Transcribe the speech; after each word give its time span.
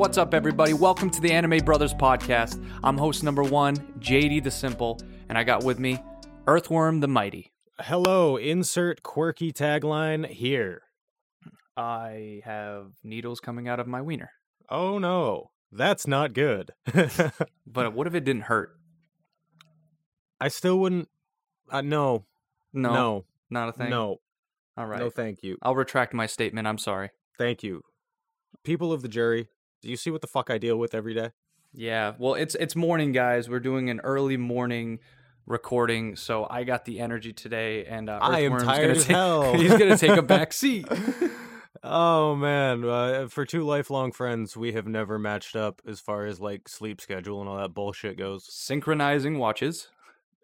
what's 0.00 0.16
up, 0.16 0.32
everybody? 0.32 0.72
Welcome 0.72 1.10
to 1.10 1.20
the 1.20 1.30
Anime 1.30 1.58
Brothers 1.58 1.92
podcast. 1.92 2.64
I'm 2.82 2.96
host 2.96 3.22
number 3.22 3.42
one, 3.42 3.76
JD 3.98 4.42
the 4.42 4.50
Simple, 4.50 4.98
and 5.28 5.36
I 5.36 5.44
got 5.44 5.62
with 5.62 5.78
me 5.78 6.02
Earthworm 6.46 7.00
the 7.00 7.06
Mighty. 7.06 7.52
Hello, 7.78 8.38
insert 8.38 9.02
quirky 9.02 9.52
tagline 9.52 10.26
here. 10.26 10.84
I 11.76 12.40
have 12.46 12.92
needles 13.04 13.40
coming 13.40 13.68
out 13.68 13.78
of 13.78 13.86
my 13.86 14.00
wiener. 14.00 14.30
Oh 14.70 14.98
no, 14.98 15.50
that's 15.70 16.06
not 16.06 16.32
good. 16.32 16.72
But 17.66 17.92
what 17.92 18.06
if 18.06 18.14
it 18.14 18.24
didn't 18.24 18.44
hurt? 18.44 18.70
I 20.40 20.48
still 20.48 20.78
wouldn't. 20.78 21.08
Uh, 21.70 21.82
no, 21.82 22.24
No, 22.72 22.94
no, 22.94 23.24
not 23.50 23.68
a 23.68 23.72
thing. 23.72 23.90
no, 23.90 24.16
All 24.78 24.86
right. 24.86 24.98
no. 24.98 25.10
Thank 25.10 25.42
you, 25.42 25.58
I'll 25.60 25.74
retract 25.74 26.14
my 26.14 26.24
statement. 26.24 26.66
I'm 26.66 26.78
sorry. 26.78 27.10
thank 27.36 27.62
you. 27.62 27.82
People 28.64 28.94
of 28.94 29.02
the 29.02 29.08
jury, 29.08 29.48
you 29.82 29.96
see 29.96 30.10
what 30.10 30.20
the 30.20 30.26
fuck 30.26 30.50
I 30.50 30.58
deal 30.58 30.76
with 30.76 30.94
every 30.94 31.14
day? 31.14 31.30
Yeah. 31.72 32.14
Well, 32.18 32.34
it's 32.34 32.54
it's 32.56 32.74
morning, 32.76 33.12
guys. 33.12 33.48
We're 33.48 33.60
doing 33.60 33.90
an 33.90 34.00
early 34.00 34.36
morning 34.36 34.98
recording, 35.46 36.16
so 36.16 36.46
I 36.48 36.64
got 36.64 36.84
the 36.84 37.00
energy 37.00 37.32
today, 37.32 37.84
and 37.84 38.08
uh, 38.08 38.18
I 38.20 38.40
am 38.40 38.58
tired 38.58 38.96
as 38.96 39.04
take- 39.04 39.16
hell. 39.16 39.54
he's 39.54 39.70
gonna 39.70 39.96
take 39.96 40.16
a 40.16 40.22
back 40.22 40.52
seat. 40.52 40.86
oh 41.82 42.34
man, 42.36 42.84
uh, 42.84 43.28
for 43.28 43.44
two 43.44 43.62
lifelong 43.62 44.12
friends, 44.12 44.56
we 44.56 44.72
have 44.72 44.86
never 44.86 45.18
matched 45.18 45.56
up 45.56 45.80
as 45.86 46.00
far 46.00 46.26
as 46.26 46.40
like 46.40 46.68
sleep 46.68 47.00
schedule 47.00 47.40
and 47.40 47.48
all 47.48 47.58
that 47.58 47.74
bullshit 47.74 48.16
goes. 48.18 48.46
Synchronizing 48.52 49.38
watches. 49.38 49.88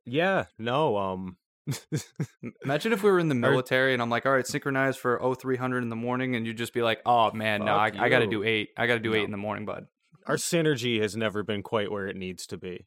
Yeah, 0.04 0.44
no, 0.58 0.96
um, 0.96 1.36
Imagine 2.64 2.92
if 2.92 3.02
we 3.02 3.10
were 3.10 3.18
in 3.18 3.28
the 3.28 3.34
military 3.34 3.92
and 3.92 4.00
I'm 4.02 4.10
like, 4.10 4.26
all 4.26 4.32
right, 4.32 4.46
synchronize 4.46 4.96
for 4.96 5.18
0300 5.40 5.82
in 5.82 5.88
the 5.88 5.96
morning, 5.96 6.36
and 6.36 6.46
you'd 6.46 6.58
just 6.58 6.72
be 6.72 6.82
like, 6.82 7.00
oh 7.06 7.32
man, 7.32 7.64
no, 7.64 7.74
I, 7.74 7.90
I 7.98 8.08
got 8.08 8.20
to 8.20 8.26
do 8.26 8.42
eight. 8.44 8.70
I 8.76 8.86
got 8.86 8.94
to 8.94 9.00
do 9.00 9.10
No. 9.12 9.16
eight 9.16 9.24
in 9.24 9.30
the 9.30 9.36
morning, 9.36 9.64
bud. 9.64 9.86
our 10.26 10.36
synergy 10.36 11.00
has 11.00 11.16
never 11.16 11.42
been 11.42 11.62
quite 11.62 11.90
where 11.90 12.06
it 12.06 12.16
needs 12.16 12.46
to 12.48 12.56
be. 12.56 12.86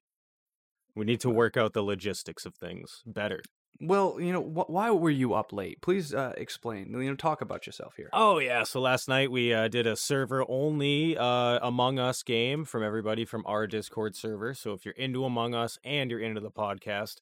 We 0.96 1.06
need 1.06 1.20
to 1.22 1.30
work 1.30 1.56
out 1.58 1.74
the 1.74 1.82
logistics 1.84 2.46
of 2.46 2.56
things 2.56 3.04
better. 3.06 3.42
Well, 3.82 4.18
you 4.20 4.34
know, 4.34 4.42
wh- 4.42 4.70
why 4.70 4.92
were 4.92 5.10
you 5.10 5.34
up 5.34 5.54
late? 5.54 5.82
Please 5.82 6.14
uh, 6.14 6.34
explain. 6.36 6.92
You 6.92 7.04
know, 7.10 7.16
talk 7.16 7.40
about 7.40 7.66
yourself 7.66 7.94
here. 7.96 8.10
Oh 8.12 8.40
yeah, 8.40 8.64
so 8.64 8.82
last 8.82 9.08
night 9.08 9.32
we 9.32 9.54
uh, 9.54 9.70
did 9.70 9.88
a 9.88 9.96
server 9.96 10.44
only 10.50 11.18
uh, 11.18 11.60
Among 11.62 11.98
Us 12.00 12.22
game 12.24 12.66
from 12.66 12.84
everybody 12.84 13.24
from 13.24 13.44
our 13.46 13.68
Discord 13.68 14.16
server. 14.18 14.54
So 14.54 14.74
if 14.74 14.84
you're 14.84 14.96
into 14.96 15.24
Among 15.24 15.54
Us 15.56 15.78
and 15.86 16.12
you're 16.12 16.20
into 16.20 16.42
the 16.42 16.52
podcast, 16.52 17.18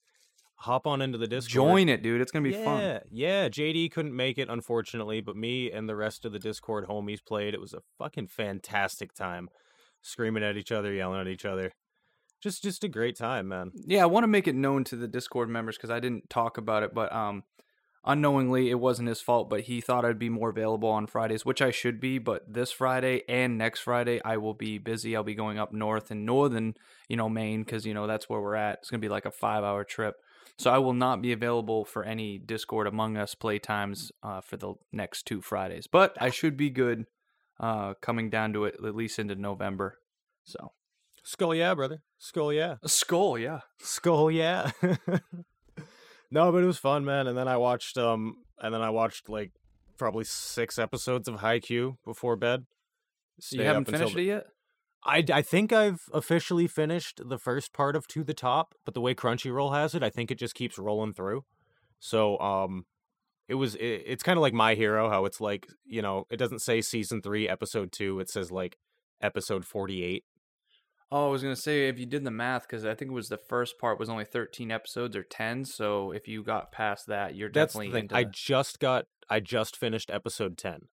hop 0.57 0.87
on 0.87 1.01
into 1.01 1.17
the 1.17 1.27
Discord. 1.27 1.53
Join 1.53 1.89
it, 1.89 2.01
dude. 2.03 2.21
It's 2.21 2.31
gonna 2.31 2.43
be 2.43 2.55
yeah, 2.55 2.63
fun. 2.63 2.99
Yeah, 3.11 3.49
JD 3.49 3.91
couldn't 3.91 4.15
make 4.15 4.37
it 4.37 4.49
unfortunately, 4.49 5.21
but 5.21 5.35
me 5.35 5.71
and 5.71 5.87
the 5.87 5.95
rest 5.95 6.25
of 6.25 6.31
the 6.31 6.39
Discord 6.39 6.87
homies 6.87 7.23
played. 7.23 7.53
It 7.53 7.61
was 7.61 7.73
a 7.73 7.81
fucking 7.97 8.27
fantastic 8.27 9.13
time. 9.13 9.49
Screaming 10.01 10.43
at 10.43 10.57
each 10.57 10.71
other, 10.71 10.93
yelling 10.93 11.21
at 11.21 11.27
each 11.27 11.45
other. 11.45 11.71
Just 12.41 12.63
just 12.63 12.83
a 12.83 12.87
great 12.87 13.17
time, 13.17 13.47
man. 13.47 13.71
Yeah, 13.85 14.03
I 14.03 14.05
want 14.05 14.23
to 14.23 14.27
make 14.27 14.47
it 14.47 14.55
known 14.55 14.83
to 14.85 14.95
the 14.95 15.07
Discord 15.07 15.49
members 15.49 15.77
because 15.77 15.89
I 15.89 15.99
didn't 15.99 16.29
talk 16.29 16.57
about 16.57 16.83
it, 16.83 16.93
but 16.93 17.11
um, 17.11 17.43
unknowingly 18.05 18.69
it 18.69 18.79
wasn't 18.79 19.09
his 19.09 19.21
fault. 19.21 19.49
But 19.49 19.61
he 19.61 19.81
thought 19.81 20.05
I'd 20.05 20.19
be 20.19 20.29
more 20.29 20.49
available 20.49 20.89
on 20.89 21.07
Fridays, 21.07 21.45
which 21.45 21.63
I 21.63 21.71
should 21.71 21.99
be. 21.99 22.19
But 22.19 22.51
this 22.51 22.71
Friday 22.71 23.23
and 23.27 23.57
next 23.57 23.81
Friday 23.81 24.21
I 24.23 24.37
will 24.37 24.53
be 24.53 24.77
busy. 24.77 25.15
I'll 25.15 25.23
be 25.23 25.33
going 25.33 25.57
up 25.57 25.73
north 25.73 26.11
in 26.11 26.25
northern, 26.25 26.75
you 27.09 27.17
know, 27.17 27.27
Maine 27.27 27.63
because 27.63 27.87
you 27.87 27.95
know 27.95 28.05
that's 28.05 28.29
where 28.29 28.39
we're 28.39 28.55
at. 28.55 28.79
It's 28.81 28.91
gonna 28.91 29.01
be 29.01 29.09
like 29.09 29.25
a 29.25 29.31
five-hour 29.31 29.83
trip, 29.83 30.17
so 30.57 30.71
I 30.71 30.77
will 30.79 30.93
not 30.93 31.21
be 31.21 31.31
available 31.31 31.85
for 31.85 32.03
any 32.03 32.37
Discord 32.37 32.87
Among 32.87 33.17
Us 33.17 33.35
playtimes 33.35 34.11
uh, 34.23 34.41
for 34.41 34.57
the 34.57 34.73
next 34.91 35.25
two 35.25 35.41
Fridays. 35.41 35.87
But 35.87 36.15
I 36.19 36.29
should 36.29 36.57
be 36.57 36.69
good, 36.69 37.05
uh, 37.59 37.93
coming 38.01 38.29
down 38.29 38.53
to 38.53 38.65
it 38.65 38.75
at 38.83 38.95
least 38.95 39.19
into 39.19 39.35
November. 39.35 39.99
So 40.43 40.71
Skull 41.27 41.53
yeah, 41.53 41.73
brother. 41.73 42.01
Skull 42.19 42.53
yeah. 42.53 42.75
a 42.81 42.87
skull, 42.87 43.37
yeah. 43.37 43.59
Skull, 43.79 44.31
yeah. 44.31 44.71
no, 46.31 46.51
but 46.53 46.63
it 46.63 46.65
was 46.65 46.77
fun, 46.77 47.03
man. 47.03 47.27
And 47.27 47.37
then 47.37 47.49
I 47.49 47.57
watched, 47.57 47.97
um, 47.97 48.37
and 48.59 48.73
then 48.73 48.81
I 48.81 48.91
watched 48.91 49.27
like 49.27 49.51
probably 49.97 50.23
six 50.23 50.79
episodes 50.79 51.27
of 51.27 51.41
Haikyuu 51.41 51.97
before 52.05 52.37
bed. 52.37 52.65
So 53.41 53.57
you 53.57 53.63
haven't 53.63 53.89
finished 53.89 54.15
it 54.15 54.23
yet? 54.23 54.45
I, 55.07 55.23
I 55.33 55.41
think 55.41 55.71
I've 55.71 56.01
officially 56.13 56.67
finished 56.67 57.21
the 57.25 57.37
first 57.37 57.73
part 57.73 57.95
of 57.95 58.07
To 58.09 58.23
the 58.23 58.33
Top, 58.33 58.75
but 58.85 58.93
the 58.93 59.01
way 59.01 59.15
Crunchyroll 59.15 59.73
has 59.73 59.95
it, 59.95 60.03
I 60.03 60.09
think 60.09 60.31
it 60.31 60.37
just 60.37 60.53
keeps 60.53 60.77
rolling 60.77 61.13
through. 61.13 61.45
So, 61.99 62.37
um, 62.39 62.85
it 63.47 63.55
was 63.55 63.75
it, 63.75 64.03
it's 64.05 64.23
kind 64.23 64.37
of 64.37 64.41
like 64.41 64.53
My 64.53 64.75
Hero, 64.75 65.09
how 65.09 65.25
it's 65.25 65.39
like 65.39 65.67
you 65.85 66.01
know 66.01 66.25
it 66.29 66.37
doesn't 66.37 66.59
say 66.59 66.81
season 66.81 67.21
three, 67.21 67.47
episode 67.47 67.91
two, 67.91 68.19
it 68.19 68.29
says 68.29 68.51
like 68.51 68.77
episode 69.21 69.65
forty 69.65 70.03
eight. 70.03 70.25
Oh, 71.09 71.27
I 71.27 71.31
was 71.31 71.41
gonna 71.41 71.55
say 71.55 71.87
if 71.87 71.97
you 71.97 72.05
did 72.05 72.25
the 72.25 72.31
math, 72.31 72.63
because 72.63 72.83
I 72.83 72.93
think 72.93 73.11
it 73.11 73.13
was 73.13 73.29
the 73.29 73.37
first 73.37 73.79
part 73.79 73.99
was 73.99 74.09
only 74.09 74.25
thirteen 74.25 74.71
episodes 74.71 75.15
or 75.15 75.23
ten. 75.23 75.63
So 75.63 76.11
if 76.11 76.27
you 76.27 76.43
got 76.43 76.73
past 76.73 77.07
that, 77.07 77.35
you're 77.35 77.49
That's 77.49 77.73
the 77.73 77.79
definitely 77.79 77.97
thing. 77.97 78.03
into. 78.03 78.15
I 78.17 78.25
just 78.25 78.79
got 78.79 79.05
I 79.29 79.39
just 79.39 79.77
finished 79.77 80.11
episode 80.11 80.57
ten. 80.57 80.89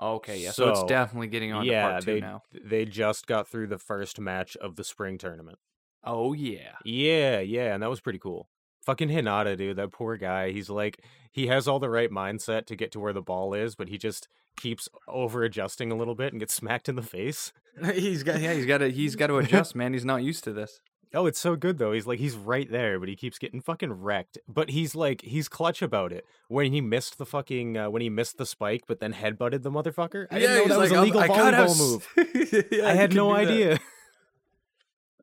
Okay, 0.00 0.38
yeah. 0.38 0.50
So, 0.50 0.70
it's 0.70 0.84
definitely 0.84 1.28
getting 1.28 1.52
on 1.52 1.64
to 1.64 1.72
part 1.72 2.02
two 2.04 2.14
they 2.14 2.20
now. 2.20 2.42
they 2.64 2.84
just 2.84 3.26
got 3.26 3.48
through 3.48 3.68
the 3.68 3.78
first 3.78 4.20
match 4.20 4.56
of 4.56 4.76
the 4.76 4.84
spring 4.84 5.18
tournament. 5.18 5.58
Oh 6.04 6.32
yeah. 6.32 6.72
Yeah, 6.84 7.40
yeah, 7.40 7.74
and 7.74 7.82
that 7.82 7.90
was 7.90 8.00
pretty 8.00 8.18
cool. 8.18 8.48
Fucking 8.84 9.08
Hinata, 9.08 9.56
dude, 9.56 9.76
that 9.76 9.92
poor 9.92 10.16
guy. 10.16 10.50
He's 10.50 10.68
like 10.68 11.02
he 11.32 11.46
has 11.46 11.66
all 11.66 11.78
the 11.78 11.88
right 11.88 12.10
mindset 12.10 12.66
to 12.66 12.76
get 12.76 12.92
to 12.92 13.00
where 13.00 13.12
the 13.12 13.22
ball 13.22 13.54
is, 13.54 13.74
but 13.74 13.88
he 13.88 13.96
just 13.96 14.28
keeps 14.56 14.88
over 15.08 15.42
adjusting 15.42 15.90
a 15.90 15.96
little 15.96 16.14
bit 16.14 16.32
and 16.32 16.40
gets 16.40 16.54
smacked 16.54 16.88
in 16.88 16.96
the 16.96 17.02
face. 17.02 17.52
he's 17.94 18.22
got 18.22 18.40
yeah. 18.40 18.52
He's 18.52 18.66
got 18.66 18.78
to 18.78 18.90
he's 18.90 19.16
got 19.16 19.28
to 19.28 19.36
adjust, 19.38 19.74
man. 19.74 19.92
He's 19.92 20.04
not 20.04 20.22
used 20.22 20.44
to 20.44 20.52
this. 20.52 20.80
Oh, 21.14 21.26
it's 21.26 21.38
so 21.38 21.54
good 21.54 21.78
though. 21.78 21.92
He's 21.92 22.06
like 22.06 22.18
he's 22.18 22.34
right 22.34 22.68
there, 22.68 22.98
but 22.98 23.08
he 23.08 23.14
keeps 23.14 23.38
getting 23.38 23.60
fucking 23.60 23.92
wrecked. 23.92 24.36
But 24.48 24.70
he's 24.70 24.96
like 24.96 25.22
he's 25.22 25.48
clutch 25.48 25.80
about 25.80 26.12
it. 26.12 26.26
When 26.48 26.72
he 26.72 26.80
missed 26.80 27.18
the 27.18 27.26
fucking 27.26 27.76
uh, 27.76 27.90
when 27.90 28.02
he 28.02 28.10
missed 28.10 28.36
the 28.36 28.46
spike, 28.46 28.82
but 28.88 28.98
then 28.98 29.12
headbutted 29.12 29.62
the 29.62 29.70
motherfucker. 29.70 30.26
I 30.30 30.40
didn't 30.40 30.68
know 30.68 30.74
that 30.74 30.80
was 30.80 30.90
a 30.90 31.00
legal 31.00 31.22
volleyball 31.22 31.78
move. 31.78 32.08
I 32.84 32.94
had 32.94 33.14
no 33.14 33.32
idea. 33.32 33.78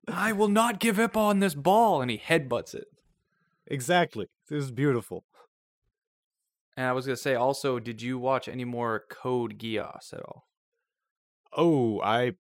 I 0.07 0.31
will 0.31 0.47
not 0.47 0.79
give 0.79 0.97
up 0.97 1.16
on 1.16 1.40
this 1.40 1.53
ball, 1.53 2.02
and 2.02 2.09
he 2.09 2.18
headbutts 2.18 2.73
it. 2.73 2.88
exactly. 3.68 4.28
This 4.50 4.63
is 4.63 4.72
beautiful. 4.72 5.25
And 6.78 6.88
I 6.88 6.94
was 6.94 7.06
gonna 7.06 7.18
say 7.18 7.35
also, 7.35 7.79
did 7.79 8.02
you 8.02 8.18
watch 8.18 8.47
any 8.47 8.66
more 8.66 9.03
Code 9.09 9.59
Geass 9.59 10.13
at 10.13 10.22
all? 10.22 10.47
Oh, 11.56 12.00
I 12.02 12.34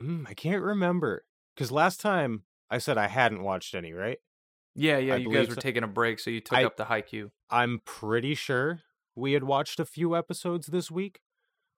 mm, 0.00 0.24
I 0.28 0.34
can't 0.34 0.62
remember 0.62 1.24
because 1.54 1.72
last 1.72 2.00
time 2.00 2.44
I 2.72 2.78
said 2.78 2.98
I 2.98 3.06
hadn't 3.08 3.42
watched 3.42 3.74
any. 3.74 3.92
Right? 3.92 4.18
Yeah, 4.74 4.98
yeah. 4.98 5.14
I 5.14 5.16
you 5.18 5.32
guys 5.32 5.48
were 5.48 5.54
so. 5.54 5.60
taking 5.60 5.82
a 5.82 5.88
break, 5.88 6.18
so 6.18 6.30
you 6.30 6.40
took 6.40 6.58
I- 6.58 6.64
up 6.64 6.76
the 6.76 6.84
Haikyuu. 6.84 7.30
I'm 7.50 7.80
pretty 7.84 8.34
sure 8.34 8.80
we 9.14 9.34
had 9.34 9.44
watched 9.44 9.78
a 9.78 9.84
few 9.84 10.16
episodes 10.16 10.68
this 10.68 10.90
week, 10.90 11.20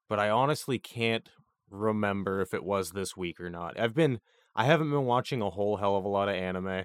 but 0.09 0.21
I 0.21 0.31
honestly 0.31 0.79
can't 0.79 1.29
remember 1.69 2.41
if 2.41 2.55
it 2.55 2.63
was 2.65 2.93
this 2.93 3.17
week 3.17 3.41
or 3.41 3.51
not. 3.51 3.79
I've 3.79 3.95
been 3.95 4.21
I 4.55 4.65
haven't 4.67 4.91
been 4.91 5.05
watching 5.05 5.43
a 5.43 5.51
whole 5.51 5.77
hell 5.79 5.97
of 5.97 6.05
a 6.05 6.09
lot 6.09 6.29
of 6.29 6.37
anime. 6.37 6.85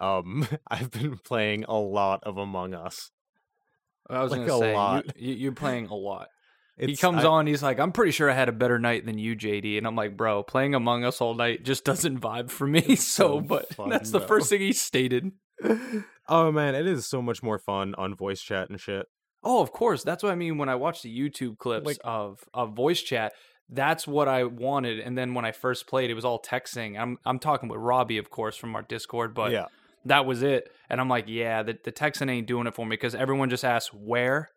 Um, 0.00 0.46
I've 0.68 0.90
been 0.92 1.18
playing 1.18 1.64
a 1.68 1.76
lot 1.76 2.20
of 2.22 2.36
Among 2.38 2.74
Us. 2.74 3.10
I 4.08 4.22
was 4.22 4.30
Like 4.32 4.46
gonna 4.46 4.98
a 4.98 5.02
say 5.02 5.10
you, 5.16 5.34
you're 5.34 5.52
playing 5.52 5.86
a 5.86 5.94
lot. 5.94 6.28
He 6.78 6.96
comes 6.96 7.24
I- 7.24 7.28
on, 7.28 7.46
he's 7.46 7.62
like, 7.62 7.78
"I'm 7.80 7.92
pretty 7.92 8.12
sure 8.12 8.30
I 8.30 8.34
had 8.34 8.48
a 8.48 8.52
better 8.52 8.78
night 8.78 9.04
than 9.06 9.18
you, 9.18 9.34
JD," 9.36 9.78
and 9.78 9.86
I'm 9.86 9.96
like, 9.96 10.16
"Bro, 10.16 10.44
playing 10.44 10.74
Among 10.74 11.04
Us 11.04 11.20
all 11.20 11.34
night 11.34 11.64
just 11.64 11.84
doesn't 11.84 12.20
vibe 12.20 12.50
for 12.50 12.66
me." 12.66 12.96
So, 12.96 12.96
so 12.96 13.40
but 13.40 13.74
fun, 13.74 13.88
that's 13.90 14.10
the 14.10 14.18
though. 14.20 14.26
first 14.26 14.50
thing 14.50 14.60
he 14.60 14.72
stated. 14.72 15.32
oh 16.28 16.52
man, 16.52 16.74
it 16.74 16.86
is 16.86 17.06
so 17.06 17.20
much 17.22 17.42
more 17.42 17.58
fun 17.58 17.94
on 17.96 18.14
voice 18.14 18.40
chat 18.40 18.70
and 18.70 18.80
shit. 18.80 19.06
Oh, 19.42 19.62
of 19.62 19.72
course. 19.72 20.02
That's 20.02 20.22
what 20.22 20.32
I 20.32 20.34
mean 20.34 20.58
when 20.58 20.68
I 20.68 20.74
watch 20.74 21.02
the 21.02 21.16
YouTube 21.16 21.58
clips 21.58 21.86
Like- 21.86 21.98
of 22.04 22.44
of 22.54 22.74
voice 22.74 23.00
chat. 23.00 23.32
That's 23.70 24.06
what 24.06 24.28
I 24.28 24.44
wanted. 24.44 25.00
And 25.00 25.16
then 25.16 25.34
when 25.34 25.44
I 25.44 25.52
first 25.52 25.86
played, 25.86 26.10
it 26.10 26.14
was 26.14 26.24
all 26.24 26.40
texting. 26.40 26.98
I'm 26.98 27.18
I'm 27.26 27.38
talking 27.38 27.68
with 27.68 27.78
Robbie, 27.80 28.18
of 28.18 28.30
course, 28.30 28.56
from 28.56 28.74
our 28.74 28.82
Discord, 28.82 29.34
but 29.34 29.52
yeah, 29.52 29.66
that 30.06 30.24
was 30.24 30.42
it. 30.42 30.70
And 30.88 31.00
I'm 31.00 31.08
like, 31.10 31.26
yeah, 31.28 31.62
the, 31.62 31.76
the 31.84 31.92
texting 31.92 32.30
ain't 32.30 32.46
doing 32.46 32.66
it 32.66 32.74
for 32.74 32.86
me 32.86 32.90
because 32.90 33.14
everyone 33.14 33.50
just 33.50 33.64
asks 33.66 33.92
where, 33.92 34.48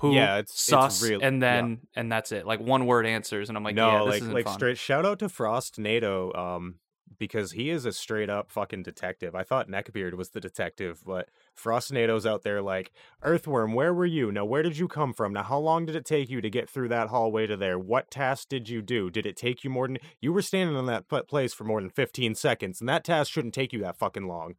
who, 0.00 0.14
Yeah, 0.14 0.38
it's- 0.38 0.70
it's 0.72 1.02
real- 1.02 1.20
and 1.22 1.40
yeah. 1.40 1.52
then 1.60 1.80
and 1.94 2.10
that's 2.10 2.32
it. 2.32 2.46
Like 2.46 2.60
one 2.60 2.86
word 2.86 3.06
answers, 3.06 3.48
and 3.48 3.56
I'm 3.56 3.64
like, 3.64 3.74
no, 3.74 4.04
yeah, 4.06 4.10
this 4.12 4.22
like 4.22 4.32
like 4.32 4.44
fun. 4.46 4.54
straight 4.54 4.78
shout 4.78 5.06
out 5.06 5.18
to 5.20 5.28
Frost 5.28 5.78
NATO, 5.78 6.32
um, 6.34 6.76
because 7.18 7.52
he 7.52 7.68
is 7.68 7.84
a 7.84 7.92
straight 7.92 8.30
up 8.30 8.50
fucking 8.50 8.82
detective. 8.82 9.34
I 9.34 9.42
thought 9.42 9.68
Neckbeard 9.68 10.14
was 10.14 10.30
the 10.30 10.40
detective, 10.40 11.02
but 11.04 11.28
Frost 11.54 11.92
NATO's 11.92 12.24
out 12.24 12.42
there 12.44 12.62
like, 12.62 12.92
Earthworm, 13.22 13.74
where 13.74 13.92
were 13.92 14.06
you? 14.06 14.32
Now 14.32 14.46
where 14.46 14.62
did 14.62 14.78
you 14.78 14.88
come 14.88 15.12
from? 15.12 15.34
Now 15.34 15.42
how 15.42 15.58
long 15.58 15.84
did 15.84 15.96
it 15.96 16.06
take 16.06 16.30
you 16.30 16.40
to 16.40 16.48
get 16.48 16.70
through 16.70 16.88
that 16.88 17.08
hallway 17.08 17.46
to 17.46 17.56
there? 17.58 17.78
What 17.78 18.10
task 18.10 18.48
did 18.48 18.70
you 18.70 18.80
do? 18.80 19.10
Did 19.10 19.26
it 19.26 19.36
take 19.36 19.64
you 19.64 19.68
more 19.70 19.86
than 19.86 19.98
you 20.22 20.32
were 20.32 20.40
standing 20.40 20.78
in 20.78 20.86
that 20.86 21.08
place 21.28 21.52
for 21.52 21.64
more 21.64 21.80
than 21.82 21.90
15 21.90 22.34
seconds, 22.34 22.80
and 22.80 22.88
that 22.88 23.04
task 23.04 23.30
shouldn't 23.30 23.52
take 23.54 23.72
you 23.74 23.80
that 23.80 23.98
fucking 23.98 24.26
long. 24.26 24.54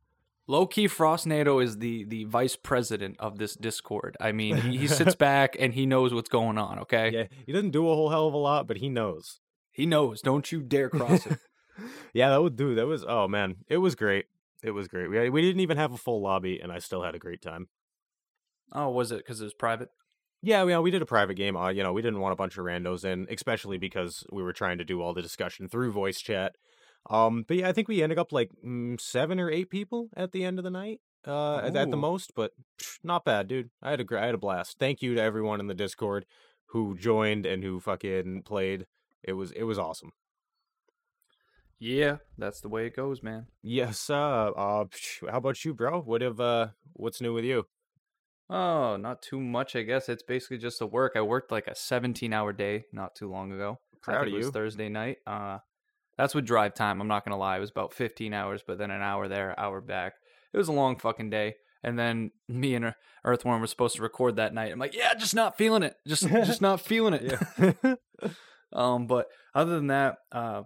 Low 0.52 0.68
key, 0.68 0.90
Frost 0.90 1.26
NATO 1.26 1.60
is 1.60 1.78
the 1.78 2.04
the 2.04 2.26
vice 2.26 2.58
president 2.58 3.16
of 3.20 3.38
this 3.38 3.56
Discord. 3.56 4.18
I 4.20 4.34
mean, 4.34 4.58
he, 4.58 4.80
he 4.80 4.88
sits 4.88 5.16
back 5.30 5.56
and 5.58 5.74
he 5.74 5.86
knows 5.86 6.14
what's 6.14 6.28
going 6.28 6.58
on. 6.58 6.78
Okay. 6.80 7.10
Yeah, 7.14 7.24
he 7.46 7.54
doesn't 7.54 7.72
do 7.72 7.90
a 7.90 7.96
whole 7.96 8.10
hell 8.10 8.28
of 8.28 8.34
a 8.34 8.38
lot, 8.38 8.68
but 8.68 8.76
he 8.76 8.90
knows. 8.90 9.40
He 9.72 9.86
knows. 9.86 10.22
Don't 10.22 10.52
you 10.52 10.62
dare 10.62 10.90
cross 10.90 11.24
him. 11.24 11.40
yeah, 12.14 12.32
that 12.32 12.42
would 12.42 12.58
do. 12.58 12.76
That 12.76 12.86
was 12.86 13.06
oh 13.08 13.30
man, 13.30 13.64
it 13.70 13.78
was 13.78 13.96
great. 13.96 14.26
It 14.62 14.72
was 14.72 14.90
great. 14.90 15.10
We 15.10 15.30
we 15.30 15.42
didn't 15.42 15.62
even 15.62 15.78
have 15.78 15.94
a 15.94 15.98
full 15.98 16.22
lobby, 16.22 16.60
and 16.60 16.70
I 16.70 16.80
still 16.80 17.02
had 17.02 17.16
a 17.16 17.20
great 17.20 17.42
time. 17.42 17.70
Oh, 18.74 18.90
was 18.90 19.14
it 19.14 19.20
because 19.20 19.40
it 19.40 19.46
was 19.46 19.54
private? 19.54 19.88
Yeah, 20.42 20.66
yeah, 20.66 20.80
we 20.80 20.92
did 20.92 21.02
a 21.02 21.06
private 21.06 21.36
game. 21.36 21.56
Uh, 21.56 21.70
you 21.70 21.82
know, 21.82 21.94
we 21.94 22.02
didn't 22.02 22.20
want 22.20 22.34
a 22.34 22.36
bunch 22.36 22.58
of 22.58 22.66
randos 22.66 23.06
in, 23.06 23.26
especially 23.32 23.78
because 23.78 24.26
we 24.34 24.44
were 24.44 24.52
trying 24.52 24.80
to 24.80 24.84
do 24.84 25.02
all 25.02 25.14
the 25.14 25.22
discussion 25.22 25.70
through 25.70 25.94
voice 25.94 26.20
chat. 26.20 26.56
Um, 27.10 27.46
but 27.48 27.58
yeah, 27.58 27.70
I 27.70 27.74
think 27.74 27.88
we 27.88 28.04
ended 28.04 28.20
up 28.20 28.32
like 28.32 28.50
mm, 28.66 29.00
seven 29.00 29.40
or 29.40 29.50
eight 29.50 29.70
people 29.70 30.10
at 30.16 30.32
the 30.32 30.44
end 30.44 30.60
of 30.60 30.64
the 30.64 30.70
night, 30.70 31.00
uh, 31.28 31.58
at, 31.58 31.76
at 31.76 31.92
the 31.92 31.98
most. 31.98 32.34
But 32.36 32.52
psh, 32.80 33.00
not 33.04 33.26
bad, 33.26 33.48
dude. 33.48 33.70
I 33.82 33.92
had 33.92 34.02
a 34.02 34.20
I 34.20 34.26
had 34.26 34.36
a 34.36 34.40
blast. 34.40 34.78
Thank 34.80 35.02
you 35.02 35.16
to 35.16 35.22
everyone 35.22 35.60
in 35.60 35.68
the 35.68 35.74
Discord 35.74 36.26
who 36.68 36.96
joined 36.98 37.46
and 37.46 37.64
who 37.64 37.80
fucking 37.80 38.44
played. 38.44 38.86
It 39.24 39.34
was 39.34 39.52
it 39.52 39.64
was 39.64 39.80
awesome. 39.80 40.12
Yeah, 41.80 42.18
that's 42.38 42.62
the 42.62 42.70
way 42.70 42.86
it 42.86 42.96
goes, 42.96 43.24
man. 43.24 43.48
Yes, 43.64 44.08
uh, 44.12 44.52
uh, 44.52 44.86
how 45.30 45.38
about 45.38 45.66
you, 45.66 45.74
bro? 45.74 46.02
What 46.02 46.22
have 46.22 46.40
uh, 46.40 46.68
what's 46.94 47.22
new 47.22 47.34
with 47.34 47.44
you? 47.44 47.66
Oh, 48.52 48.98
not 48.98 49.22
too 49.22 49.40
much, 49.40 49.76
I 49.76 49.82
guess. 49.84 50.08
It's 50.10 50.24
basically 50.24 50.58
just 50.58 50.78
the 50.80 50.86
work. 50.86 51.14
I 51.16 51.22
worked 51.22 51.52
like 51.52 51.68
a 51.68 51.76
17 51.76 52.34
hour 52.34 52.54
day 52.54 52.84
not 52.92 53.16
too 53.16 53.32
long 53.32 53.52
ago. 53.52 53.80
Proud 54.02 54.28
of 54.28 54.34
you. 54.34 54.52
Thursday 54.52 54.90
night. 54.90 55.18
Uh, 55.26 55.60
that's 56.18 56.36
with 56.36 56.46
drive 56.46 56.74
time. 56.74 57.02
I'm 57.02 57.08
not 57.08 57.26
gonna 57.26 57.38
lie. 57.38 57.58
It 57.58 57.62
was 57.62 57.72
about 57.72 57.94
15 57.94 58.34
hours, 58.34 58.64
but 58.66 58.78
then 58.78 58.92
an 58.92 59.02
hour 59.02 59.28
there, 59.28 59.60
hour 59.60 59.82
back. 59.82 60.14
It 60.54 60.58
was 60.58 60.68
a 60.68 60.74
long 60.74 60.98
fucking 60.98 61.30
day. 61.30 61.56
And 61.84 61.98
then 61.98 62.32
me 62.48 62.76
and 62.76 62.94
Earthworm 63.26 63.62
were 63.62 63.68
supposed 63.68 63.96
to 63.96 64.02
record 64.02 64.36
that 64.36 64.54
night. 64.54 64.72
I'm 64.72 64.80
like, 64.80 64.96
yeah, 64.96 65.14
just 65.14 65.36
not 65.36 65.58
feeling 65.58 65.84
it. 65.84 65.96
Just, 66.08 66.28
just 66.28 66.62
not 66.62 66.82
feeling 66.82 67.14
it. 67.14 67.40
Yeah. 67.84 67.96
Um, 68.74 69.06
but 69.06 69.28
other 69.54 69.76
than 69.76 69.88
that, 69.88 70.18
uh, 70.32 70.64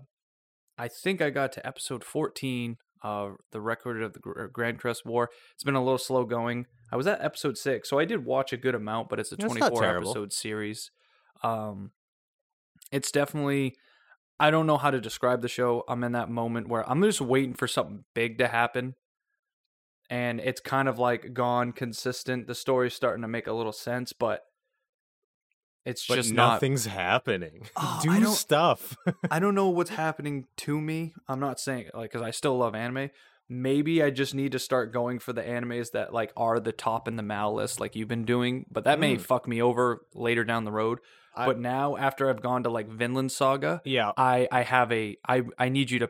I 0.77 0.87
think 0.87 1.21
I 1.21 1.29
got 1.29 1.51
to 1.53 1.65
episode 1.65 2.03
14 2.03 2.77
of 3.01 3.37
the 3.51 3.61
record 3.61 4.01
of 4.01 4.13
the 4.13 4.19
Grancrest 4.19 5.05
War. 5.05 5.29
It's 5.53 5.63
been 5.63 5.75
a 5.75 5.83
little 5.83 5.97
slow 5.97 6.23
going. 6.25 6.65
I 6.91 6.97
was 6.97 7.07
at 7.07 7.23
episode 7.23 7.57
six, 7.57 7.89
so 7.89 7.97
I 7.97 8.05
did 8.05 8.25
watch 8.25 8.53
a 8.53 8.57
good 8.57 8.75
amount, 8.75 9.09
but 9.09 9.19
it's 9.19 9.31
a 9.31 9.37
That's 9.37 9.53
24 9.53 9.81
terrible. 9.81 10.09
episode 10.11 10.33
series. 10.33 10.91
Um, 11.43 11.91
it's 12.91 13.11
definitely. 13.11 13.75
I 14.39 14.51
don't 14.51 14.67
know 14.67 14.77
how 14.77 14.91
to 14.91 14.99
describe 14.99 15.41
the 15.41 15.47
show. 15.47 15.83
I'm 15.87 16.03
in 16.03 16.11
that 16.11 16.29
moment 16.29 16.67
where 16.67 16.87
I'm 16.89 17.01
just 17.01 17.21
waiting 17.21 17.53
for 17.53 17.67
something 17.67 18.03
big 18.13 18.37
to 18.39 18.47
happen. 18.47 18.95
And 20.09 20.39
it's 20.39 20.61
kind 20.61 20.87
of 20.87 20.99
like 20.99 21.33
gone 21.33 21.71
consistent. 21.71 22.47
The 22.47 22.55
story's 22.55 22.93
starting 22.93 23.21
to 23.23 23.27
make 23.27 23.47
a 23.47 23.53
little 23.53 23.71
sense, 23.71 24.13
but 24.13 24.41
it's 25.85 26.05
but 26.07 26.15
just 26.15 26.33
not 26.33 26.53
nothing's 26.55 26.85
happening. 26.85 27.67
Oh, 27.77 27.99
Do 28.03 28.25
stuff. 28.27 28.97
I 29.31 29.39
don't 29.39 29.55
know 29.55 29.69
what's 29.69 29.91
happening 29.91 30.45
to 30.57 30.79
me. 30.81 31.13
I'm 31.27 31.39
not 31.39 31.59
saying 31.59 31.89
like 31.93 32.11
because 32.11 32.21
I 32.25 32.31
still 32.31 32.57
love 32.57 32.75
anime. 32.75 33.09
Maybe 33.47 34.01
I 34.01 34.09
just 34.09 34.33
need 34.33 34.51
to 34.53 34.59
start 34.59 34.91
going 34.91 35.19
for 35.19 35.31
the 35.31 35.43
animes 35.43 35.91
that 35.91 36.13
like 36.13 36.33
are 36.35 36.59
the 36.59 36.71
top 36.71 37.07
in 37.07 37.15
the 37.15 37.23
Mal 37.23 37.53
list, 37.53 37.79
like 37.79 37.95
you've 37.95 38.07
been 38.07 38.25
doing. 38.25 38.65
But 38.71 38.83
that 38.85 38.99
may 38.99 39.15
Mm. 39.17 39.21
fuck 39.21 39.47
me 39.47 39.61
over 39.61 40.01
later 40.13 40.43
down 40.43 40.65
the 40.65 40.71
road. 40.71 40.99
I- 41.35 41.45
but 41.45 41.59
now, 41.59 41.97
after 41.97 42.29
I've 42.29 42.41
gone 42.41 42.63
to 42.63 42.69
like 42.69 42.87
Vinland 42.89 43.31
Saga, 43.31 43.81
yeah, 43.85 44.11
I 44.17 44.47
I 44.51 44.61
have 44.63 44.91
a 44.91 45.17
I 45.27 45.43
I 45.57 45.69
need 45.69 45.91
you 45.91 45.99
to 45.99 46.09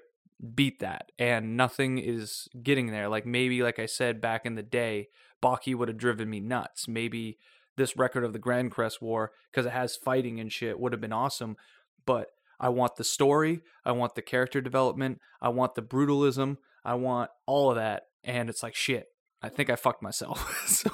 beat 0.54 0.80
that, 0.80 1.12
and 1.18 1.56
nothing 1.58 1.98
is 1.98 2.48
getting 2.62 2.88
there. 2.88 3.08
Like 3.10 3.26
maybe, 3.26 3.64
like 3.64 3.80
I 3.80 3.86
said 3.86 4.22
back 4.22 4.46
in 4.46 4.56
the 4.56 4.64
day, 4.64 5.08
Baki 5.42 5.76
would 5.76 5.88
have 5.88 5.98
driven 5.98 6.30
me 6.30 6.40
nuts. 6.40 6.88
Maybe 6.88 7.38
this 7.78 7.98
record 7.98 8.24
of 8.24 8.34
the 8.34 8.40
Grancrest 8.40 9.02
War, 9.02 9.32
because 9.52 9.66
it 9.66 9.72
has 9.72 9.96
fighting 9.96 10.40
and 10.40 10.52
shit, 10.52 10.80
would 10.80 10.94
have 10.94 11.02
been 11.02 11.14
awesome. 11.14 11.58
But 12.06 12.30
I 12.60 12.70
want 12.70 12.96
the 12.96 13.04
story, 13.04 13.62
I 13.84 13.92
want 13.92 14.16
the 14.16 14.22
character 14.22 14.62
development, 14.62 15.20
I 15.42 15.50
want 15.50 15.76
the 15.76 15.82
brutalism, 15.82 16.58
I 16.86 16.94
want 16.96 17.32
all 17.46 17.70
of 17.70 17.76
that, 17.76 18.04
and 18.24 18.50
it's 18.50 18.64
like 18.64 18.76
shit. 18.76 19.08
I 19.42 19.50
think 19.50 19.70
I 19.70 19.76
fucked 19.76 20.02
myself. 20.02 20.64
so 20.68 20.90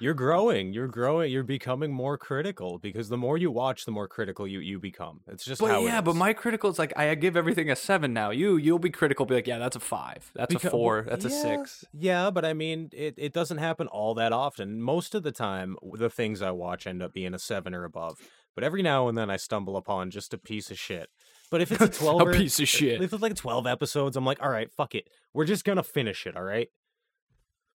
you're 0.00 0.14
growing. 0.14 0.72
You're 0.72 0.88
growing. 0.88 1.32
You're 1.32 1.42
becoming 1.42 1.92
more 1.92 2.16
critical 2.16 2.78
because 2.78 3.08
the 3.08 3.16
more 3.16 3.36
you 3.36 3.50
watch, 3.50 3.84
the 3.84 3.90
more 3.90 4.08
critical 4.08 4.46
you 4.46 4.60
you 4.60 4.78
become. 4.78 5.20
It's 5.26 5.44
just 5.44 5.60
but 5.60 5.82
yeah, 5.82 6.00
but 6.00 6.16
my 6.16 6.32
critical 6.32 6.70
is 6.70 6.78
like 6.78 6.92
I 6.96 7.14
give 7.14 7.36
everything 7.36 7.70
a 7.70 7.76
seven 7.76 8.12
now. 8.12 8.30
You 8.30 8.56
you'll 8.56 8.78
be 8.78 8.90
critical, 8.90 9.26
be 9.26 9.34
like, 9.34 9.46
yeah, 9.46 9.58
that's 9.58 9.76
a 9.76 9.80
five, 9.80 10.30
that's 10.34 10.54
Beca- 10.54 10.66
a 10.66 10.70
four, 10.70 11.06
that's 11.08 11.24
a 11.24 11.30
six. 11.30 11.84
Yeah, 11.92 12.30
but 12.30 12.44
I 12.44 12.54
mean, 12.54 12.90
it, 12.92 13.14
it 13.16 13.32
doesn't 13.32 13.58
happen 13.58 13.86
all 13.88 14.14
that 14.14 14.32
often. 14.32 14.80
Most 14.80 15.14
of 15.14 15.22
the 15.22 15.32
time, 15.32 15.76
the 15.94 16.10
things 16.10 16.42
I 16.42 16.50
watch 16.52 16.86
end 16.86 17.02
up 17.02 17.12
being 17.12 17.34
a 17.34 17.38
seven 17.38 17.74
or 17.74 17.84
above. 17.84 18.18
But 18.54 18.64
every 18.64 18.82
now 18.82 19.06
and 19.08 19.16
then, 19.16 19.30
I 19.30 19.36
stumble 19.36 19.76
upon 19.76 20.10
just 20.10 20.34
a 20.34 20.38
piece 20.38 20.70
of 20.70 20.78
shit. 20.78 21.08
But 21.50 21.60
if 21.60 21.70
it's 21.70 21.80
a 21.80 21.88
twelve, 22.02 22.22
a 22.22 22.32
piece 22.32 22.58
of 22.60 22.68
shit. 22.68 23.00
If 23.00 23.12
it's 23.12 23.22
like 23.22 23.36
twelve 23.36 23.66
episodes, 23.66 24.16
I'm 24.16 24.24
like, 24.24 24.42
all 24.42 24.50
right, 24.50 24.70
fuck 24.72 24.94
it. 24.94 25.08
We're 25.32 25.44
just 25.44 25.64
gonna 25.64 25.82
finish 25.82 26.26
it. 26.26 26.36
All 26.36 26.42
right. 26.42 26.68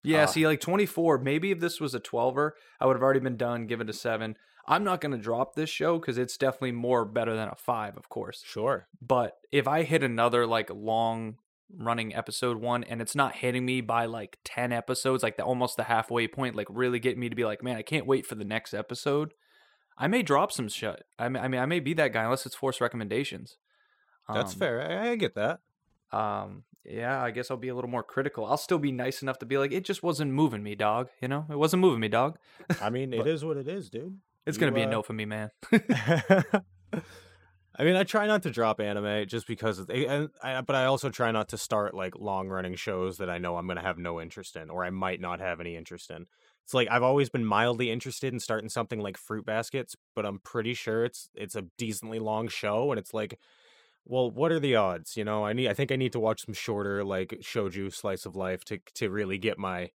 Yeah, 0.03 0.23
Uh, 0.23 0.27
see, 0.27 0.45
like 0.47 0.59
24, 0.59 1.19
maybe 1.19 1.51
if 1.51 1.59
this 1.59 1.79
was 1.79 1.95
a 1.95 1.99
12er, 1.99 2.51
I 2.79 2.85
would 2.85 2.95
have 2.95 3.03
already 3.03 3.19
been 3.21 3.37
done, 3.37 3.67
given 3.67 3.87
a 3.89 3.93
7. 3.93 4.35
I'm 4.67 4.83
not 4.83 5.01
going 5.01 5.11
to 5.11 5.17
drop 5.17 5.55
this 5.55 5.69
show 5.69 5.97
because 5.99 6.17
it's 6.17 6.37
definitely 6.37 6.71
more 6.73 7.05
better 7.05 7.35
than 7.35 7.47
a 7.49 7.55
5, 7.55 7.97
of 7.97 8.09
course. 8.09 8.43
Sure. 8.45 8.87
But 9.01 9.37
if 9.51 9.67
I 9.67 9.83
hit 9.83 10.03
another, 10.03 10.45
like, 10.45 10.69
long 10.73 11.37
running 11.75 12.13
episode 12.13 12.57
one 12.57 12.83
and 12.83 13.01
it's 13.01 13.15
not 13.15 13.35
hitting 13.37 13.65
me 13.65 13.81
by 13.81 14.05
like 14.05 14.37
10 14.43 14.71
episodes, 14.71 15.23
like 15.23 15.37
the 15.37 15.43
almost 15.43 15.75
the 15.75 15.83
halfway 15.85 16.27
point, 16.27 16.55
like 16.55 16.67
really 16.69 16.99
getting 16.99 17.19
me 17.19 17.29
to 17.29 17.35
be 17.35 17.45
like, 17.45 17.63
man, 17.63 17.77
I 17.77 17.81
can't 17.81 18.05
wait 18.05 18.27
for 18.27 18.35
the 18.35 18.43
next 18.45 18.73
episode, 18.75 19.33
I 19.97 20.07
may 20.07 20.21
drop 20.21 20.51
some 20.51 20.67
shit. 20.69 21.03
I 21.17 21.29
mean, 21.29 21.41
I, 21.43 21.47
mean, 21.47 21.59
I 21.59 21.65
may 21.65 21.79
be 21.79 21.93
that 21.95 22.13
guy 22.13 22.23
unless 22.23 22.45
it's 22.45 22.53
forced 22.55 22.79
recommendations. 22.79 23.57
That's 24.31 24.53
Um, 24.53 24.59
fair. 24.59 24.81
I, 24.81 25.09
I 25.11 25.15
get 25.15 25.33
that. 25.35 25.61
Um 26.13 26.63
yeah 26.85 27.21
i 27.23 27.31
guess 27.31 27.49
i'll 27.49 27.57
be 27.57 27.69
a 27.69 27.75
little 27.75 27.89
more 27.89 28.03
critical 28.03 28.45
i'll 28.45 28.57
still 28.57 28.77
be 28.79 28.91
nice 28.91 29.21
enough 29.21 29.39
to 29.39 29.45
be 29.45 29.57
like 29.57 29.71
it 29.71 29.83
just 29.85 30.03
wasn't 30.03 30.29
moving 30.31 30.61
me 30.63 30.75
dog 30.75 31.09
you 31.21 31.27
know 31.27 31.45
it 31.49 31.57
wasn't 31.57 31.79
moving 31.79 31.99
me 31.99 32.07
dog 32.07 32.37
I 32.81 32.89
mean, 32.89 33.13
it 33.21 33.25
is 33.27 33.43
what 33.43 33.57
it 33.57 33.67
is, 33.67 33.89
dude. 33.89 34.19
it's 34.45 34.57
gonna 34.57 34.71
You, 34.71 34.75
be 34.75 34.81
a 34.83 34.87
uh, 34.87 34.91
no 34.91 35.01
for 35.01 35.13
me 35.13 35.25
man 35.25 35.49
I 37.75 37.83
mean, 37.83 37.95
I 37.95 38.03
try 38.03 38.27
not 38.27 38.43
to 38.43 38.51
drop 38.51 38.79
anime 38.79 39.27
just 39.27 39.47
because, 39.47 39.79
of, 39.79 39.89
and 39.89 40.29
I, 40.43 40.61
but 40.61 40.75
I 40.75 40.85
also 40.85 41.09
try 41.09 41.31
not 41.31 41.49
to 41.49 41.57
start 41.57 41.95
like 41.95 42.15
long 42.15 42.47
running 42.47 42.75
shows 42.75 43.17
that 43.17 43.31
I 43.31 43.39
know 43.39 43.57
I'm 43.57 43.65
going 43.65 43.77
to 43.77 43.83
have 43.83 43.97
no 43.97 44.21
interest 44.21 44.55
in, 44.55 44.69
or 44.69 44.85
I 44.85 44.91
might 44.91 45.19
not 45.19 45.39
have 45.39 45.59
any 45.59 45.75
interest 45.75 46.11
in. 46.11 46.27
It's 46.63 46.73
like 46.75 46.87
I've 46.91 47.01
always 47.01 47.29
been 47.29 47.43
mildly 47.45 47.89
interested 47.89 48.31
in 48.31 48.39
starting 48.39 48.69
something 48.69 48.99
like 48.99 49.17
Fruit 49.17 49.43
Baskets, 49.45 49.95
but 50.15 50.23
I'm 50.23 50.39
pretty 50.39 50.75
sure 50.75 51.03
it's 51.03 51.29
it's 51.33 51.55
a 51.55 51.63
decently 51.79 52.19
long 52.19 52.47
show, 52.47 52.91
and 52.91 52.99
it's 52.99 53.13
like, 53.13 53.39
well, 54.05 54.29
what 54.29 54.51
are 54.51 54.59
the 54.59 54.75
odds? 54.75 55.15
You 55.15 55.23
know, 55.23 55.45
I 55.45 55.53
need, 55.53 55.69
I 55.69 55.73
think 55.73 55.91
I 55.91 55.95
need 55.95 56.11
to 56.13 56.19
watch 56.19 56.45
some 56.45 56.53
shorter 56.53 57.03
like 57.03 57.39
shojo 57.41 57.93
slice 57.93 58.25
of 58.25 58.35
life 58.35 58.63
to 58.65 58.79
to 58.95 59.09
really 59.09 59.37
get 59.37 59.57
my 59.57 59.91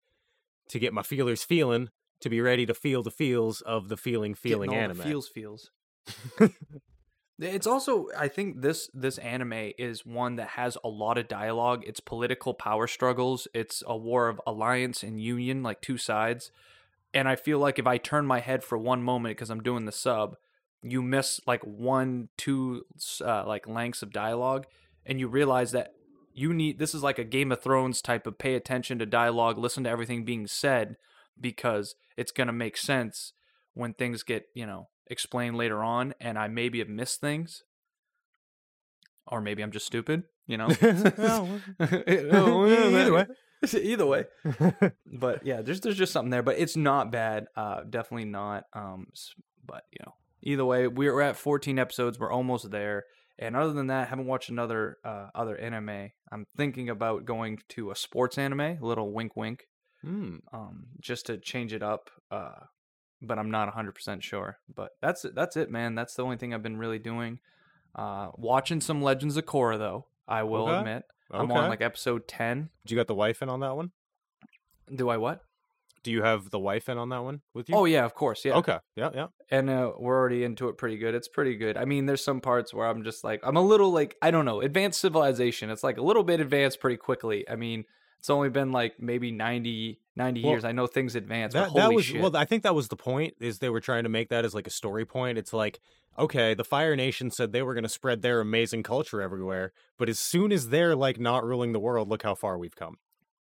to 0.69 0.79
get 0.79 0.93
my 0.93 1.03
feelers 1.03 1.43
feeling 1.43 1.89
to 2.21 2.29
be 2.29 2.41
ready 2.41 2.65
to 2.65 2.73
feel 2.73 3.03
the 3.03 3.11
feels 3.11 3.61
of 3.61 3.89
the 3.89 3.97
feeling 3.97 4.33
feeling 4.33 4.73
anime. 4.73 4.97
feels 4.97 5.27
feels 5.27 5.71
it's 7.39 7.67
also 7.67 8.07
i 8.17 8.27
think 8.27 8.61
this 8.61 8.89
this 8.93 9.17
anime 9.19 9.71
is 9.77 10.05
one 10.05 10.37
that 10.37 10.49
has 10.49 10.77
a 10.83 10.89
lot 10.89 11.17
of 11.17 11.27
dialogue 11.27 11.83
it's 11.85 11.99
political 11.99 12.53
power 12.53 12.87
struggles 12.87 13.47
it's 13.53 13.83
a 13.85 13.95
war 13.95 14.27
of 14.27 14.41
alliance 14.47 15.03
and 15.03 15.21
union 15.21 15.61
like 15.61 15.81
two 15.81 15.97
sides 15.97 16.51
and 17.13 17.27
i 17.27 17.35
feel 17.35 17.59
like 17.59 17.77
if 17.77 17.85
i 17.85 17.97
turn 17.97 18.25
my 18.25 18.39
head 18.39 18.63
for 18.63 18.77
one 18.77 19.03
moment 19.03 19.35
because 19.35 19.49
i'm 19.49 19.61
doing 19.61 19.85
the 19.85 19.91
sub 19.91 20.35
you 20.81 21.01
miss 21.01 21.39
like 21.47 21.63
one 21.63 22.29
two 22.37 22.83
uh, 23.23 23.45
like 23.45 23.67
lengths 23.67 24.01
of 24.01 24.11
dialogue 24.11 24.65
and 25.05 25.19
you 25.19 25.27
realize 25.27 25.71
that 25.71 25.93
you 26.33 26.53
need 26.53 26.77
this 26.77 26.93
is 26.93 27.01
like 27.01 27.17
a 27.17 27.23
game 27.23 27.51
of 27.51 27.61
thrones 27.61 28.01
type 28.01 28.27
of 28.27 28.37
pay 28.37 28.53
attention 28.53 28.99
to 28.99 29.05
dialogue 29.05 29.57
listen 29.57 29.83
to 29.83 29.89
everything 29.89 30.23
being 30.23 30.45
said 30.47 30.95
because 31.39 31.95
it's 32.15 32.31
going 32.31 32.47
to 32.47 32.53
make 32.53 32.77
sense 32.77 33.33
when 33.73 33.93
things 33.93 34.23
get 34.23 34.45
you 34.53 34.65
know 34.65 34.87
explained 35.07 35.55
later 35.55 35.83
on 35.83 36.13
and 36.19 36.37
i 36.37 36.47
maybe 36.47 36.79
have 36.79 36.89
missed 36.89 37.21
things. 37.21 37.63
Or 39.29 39.41
maybe 39.41 39.61
i'm 39.61 39.71
just 39.71 39.85
stupid 39.85 40.23
you 40.45 40.57
know? 40.57 40.69
Either 42.69 43.13
way. 43.13 43.25
either 43.73 44.05
way. 44.05 44.25
But 45.05 45.45
yeah 45.45 45.61
there's 45.61 45.81
there's 45.81 45.97
just 45.97 46.13
something 46.13 46.29
there 46.29 46.43
but 46.43 46.57
it's 46.57 46.77
not 46.77 47.11
bad 47.11 47.47
uh 47.55 47.81
definitely 47.89 48.25
not 48.25 48.63
um 48.73 49.07
but 49.65 49.83
you 49.91 49.99
know 50.05 50.13
either 50.41 50.65
way 50.65 50.87
we're 50.87 51.21
at 51.21 51.35
14 51.35 51.79
episodes 51.79 52.19
we're 52.19 52.31
almost 52.31 52.71
there 52.71 53.03
and 53.39 53.55
other 53.55 53.73
than 53.73 53.87
that 53.87 54.07
haven't 54.09 54.25
watched 54.27 54.49
another 54.49 54.97
uh 55.03 55.27
other 55.35 55.57
anime 55.57 56.09
i'm 56.31 56.45
thinking 56.55 56.89
about 56.89 57.25
going 57.25 57.59
to 57.69 57.91
a 57.91 57.95
sports 57.95 58.37
anime 58.37 58.59
a 58.61 58.77
little 58.81 59.11
wink 59.13 59.35
wink 59.35 59.67
Hmm. 60.03 60.37
um 60.53 60.85
just 61.01 61.25
to 61.25 61.37
change 61.39 61.73
it 61.73 61.81
up 61.81 62.09
uh 62.29 62.51
but 63.21 63.39
i'm 63.39 63.49
not 63.49 63.73
100% 63.73 64.21
sure 64.21 64.59
but 64.73 64.91
that's 65.01 65.25
it 65.25 65.33
that's 65.33 65.57
it 65.57 65.71
man 65.71 65.95
that's 65.95 66.13
the 66.13 66.23
only 66.23 66.37
thing 66.37 66.53
i've 66.53 66.61
been 66.61 66.77
really 66.77 66.99
doing 66.99 67.39
uh 67.95 68.27
watching 68.35 68.79
some 68.79 69.01
legends 69.01 69.37
of 69.37 69.45
korra 69.45 69.77
though 69.79 70.05
i 70.27 70.43
will 70.43 70.67
Okay. 70.69 70.77
admit 70.79 71.03
i'm 71.31 71.49
Okay. 71.51 71.59
on 71.59 71.67
like 71.69 71.81
episode 71.81 72.27
10 72.27 72.69
Did 72.85 72.91
you 72.91 72.95
got 72.97 73.07
the 73.07 73.15
wife 73.15 73.41
in 73.41 73.49
on 73.49 73.59
that 73.61 73.75
one? 73.75 73.91
do 74.95 75.09
i 75.09 75.17
what 75.17 75.41
Do 76.07 76.13
you 76.13 76.21
have 76.23 76.49
the 76.51 76.57
wife 76.57 76.87
in 76.87 76.97
on 76.97 77.09
that 77.09 77.21
one 77.21 77.41
with 77.53 77.67
you? 77.67 77.75
Oh 77.75 77.83
yeah, 77.83 78.05
of 78.05 78.15
course, 78.15 78.45
yeah. 78.45 78.53
Okay. 78.53 78.77
Yeah, 78.95 79.09
yeah. 79.13 79.27
and 79.51 79.69
uh, 79.69 79.91
we're 79.99 80.17
already 80.17 80.45
into 80.45 80.69
it 80.69 80.77
pretty 80.77 80.97
good. 80.97 81.13
It's 81.13 81.27
pretty 81.27 81.57
good. 81.57 81.75
I 81.75 81.83
mean, 81.83 82.05
there's 82.05 82.23
some 82.23 82.39
parts 82.39 82.73
where 82.73 82.87
I'm 82.87 83.03
just 83.03 83.25
like, 83.25 83.41
I'm 83.43 83.57
a 83.57 83.61
little 83.61 83.91
like, 83.91 84.15
I 84.21 84.31
don't 84.31 84.45
know, 84.45 84.61
advanced 84.61 85.01
civilization. 85.01 85.69
It's 85.69 85.83
like 85.83 85.97
a 85.97 86.01
little 86.01 86.23
bit 86.23 86.39
advanced 86.39 86.79
pretty 86.79 86.95
quickly. 86.95 87.43
I 87.49 87.57
mean, 87.57 87.83
it's 88.19 88.29
only 88.29 88.47
been 88.47 88.71
like 88.71 89.01
maybe 89.01 89.33
90, 89.33 89.99
90 90.15 90.43
Well, 90.43 90.51
years. 90.53 90.63
I 90.63 90.71
know 90.71 90.87
things 90.87 91.13
advance, 91.15 91.53
That 91.53 91.67
holy 91.71 91.81
that 91.81 91.93
was 91.93 92.05
shit. 92.05 92.21
well. 92.21 92.37
I 92.37 92.45
think 92.45 92.63
that 92.63 92.73
was 92.73 92.87
the 92.87 92.95
point. 92.95 93.33
Is 93.41 93.59
they 93.59 93.69
were 93.69 93.81
trying 93.81 94.03
to 94.03 94.09
make 94.09 94.29
that 94.29 94.45
as 94.45 94.55
like 94.55 94.67
a 94.67 94.71
story 94.71 95.05
point. 95.05 95.37
It's 95.37 95.51
like, 95.51 95.81
okay, 96.17 96.53
the 96.53 96.63
Fire 96.63 96.95
Nation 96.95 97.31
said 97.31 97.51
they 97.51 97.63
were 97.63 97.73
going 97.73 97.83
to 97.83 97.89
spread 97.89 98.21
their 98.21 98.39
amazing 98.39 98.83
culture 98.83 99.21
everywhere, 99.21 99.73
but 99.99 100.07
as 100.07 100.19
soon 100.21 100.53
as 100.53 100.69
they're 100.69 100.95
like 100.95 101.19
not 101.19 101.43
ruling 101.43 101.73
the 101.73 101.81
world, 101.81 102.07
look 102.07 102.23
how 102.23 102.33
far 102.33 102.57
we've 102.57 102.77
come. 102.77 102.95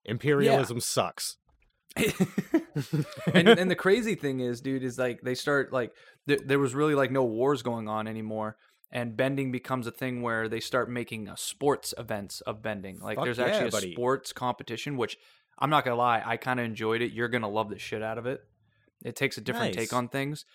Imperialism 0.06 0.80
sucks. 0.80 1.36
And 1.96 3.48
and 3.48 3.72
the 3.72 3.76
crazy 3.76 4.16
thing 4.16 4.40
is, 4.40 4.62
dude, 4.62 4.84
is 4.84 4.98
like 4.98 5.22
they 5.22 5.36
start 5.36 5.72
like 5.72 5.92
th- 6.28 6.42
there 6.46 6.60
was 6.60 6.74
really 6.74 6.96
like 6.96 7.12
no 7.12 7.24
wars 7.24 7.62
going 7.62 7.88
on 7.88 8.08
anymore, 8.08 8.58
and 8.92 9.16
bending 9.16 9.52
becomes 9.52 9.88
a 9.88 9.92
thing 9.92 10.22
where 10.22 10.50
they 10.50 10.60
start 10.60 10.90
making 10.90 11.30
uh, 11.30 11.36
sports 11.36 11.94
events 11.98 12.42
of 12.42 12.62
bending. 12.62 13.00
Like 13.00 13.18
Fuck 13.18 13.26
there's 13.26 13.38
yeah, 13.38 13.46
actually 13.46 13.68
a 13.68 13.72
buddy. 13.72 13.94
sports 13.94 14.34
competition, 14.34 14.98
which 14.98 15.18
I'm 15.60 15.70
not 15.70 15.86
gonna 15.86 15.98
lie, 15.98 16.22
I 16.26 16.38
kind 16.38 16.60
of 16.60 16.66
enjoyed 16.66 17.02
it. 17.02 17.12
You're 17.12 17.30
gonna 17.30 17.50
love 17.50 17.70
the 17.70 17.80
shit 17.80 18.02
out 18.02 18.18
of 18.18 18.26
it. 18.26 18.42
It 19.06 19.16
takes 19.16 19.38
a 19.38 19.42
different 19.42 19.76
Nice. 19.76 19.86
take 19.90 19.94
on 19.94 20.10
things, 20.10 20.46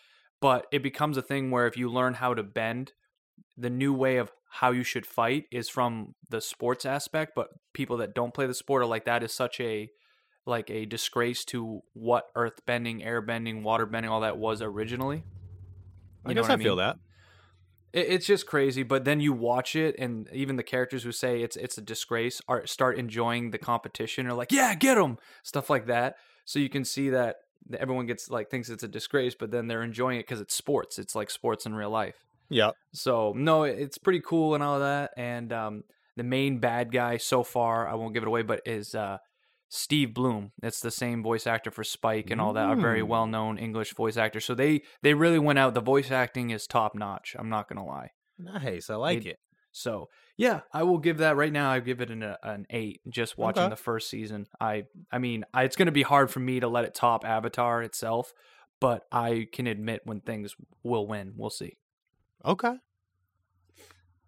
but 0.41 0.67
it 0.73 0.83
becomes 0.83 1.17
a 1.17 1.23
thing 1.23 1.51
where 1.51 1.67
if 1.67 1.77
you 1.77 1.91
learn 1.91 2.15
how 2.15 2.35
to 2.35 2.43
bend, 2.43 2.93
the 3.57 3.71
new 3.71 3.93
way 3.93 4.17
of 4.17 4.33
how 4.51 4.71
you 4.71 4.83
should 4.83 5.05
fight 5.07 5.45
is 5.53 5.69
from 5.69 6.15
the 6.31 6.41
sports 6.41 6.87
aspect. 6.87 7.33
But 7.37 7.49
people 7.75 7.99
that 7.99 8.15
don't 8.15 8.33
play 8.35 8.47
the 8.47 8.55
sport 8.55 8.83
are 8.83 8.87
like 8.87 9.05
that 9.05 9.23
is 9.23 9.33
such 9.33 9.61
a 9.61 9.91
like 10.49 10.71
a 10.71 10.87
disgrace 10.87 11.45
to 11.47 11.83
what 11.93 12.26
earth 12.35 12.64
bending, 12.67 13.05
air 13.05 13.21
bending, 13.21 13.62
water 13.62 13.87
bending, 13.87 14.11
all 14.11 14.21
that 14.21 14.38
was 14.38 14.62
originally. 14.62 15.25
I 16.25 16.31
You 16.31 16.35
know 16.35 16.43
guess 16.43 16.50
I, 16.50 16.55
I 16.55 16.57
feel 16.57 16.76
that. 16.76 16.97
It, 17.93 18.07
it's 18.09 18.26
just 18.26 18.47
crazy. 18.47 18.83
But 18.83 19.05
then 19.05 19.21
you 19.21 19.33
watch 19.33 19.76
it, 19.76 19.97
and 19.99 20.28
even 20.33 20.57
the 20.57 20.62
characters 20.62 21.05
who 21.05 21.12
say 21.12 21.43
it's 21.43 21.57
it's 21.57 21.78
a 21.78 21.83
disgrace 21.83 22.40
are 22.49 22.67
start 22.67 22.99
enjoying 22.99 23.50
the 23.50 23.59
competition. 23.59 24.26
Are 24.26 24.35
like, 24.35 24.50
yeah, 24.50 24.75
get 24.75 24.97
them, 24.97 25.19
stuff 25.43 25.71
like 25.71 25.87
that. 25.87 26.17
So 26.45 26.59
you 26.59 26.69
can 26.69 26.85
see 26.85 27.11
that 27.11 27.37
everyone 27.78 28.07
gets 28.07 28.31
like 28.31 28.50
thinks 28.50 28.69
it's 28.71 28.83
a 28.83 28.88
disgrace, 28.88 29.35
but 29.38 29.50
then 29.50 29.69
they're 29.69 29.83
enjoying 29.83 30.19
it 30.19 30.23
because 30.23 30.40
it's 30.40 30.55
sports. 30.55 30.99
It's 30.99 31.14
like 31.14 31.31
sports 31.31 31.67
in 31.67 31.75
real 31.75 31.90
life. 31.90 32.25
Yeah. 32.49 32.71
So 32.93 33.35
no, 33.37 33.64
it's 33.64 33.99
pretty 33.99 34.23
cool 34.25 34.55
and 34.55 34.62
all 34.62 34.81
that. 34.81 35.11
And 35.17 35.52
um, 35.52 35.85
the 36.17 36.23
main 36.23 36.59
bad 36.59 36.93
guy 36.93 37.19
so 37.19 37.43
far, 37.43 37.87
I 37.87 37.95
won't 37.95 38.14
give 38.14 38.23
it 38.23 38.26
away, 38.26 38.43
but 38.43 38.62
is 38.64 38.95
uh, 38.95 39.19
Steve 39.69 40.15
Blum. 40.15 40.53
It's 40.63 40.81
the 40.81 40.91
same 40.91 41.23
voice 41.23 41.47
actor 41.47 41.71
for 41.71 41.85
Spike 41.85 42.31
and 42.31 42.41
all 42.41 42.53
that. 42.55 42.71
A 42.71 42.77
very 42.77 43.01
Mm. 43.03 43.07
well 43.09 43.27
known 43.27 43.59
English 43.59 43.95
voice 43.95 44.17
actor. 44.17 44.41
So 44.41 44.55
they 44.55 44.83
they 45.03 45.15
really 45.15 45.39
went 45.39 45.59
out. 45.59 45.75
The 45.75 45.81
voice 45.81 46.11
acting 46.11 46.51
is 46.51 46.67
top 46.67 46.95
notch. 46.95 47.37
I'm 47.39 47.49
not 47.51 47.69
gonna 47.69 47.85
lie. 47.87 48.13
Nice. 48.39 48.89
I 48.91 48.95
like 48.95 49.19
It- 49.27 49.31
it. 49.33 49.41
So 49.71 50.09
yeah, 50.37 50.61
I 50.73 50.83
will 50.85 50.99
give 50.99 51.19
that 51.19 51.37
right 51.37 51.53
now. 51.53 51.71
I 51.71 51.81
give 51.81 52.01
it 52.01 52.11
an 52.11 52.23
uh, 52.23 52.37
an 52.43 52.67
eight. 52.71 53.03
Just 53.09 53.37
watching 53.37 53.65
Okay. 53.65 53.71
the 53.71 53.77
first 53.77 54.09
season, 54.09 54.47
I 54.61 54.87
I 55.13 55.19
mean, 55.19 55.45
I, 55.53 55.65
it's 55.65 55.77
gonna 55.77 55.93
be 55.93 56.03
hard 56.03 56.31
for 56.31 56.41
me 56.41 56.61
to 56.61 56.69
let 56.69 56.85
it 56.87 56.95
top 56.95 57.25
Avatar 57.27 57.83
itself, 57.83 58.33
but 58.81 59.07
I 59.13 59.49
can 59.53 59.67
admit 59.67 60.01
when 60.05 60.21
things 60.23 60.57
will 60.83 61.07
win. 61.07 61.35
We'll 61.37 61.51
see. 61.51 61.77
Okay. 62.45 62.77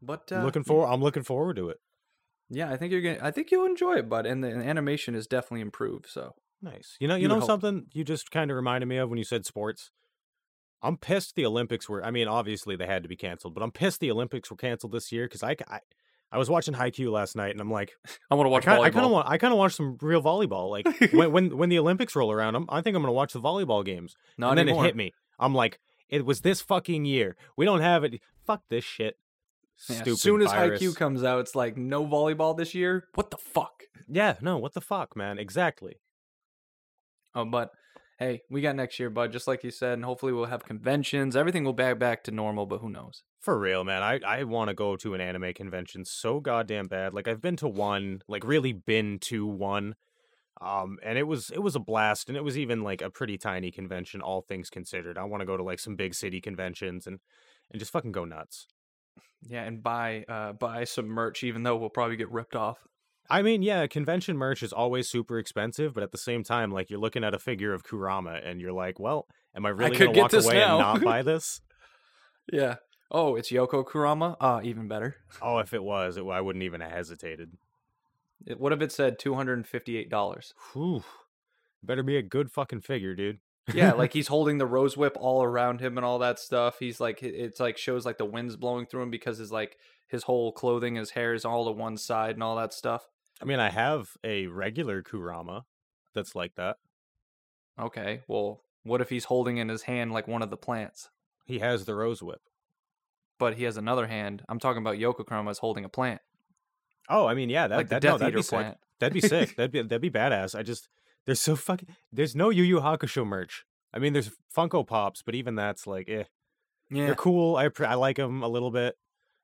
But 0.02 0.30
uh, 0.32 0.42
looking 0.44 0.64
for. 0.64 0.86
I'm 0.86 1.00
looking 1.02 1.22
forward 1.22 1.56
to 1.56 1.68
it. 1.70 1.80
Yeah, 2.50 2.70
I 2.70 2.76
think 2.76 2.92
you're 2.92 3.00
gonna. 3.00 3.18
I 3.22 3.30
think 3.30 3.50
you'll 3.50 3.66
enjoy 3.66 3.94
it, 3.94 4.08
bud. 4.08 4.26
And 4.26 4.42
the 4.42 4.48
and 4.48 4.62
animation 4.62 5.14
is 5.14 5.26
definitely 5.26 5.60
improved. 5.60 6.06
So 6.08 6.34
Nice. 6.62 6.96
You 7.00 7.08
know, 7.08 7.14
you, 7.14 7.22
You 7.22 7.28
know 7.28 7.40
something 7.40 7.86
you 7.92 8.04
just 8.04 8.30
kind 8.30 8.50
of 8.50 8.56
reminded 8.56 8.86
me 8.86 8.98
of 8.98 9.08
when 9.08 9.18
you 9.18 9.24
said 9.24 9.46
sports. 9.46 9.90
I'm 10.82 10.96
pissed 10.96 11.34
the 11.36 11.46
Olympics 11.46 11.88
were. 11.88 12.04
I 12.04 12.10
mean, 12.10 12.28
obviously 12.28 12.76
they 12.76 12.86
had 12.86 13.02
to 13.02 13.08
be 13.08 13.16
canceled, 13.16 13.54
but 13.54 13.62
I'm 13.62 13.70
pissed 13.70 14.00
the 14.00 14.10
Olympics 14.10 14.50
were 14.50 14.56
canceled 14.56 14.92
this 14.92 15.12
year 15.12 15.26
because 15.26 15.42
I, 15.42 15.56
I, 15.68 15.80
I 16.32 16.38
was 16.38 16.48
watching 16.48 16.74
Haikyuu 16.74 17.10
last 17.10 17.36
night 17.36 17.50
and 17.50 17.60
I'm 17.60 17.70
like, 17.70 17.92
I 18.30 18.34
want 18.34 18.46
to 18.46 18.50
watch 18.50 18.66
I 18.66 18.76
kind, 18.76 18.84
I 18.84 18.88
volleyball. 18.88 18.92
kind 18.92 19.04
of 19.06 19.12
want, 19.12 19.28
I 19.28 19.38
kind 19.38 19.52
of 19.52 19.58
watch 19.58 19.74
some 19.74 19.98
real 20.00 20.22
volleyball. 20.22 20.70
Like 20.70 21.12
when, 21.12 21.32
when 21.32 21.56
when 21.56 21.68
the 21.68 21.78
Olympics 21.78 22.16
roll 22.16 22.32
around, 22.32 22.54
I'm, 22.54 22.66
I 22.68 22.80
think 22.80 22.96
I'm 22.96 23.02
gonna 23.02 23.12
watch 23.12 23.32
the 23.32 23.40
volleyball 23.40 23.84
games. 23.84 24.14
Not 24.38 24.50
and 24.50 24.58
then 24.58 24.68
it 24.68 24.80
hit 24.80 24.96
me. 24.96 25.12
I'm 25.38 25.54
like, 25.54 25.80
it 26.08 26.24
was 26.24 26.40
this 26.40 26.60
fucking 26.62 27.04
year. 27.04 27.36
We 27.56 27.64
don't 27.64 27.80
have 27.80 28.04
it. 28.04 28.20
Fuck 28.46 28.62
this 28.68 28.84
shit. 28.84 29.16
Yeah, 29.88 30.02
as 30.06 30.20
soon 30.20 30.42
as. 30.42 30.50
Haikyuu 30.50 30.94
comes 30.94 31.24
out, 31.24 31.40
it's 31.40 31.54
like 31.54 31.76
no 31.76 32.06
volleyball 32.06 32.56
this 32.56 32.74
year. 32.74 33.08
What 33.14 33.30
the 33.30 33.38
fuck? 33.38 33.84
Yeah. 34.08 34.36
No. 34.40 34.58
What 34.58 34.74
the 34.74 34.80
fuck, 34.80 35.16
man? 35.16 35.38
Exactly. 35.38 36.00
Oh, 37.34 37.44
but 37.44 37.70
hey, 38.18 38.42
we 38.50 38.60
got 38.60 38.76
next 38.76 38.98
year, 38.98 39.10
bud. 39.10 39.32
Just 39.32 39.46
like 39.46 39.64
you 39.64 39.70
said, 39.70 39.94
and 39.94 40.04
hopefully 40.04 40.32
we'll 40.32 40.46
have 40.46 40.64
conventions. 40.64 41.36
Everything 41.36 41.64
will 41.64 41.72
back 41.72 41.98
back 41.98 42.24
to 42.24 42.30
normal, 42.30 42.66
but 42.66 42.80
who 42.80 42.90
knows? 42.90 43.22
For 43.40 43.58
real, 43.58 43.84
man. 43.84 44.02
I, 44.02 44.20
I 44.26 44.44
want 44.44 44.68
to 44.68 44.74
go 44.74 44.96
to 44.96 45.14
an 45.14 45.20
anime 45.20 45.54
convention 45.54 46.04
so 46.04 46.40
goddamn 46.40 46.88
bad. 46.88 47.14
Like 47.14 47.26
I've 47.26 47.40
been 47.40 47.56
to 47.56 47.68
one, 47.68 48.22
like 48.28 48.44
really 48.44 48.72
been 48.72 49.18
to 49.20 49.46
one. 49.46 49.94
Um 50.60 50.98
and 51.02 51.16
it 51.16 51.22
was 51.22 51.50
it 51.50 51.60
was 51.60 51.74
a 51.74 51.80
blast 51.80 52.28
and 52.28 52.36
it 52.36 52.44
was 52.44 52.58
even 52.58 52.82
like 52.82 53.00
a 53.00 53.08
pretty 53.08 53.38
tiny 53.38 53.70
convention 53.70 54.20
all 54.20 54.42
things 54.42 54.68
considered. 54.68 55.16
I 55.16 55.24
want 55.24 55.40
to 55.40 55.46
go 55.46 55.56
to 55.56 55.62
like 55.62 55.78
some 55.78 55.96
big 55.96 56.14
city 56.14 56.40
conventions 56.42 57.06
and 57.06 57.20
and 57.70 57.78
just 57.78 57.92
fucking 57.92 58.12
go 58.12 58.26
nuts. 58.26 58.66
Yeah, 59.48 59.62
and 59.64 59.82
buy 59.82 60.24
uh 60.28 60.52
buy 60.52 60.84
some 60.84 61.06
merch, 61.06 61.42
even 61.44 61.62
though 61.62 61.76
we'll 61.76 61.88
probably 61.90 62.16
get 62.16 62.30
ripped 62.30 62.54
off. 62.54 62.78
I 63.28 63.42
mean, 63.42 63.62
yeah, 63.62 63.86
convention 63.86 64.36
merch 64.36 64.62
is 64.62 64.72
always 64.72 65.08
super 65.08 65.38
expensive, 65.38 65.94
but 65.94 66.02
at 66.02 66.10
the 66.10 66.18
same 66.18 66.42
time 66.42 66.70
like 66.72 66.90
you're 66.90 66.98
looking 67.00 67.22
at 67.24 67.34
a 67.34 67.38
figure 67.38 67.72
of 67.72 67.84
Kurama 67.84 68.40
and 68.44 68.60
you're 68.60 68.72
like, 68.72 68.98
"Well, 68.98 69.26
am 69.54 69.64
I 69.66 69.70
really 69.70 69.96
to 69.96 70.08
get 70.12 70.16
walk 70.16 70.32
away 70.32 70.54
now." 70.54 70.78
and 70.92 71.00
not 71.02 71.04
buy 71.04 71.22
this?" 71.32 71.60
Yeah. 72.52 72.76
Oh, 73.12 73.34
it's 73.36 73.50
Yoko 73.50 73.84
Kurama. 73.84 74.36
Ah, 74.40 74.60
even 74.62 74.88
better. 74.88 75.16
oh, 75.42 75.58
if 75.58 75.72
it 75.74 75.82
was, 75.82 76.16
it, 76.16 76.24
I 76.24 76.40
wouldn't 76.40 76.62
even 76.62 76.80
have 76.80 76.92
hesitated. 76.92 77.52
It, 78.46 78.58
what 78.60 78.72
if 78.72 78.80
it 78.80 78.92
said 78.92 79.18
two 79.18 79.34
hundred 79.34 79.54
and 79.54 79.66
fifty-eight 79.66 80.10
dollars? 80.10 80.54
Whew. 80.72 81.02
Better 81.82 82.02
be 82.02 82.16
a 82.16 82.22
good 82.22 82.50
fucking 82.50 82.82
figure, 82.82 83.14
dude. 83.14 83.38
Yeah, 83.74 83.92
like 83.94 84.12
he's 84.12 84.28
holding 84.28 84.58
the 84.58 84.66
rose 84.66 84.96
whip 84.96 85.16
all 85.20 85.42
around 85.42 85.80
him 85.80 85.96
and 85.98 86.04
all 86.04 86.18
that 86.20 86.38
stuff. 86.38 86.78
He's 86.78 87.00
like 87.00 87.22
it's 87.22 87.60
like 87.60 87.76
shows 87.78 88.04
like 88.06 88.18
the 88.18 88.24
wind's 88.24 88.56
blowing 88.56 88.86
through 88.86 89.02
him 89.02 89.10
because 89.10 89.38
his 89.38 89.52
like 89.52 89.76
his 90.08 90.24
whole 90.24 90.52
clothing, 90.52 90.96
his 90.96 91.10
hair 91.10 91.34
is 91.34 91.44
all 91.44 91.64
to 91.66 91.70
one 91.72 91.96
side 91.96 92.34
and 92.34 92.42
all 92.42 92.56
that 92.56 92.72
stuff. 92.74 93.08
I 93.40 93.44
mean, 93.44 93.60
I 93.60 93.70
have 93.70 94.10
a 94.24 94.46
regular 94.48 95.02
Kurama 95.02 95.64
that's 96.14 96.34
like 96.34 96.56
that. 96.56 96.76
Okay, 97.80 98.20
well, 98.28 98.62
what 98.82 99.00
if 99.00 99.08
he's 99.08 99.24
holding 99.24 99.56
in 99.56 99.68
his 99.68 99.82
hand 99.82 100.12
like 100.12 100.28
one 100.28 100.42
of 100.42 100.50
the 100.50 100.56
plants, 100.56 101.08
He 101.46 101.60
has 101.60 101.84
the 101.86 101.94
rose 101.94 102.22
whip. 102.22 102.42
but 103.38 103.54
he 103.54 103.64
has 103.64 103.76
another 103.78 104.06
hand? 104.08 104.42
I'm 104.48 104.58
talking 104.58 104.82
about 104.82 104.96
Yoko 104.98 105.24
Kurama 105.26 105.50
is 105.50 105.58
holding 105.58 105.84
a 105.84 105.88
plant, 105.88 106.20
Oh, 107.08 107.26
I 107.26 107.34
mean, 107.34 107.48
yeah, 107.48 107.66
that 107.68 107.76
like 107.76 107.88
the 107.88 107.94
that, 108.00 108.02
no, 108.04 108.10
Death 108.12 108.20
that'd 108.20 108.34
Eater 108.34 108.38
be 108.38 108.42
sick. 108.42 108.76
That'd 108.98 109.14
be 109.14 109.20
sick. 109.20 109.56
that'd 109.56 109.70
be 109.72 109.82
that'd 109.82 110.02
be 110.02 110.10
badass. 110.10 110.58
I 110.58 110.62
just 110.62 110.88
there's 111.30 111.40
so 111.40 111.54
fucking 111.56 111.88
there's 112.12 112.34
no 112.34 112.50
Yu 112.50 112.62
Yu 112.64 112.80
Hakusho 112.80 113.24
merch. 113.26 113.64
I 113.94 113.98
mean, 113.98 114.12
there's 114.12 114.30
Funko 114.56 114.86
Pops, 114.86 115.22
but 115.22 115.34
even 115.34 115.54
that's 115.54 115.86
like, 115.86 116.08
eh, 116.08 116.24
Yeah. 116.90 117.06
they're 117.06 117.14
cool. 117.14 117.56
I 117.56 117.70
I 117.84 117.94
like 117.94 118.16
them 118.16 118.42
a 118.42 118.48
little 118.48 118.70
bit. 118.70 118.96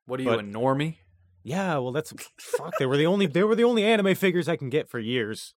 What 0.05 0.19
are 0.19 0.23
you, 0.23 0.29
but- 0.29 0.39
a 0.39 0.43
normie? 0.43 0.97
Yeah, 1.43 1.77
well, 1.77 1.93
that's 1.93 2.13
fuck. 2.39 2.73
They 2.77 2.85
were 2.85 2.97
the 2.97 3.05
only 3.05 3.25
they 3.25 3.43
were 3.43 3.55
the 3.55 3.63
only 3.63 3.83
anime 3.85 4.15
figures 4.15 4.49
I 4.49 4.57
can 4.57 4.69
get 4.69 4.89
for 4.89 4.99
years. 4.99 5.53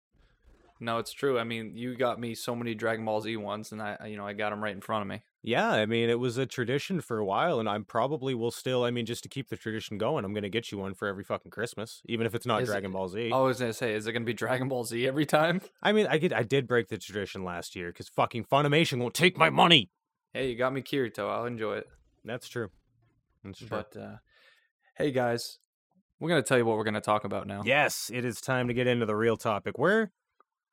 No, 0.82 0.98
it's 0.98 1.12
true. 1.12 1.38
I 1.38 1.44
mean, 1.44 1.76
you 1.76 1.96
got 1.98 2.20
me 2.22 2.34
so 2.36 2.56
many 2.56 2.74
Dragon 2.74 3.04
Ball 3.04 3.20
Z 3.20 3.36
ones, 3.36 3.74
and 3.74 3.82
I, 3.82 3.98
you 4.08 4.16
know, 4.16 4.26
I 4.26 4.32
got 4.34 4.52
them 4.52 4.64
right 4.64 4.74
in 4.74 4.80
front 4.80 5.02
of 5.02 5.08
me. 5.10 5.22
Yeah, 5.44 5.70
I 5.70 5.86
mean, 5.86 6.10
it 6.10 6.20
was 6.20 6.38
a 6.38 6.46
tradition 6.46 7.02
for 7.02 7.18
a 7.18 7.26
while, 7.26 7.60
and 7.60 7.68
I 7.68 7.78
probably 7.80 8.34
will 8.34 8.52
still. 8.52 8.84
I 8.86 8.92
mean, 8.92 9.06
just 9.06 9.24
to 9.24 9.30
keep 9.30 9.50
the 9.50 9.58
tradition 9.58 9.98
going, 9.98 10.24
I'm 10.24 10.34
gonna 10.34 10.48
get 10.50 10.72
you 10.72 10.78
one 10.78 10.94
for 10.94 11.08
every 11.08 11.24
fucking 11.26 11.52
Christmas, 11.52 12.02
even 12.06 12.26
if 12.26 12.34
it's 12.34 12.46
not 12.46 12.62
Is 12.62 12.70
it- 12.70 12.72
Dragon 12.72 12.92
Ball 12.94 13.10
Z. 13.10 13.32
I 13.34 13.38
was 13.40 13.60
gonna 13.60 13.74
say, 13.74 13.94
is 13.94 14.08
it 14.08 14.14
gonna 14.14 14.24
be 14.26 14.34
Dragon 14.34 14.70
Ball 14.70 14.86
Z 14.86 15.06
every 15.06 15.26
time? 15.26 15.62
I 15.84 15.92
mean, 15.92 16.08
I 16.08 16.18
did 16.18 16.32
I 16.32 16.44
did 16.44 16.66
break 16.68 16.88
the 16.88 16.98
tradition 16.98 17.44
last 17.44 17.76
year 17.76 17.88
because 17.88 18.08
fucking 18.10 18.46
Funimation 18.46 19.00
won't 19.00 19.14
take 19.14 19.38
my 19.38 19.50
money. 19.50 19.90
Hey, 20.34 20.50
you 20.50 20.56
got 20.56 20.72
me 20.74 20.82
Kirito. 20.82 21.30
I'll 21.30 21.46
enjoy 21.46 21.78
it. 21.78 21.88
That's 22.24 22.48
true. 22.48 22.70
That's 23.44 23.60
true. 23.60 23.68
But 23.70 23.96
uh, 23.98 24.18
hey, 24.98 25.12
guys, 25.12 25.58
we're 26.20 26.30
gonna 26.30 26.42
tell 26.44 26.58
you 26.58 26.66
what 26.66 26.78
we're 26.78 26.84
gonna 26.86 27.02
talk 27.02 27.24
about 27.26 27.48
now. 27.48 27.64
yes, 27.66 28.10
it 28.14 28.24
is 28.26 28.40
time 28.40 28.68
to 28.70 28.74
get 28.74 28.88
into 28.88 29.06
the 29.06 29.16
real 29.16 29.36
topic. 29.38 29.78
We're 29.78 30.10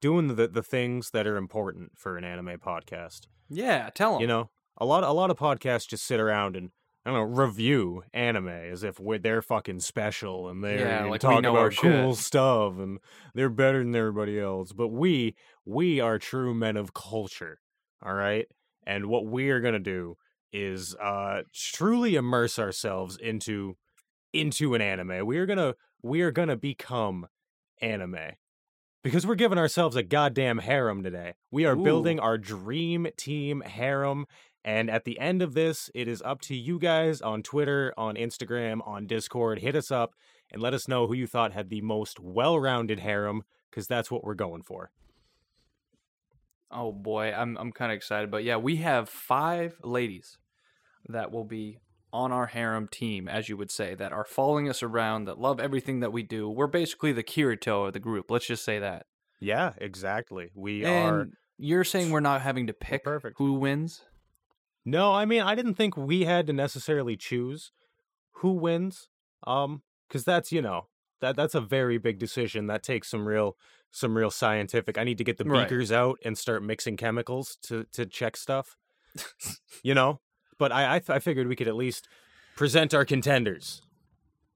doing 0.01 0.29
the 0.37 0.47
the 0.49 0.63
things 0.63 1.11
that 1.11 1.27
are 1.27 1.37
important 1.37 1.93
for 1.97 2.17
an 2.17 2.25
anime 2.25 2.59
podcast. 2.59 3.27
yeah. 3.49 3.91
Tell 3.95 4.13
them. 4.13 4.21
You 4.23 4.27
know, 4.27 4.51
a 4.79 4.85
lot 4.85 5.03
a 5.05 5.13
lot 5.13 5.31
of 5.31 5.39
podcasts 5.39 5.89
just 5.89 6.05
sit 6.05 6.21
around 6.21 6.57
and 6.57 6.71
I 7.05 7.11
don't 7.11 7.19
know 7.33 7.43
review 7.43 8.03
anime 8.13 8.49
as 8.49 8.83
if 8.83 8.99
we're, 8.99 9.19
they're 9.19 9.41
fucking 9.43 9.79
special 9.81 10.49
and 10.49 10.63
they're 10.65 10.81
Yeah, 10.81 11.03
and 11.03 11.11
like 11.11 11.21
talk 11.21 11.45
about 11.45 11.77
cool 11.77 12.15
shit. 12.15 12.25
stuff 12.25 12.79
and 12.79 12.99
they're 13.35 13.49
better 13.49 13.79
than 13.79 13.95
everybody 13.95 14.41
else. 14.41 14.73
But 14.73 14.89
we 14.89 15.37
we 15.65 16.01
are 16.01 16.19
true 16.19 16.53
men 16.53 16.77
of 16.77 16.93
culture. 16.95 17.61
All 18.05 18.13
right, 18.15 18.47
and 18.87 19.07
what 19.07 19.25
we 19.27 19.51
are 19.51 19.61
gonna 19.61 19.79
do 19.79 20.17
is 20.53 20.95
uh 20.97 21.43
truly 21.55 22.17
immerse 22.17 22.59
ourselves 22.59 23.17
into 23.17 23.77
into 24.33 24.75
an 24.75 24.83
anime. 24.83 25.25
We 25.27 25.39
are 25.39 25.47
gonna 25.47 25.75
we 26.03 26.23
are 26.23 26.33
gonna 26.33 26.57
become 26.57 27.27
anime 27.81 28.17
because 29.07 29.25
we're 29.25 29.37
giving 29.37 29.57
ourselves 29.57 29.95
a 29.95 30.03
goddamn 30.03 30.59
harem 30.59 31.05
today. 31.05 31.35
We 31.53 31.65
are 31.65 31.77
Ooh. 31.77 31.85
building 31.85 32.19
our 32.19 32.37
dream 32.37 33.07
team 33.17 33.61
harem. 33.61 34.27
And 34.65 34.91
at 34.91 35.05
the 35.05 35.21
end 35.21 35.43
of 35.43 35.55
this, 35.55 35.89
it 35.95 36.09
is 36.09 36.21
up 36.23 36.41
to 36.41 36.57
you 36.57 36.81
guys 36.81 37.21
on 37.21 37.45
Twitter, 37.45 37.95
on 37.97 38.17
Instagram, 38.17 38.85
on 38.85 39.07
Discord. 39.07 39.61
Hit 39.61 39.77
us 39.77 39.93
up 39.93 40.17
and 40.51 40.61
let 40.61 40.75
us 40.75 40.89
know 40.89 41.07
who 41.07 41.15
you 41.15 41.29
thought 41.29 41.53
had 41.53 41.71
the 41.71 41.83
most 41.83 42.19
well 42.19 42.59
rounded 42.59 42.99
harem, 42.99 43.45
because 43.71 43.87
that's 43.87 44.11
what 44.11 44.25
we're 44.25 44.35
going 44.35 44.63
for. 44.63 44.91
Oh 46.73 46.91
boy, 46.91 47.33
I'm 47.33 47.57
I'm 47.59 47.71
kind 47.71 47.93
of 47.93 47.97
excited, 47.97 48.29
but 48.29 48.43
yeah, 48.43 48.57
we 48.57 48.75
have 48.79 49.09
five 49.09 49.79
ladies 49.85 50.37
that 51.11 51.31
will 51.31 51.45
be 51.45 51.79
on 52.17 52.33
our 52.33 52.47
harem 52.47 52.89
team, 52.89 53.29
as 53.29 53.49
you 53.49 53.57
would 53.57 53.71
say, 53.71 53.95
that 53.95 54.13
are 54.13 54.25
following 54.25 54.69
us 54.69 54.83
around, 54.83 55.27
that 55.27 55.39
love 55.39 55.61
everything 55.61 56.01
that 56.01 56.13
we 56.13 56.23
do. 56.23 56.49
We're 56.49 56.67
basically 56.67 57.13
the 57.13 57.23
Kirito 57.23 57.87
of 57.87 57.93
the 57.93 58.01
group. 58.01 58.31
Let's 58.31 58.47
just 58.47 58.65
say 58.65 58.79
that. 58.79 59.07
Yeah, 59.39 59.75
exactly. 59.79 60.51
We 60.55 60.85
and 60.85 61.15
are. 61.15 61.29
you're 61.59 61.85
saying 61.85 62.11
we're 62.11 62.21
not 62.21 62.41
having 62.41 62.67
to 62.69 62.73
pick 62.73 63.05
perfect. 63.05 63.37
who 63.39 63.53
wins? 63.55 64.03
No, 64.85 65.13
I 65.13 65.25
mean, 65.27 65.43
I 65.43 65.55
didn't 65.55 65.75
think 65.75 65.97
we 65.97 66.25
had 66.25 66.47
to 66.47 66.53
necessarily 66.53 67.17
choose 67.17 67.73
who 68.37 68.53
wins. 68.53 69.09
Um, 69.47 69.83
because 70.09 70.25
that's 70.25 70.51
you 70.53 70.63
know 70.63 70.87
that 71.21 71.37
that's 71.37 71.55
a 71.55 71.61
very 71.61 71.99
big 71.99 72.19
decision. 72.19 72.67
That 72.69 72.83
takes 72.83 73.09
some 73.11 73.27
real 73.29 73.57
some 73.91 74.17
real 74.17 74.31
scientific. 74.31 74.97
I 74.97 75.05
need 75.05 75.19
to 75.19 75.25
get 75.25 75.37
the 75.37 75.45
Right. 75.45 75.69
beakers 75.69 75.93
out 75.93 76.19
and 76.25 76.39
start 76.39 76.63
mixing 76.63 76.97
chemicals 76.97 77.59
to 77.65 77.85
to 77.93 78.07
check 78.07 78.37
stuff. 78.37 78.77
you 79.83 79.95
know, 79.95 80.21
but 80.59 80.73
I 80.73 80.97
I, 80.97 80.99
th- 80.99 81.11
I 81.11 81.19
figured 81.19 81.49
we 81.49 81.57
could 81.57 81.69
at 81.69 81.77
least 81.77 82.09
present 82.57 82.95
our 82.95 83.05
contenders. 83.05 83.83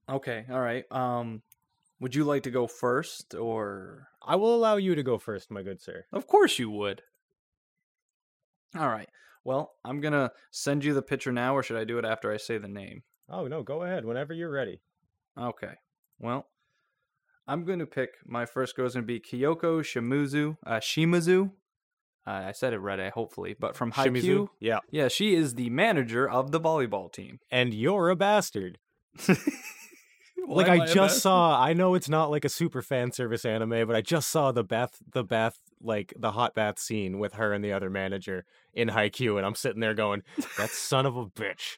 Okay, 0.09 0.45
all 0.51 0.59
right. 0.59 0.83
Um, 0.91 1.41
would 1.99 2.15
you 2.15 2.23
like 2.23 2.43
to 2.43 2.51
go 2.51 2.67
first, 2.67 3.35
or 3.35 4.07
I 4.21 4.35
will 4.35 4.55
allow 4.55 4.77
you 4.77 4.95
to 4.95 5.03
go 5.03 5.17
first, 5.17 5.51
my 5.51 5.61
good 5.61 5.81
sir. 5.81 6.05
Of 6.11 6.27
course 6.27 6.59
you 6.59 6.69
would. 6.71 7.03
All 8.77 8.89
right. 8.89 9.09
Well, 9.43 9.73
I'm 9.83 10.01
going 10.01 10.13
to 10.13 10.31
send 10.51 10.83
you 10.83 10.93
the 10.93 11.01
picture 11.01 11.31
now, 11.31 11.55
or 11.55 11.63
should 11.63 11.77
I 11.77 11.83
do 11.83 11.97
it 11.97 12.05
after 12.05 12.31
I 12.31 12.37
say 12.37 12.57
the 12.57 12.67
name? 12.67 13.03
Oh 13.29 13.47
no, 13.47 13.63
go 13.63 13.83
ahead 13.83 14.05
whenever 14.05 14.33
you're 14.33 14.51
ready. 14.51 14.81
Okay. 15.37 15.73
Well, 16.19 16.47
I'm 17.47 17.65
going 17.65 17.79
to 17.79 17.85
pick 17.85 18.11
my 18.25 18.45
first 18.45 18.77
is 18.77 18.93
going 18.93 19.03
to 19.03 19.07
be 19.07 19.19
Kyoko 19.19 19.81
Shimizu. 19.81 20.57
Uh, 20.65 20.79
Shimazu. 20.79 21.51
Uh, 22.27 22.31
I 22.47 22.51
said 22.51 22.73
it 22.73 22.79
right, 22.79 22.99
I 22.99 23.09
hopefully, 23.09 23.55
but 23.59 23.75
from 23.75 23.91
Shimizu? 23.91 24.23
Haikyuu. 24.23 24.47
Yeah, 24.59 24.79
Yeah, 24.91 25.07
she 25.07 25.33
is 25.33 25.55
the 25.55 25.69
manager 25.69 26.29
of 26.29 26.51
the 26.51 26.59
volleyball 26.59 27.11
team. 27.11 27.39
and 27.49 27.73
you're 27.73 28.09
a 28.09 28.15
bastard. 28.15 28.77
Like 30.47 30.67
I, 30.67 30.83
I 30.83 30.85
just 30.87 31.21
saw 31.21 31.61
I 31.61 31.73
know 31.73 31.93
it's 31.93 32.09
not 32.09 32.31
like 32.31 32.43
a 32.43 32.49
super 32.49 32.81
fan 32.81 33.11
service 33.11 33.45
anime, 33.45 33.87
but 33.87 33.95
I 33.95 34.01
just 34.01 34.29
saw 34.29 34.51
the 34.51 34.63
bath 34.63 34.97
the 35.13 35.23
bath 35.23 35.57
like 35.81 36.13
the 36.17 36.31
hot 36.31 36.55
bath 36.55 36.79
scene 36.79 37.19
with 37.19 37.33
her 37.33 37.53
and 37.53 37.63
the 37.63 37.71
other 37.71 37.89
manager 37.89 38.45
in 38.73 38.89
Haikyuu 38.89 39.37
and 39.37 39.45
I'm 39.45 39.55
sitting 39.55 39.79
there 39.81 39.93
going, 39.93 40.23
That 40.57 40.71
son 40.71 41.05
of 41.05 41.15
a 41.15 41.27
bitch. 41.27 41.77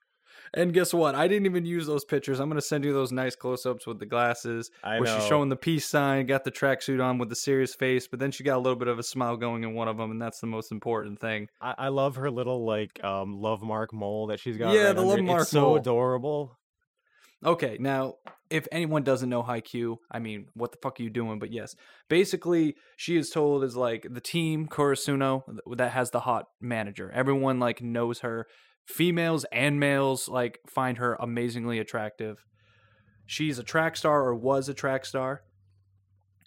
And 0.56 0.72
guess 0.72 0.94
what? 0.94 1.16
I 1.16 1.28
didn't 1.28 1.48
even 1.48 1.66
use 1.66 1.88
those 1.88 2.06
pictures. 2.06 2.40
I'm 2.40 2.48
going 2.48 2.62
to 2.62 2.66
send 2.66 2.86
you 2.86 2.94
those 2.94 3.12
nice 3.12 3.36
close 3.36 3.66
ups 3.66 3.88
with 3.88 3.98
the 4.00 4.06
glasses. 4.06 4.70
I 4.84 5.00
where 5.00 5.06
know. 5.06 5.18
she's 5.20 5.28
showing 5.28 5.50
the 5.50 5.56
peace 5.56 5.88
sign, 5.88 6.28
got 6.28 6.44
the 6.44 6.52
tracksuit 6.52 7.04
on 7.04 7.18
with 7.18 7.30
the 7.30 7.36
serious 7.36 7.74
face, 7.74 8.08
but 8.08 8.20
then 8.20 8.32
she 8.32 8.44
got 8.44 8.58
a 8.58 8.60
little 8.60 8.78
bit 8.78 8.88
of 8.88 9.00
a 9.00 9.04
smile 9.04 9.36
going 9.36 9.64
in 9.64 9.74
one 9.74 9.88
of 9.88 9.98
them, 9.98 10.12
and 10.12 10.22
that's 10.22 10.40
the 10.40 10.48
most 10.48 10.72
important 10.72 11.20
thing. 11.20 11.48
I, 11.60 11.74
I 11.78 11.88
love 11.88 12.18
her 12.18 12.30
little 12.30 12.66
like 12.66 13.04
um 13.04 13.34
love 13.42 13.64
mark 13.64 13.94
mole 13.94 14.28
that 14.28 14.40
she's 14.40 14.58
got. 14.58 14.74
Yeah, 14.76 14.88
right 14.88 14.96
the 14.96 15.02
love 15.02 15.18
it. 15.20 15.24
mark 15.24 15.42
It's 15.42 15.52
so 15.52 15.62
mole. 15.62 15.78
adorable. 15.78 16.58
Okay, 17.44 17.78
now 17.80 18.16
if 18.50 18.68
anyone 18.72 19.04
doesn't 19.04 19.30
know 19.30 19.42
Haikyuu, 19.42 19.98
I 20.12 20.20
mean, 20.20 20.46
what 20.54 20.72
the 20.72 20.78
fuck 20.82 21.00
are 21.00 21.04
you 21.04 21.10
doing? 21.10 21.40
But 21.40 21.52
yes, 21.52 21.76
basically, 22.08 22.76
she 22.96 23.18
is 23.18 23.32
told 23.32 23.64
is 23.64 23.76
like 23.76 24.06
the 24.10 24.22
team 24.22 24.68
Karasuno 24.68 25.42
that 25.76 25.92
has 25.92 26.12
the 26.12 26.22
hot 26.22 26.46
manager. 26.62 27.12
Everyone 27.12 27.60
like 27.60 27.82
knows 27.82 28.20
her. 28.20 28.46
Females 28.86 29.46
and 29.52 29.80
males 29.80 30.28
like 30.28 30.60
find 30.68 30.98
her 30.98 31.16
amazingly 31.20 31.80
attractive. 31.80 32.46
She's 33.26 33.58
a 33.58 33.64
track 33.64 33.96
star 33.96 34.22
or 34.26 34.36
was 34.36 34.68
a 34.70 34.74
track 34.74 35.06
star. 35.06 35.44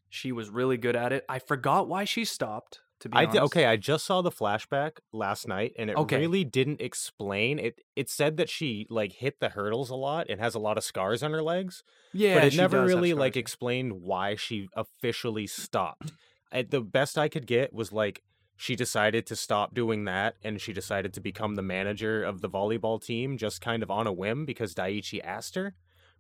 She 0.09 0.33
was 0.33 0.51
really 0.51 0.77
good 0.77 0.97
at 0.97 1.13
it. 1.13 1.25
I 1.29 1.39
forgot 1.39 1.89
why 1.89 2.05
she 2.05 2.25
stopped. 2.25 2.81
To 3.01 3.11
be 3.11 3.17
I 3.19 3.23
honest, 3.25 3.33
th- 3.35 3.43
okay, 3.45 3.65
I 3.67 3.77
just 3.77 4.07
saw 4.07 4.23
the 4.23 4.31
flashback 4.31 4.99
last 5.13 5.47
night 5.47 5.75
and 5.79 5.91
it 5.91 5.97
Okay. 5.99 6.19
really 6.19 6.45
didn't 6.45 6.81
explain 6.81 7.59
it. 7.59 7.81
It 7.95 8.09
said 8.09 8.39
that 8.39 8.49
she 8.49 8.87
like 8.89 9.13
hit 9.13 9.39
the 9.39 9.51
hurdles 9.51 9.91
a 9.91 9.95
lot 9.95 10.27
and 10.31 10.41
has 10.41 10.55
a 10.55 10.59
lot 10.59 10.79
of 10.79 10.85
scars 10.85 11.23
on 11.23 11.33
her 11.33 11.43
legs. 11.43 11.83
yeah, 12.15 12.35
but 12.35 12.45
it 12.45 12.57
never 12.57 12.85
really 12.85 13.13
like 13.13 13.37
explained 13.37 14.01
why 14.01 14.35
she 14.37 14.69
officially 14.75 15.47
stopped. 15.47 16.13
I, 16.51 16.63
the 16.63 16.81
best 16.81 17.19
I 17.19 17.29
could 17.29 17.47
get 17.47 17.75
was 17.75 17.93
like 17.93 18.23
she 18.57 18.75
decided 18.75 19.27
to 19.27 19.37
stop 19.37 19.75
doing 19.75 20.05
that 20.05 20.37
and 20.43 20.61
she 20.61 20.73
decided 20.73 21.13
to 21.15 21.21
become 21.21 21.55
the 21.57 21.63
manager 21.63 22.25
of 22.25 22.41
the 22.41 22.49
volleyball 22.49 23.03
team 23.03 23.37
just 23.37 23.61
kind 23.61 23.83
of 23.83 23.91
on 23.91 24.07
a 24.07 24.13
whim 24.13 24.45
because 24.47 24.75
Daichi 24.75 25.21
asked 25.23 25.55
her. 25.57 25.75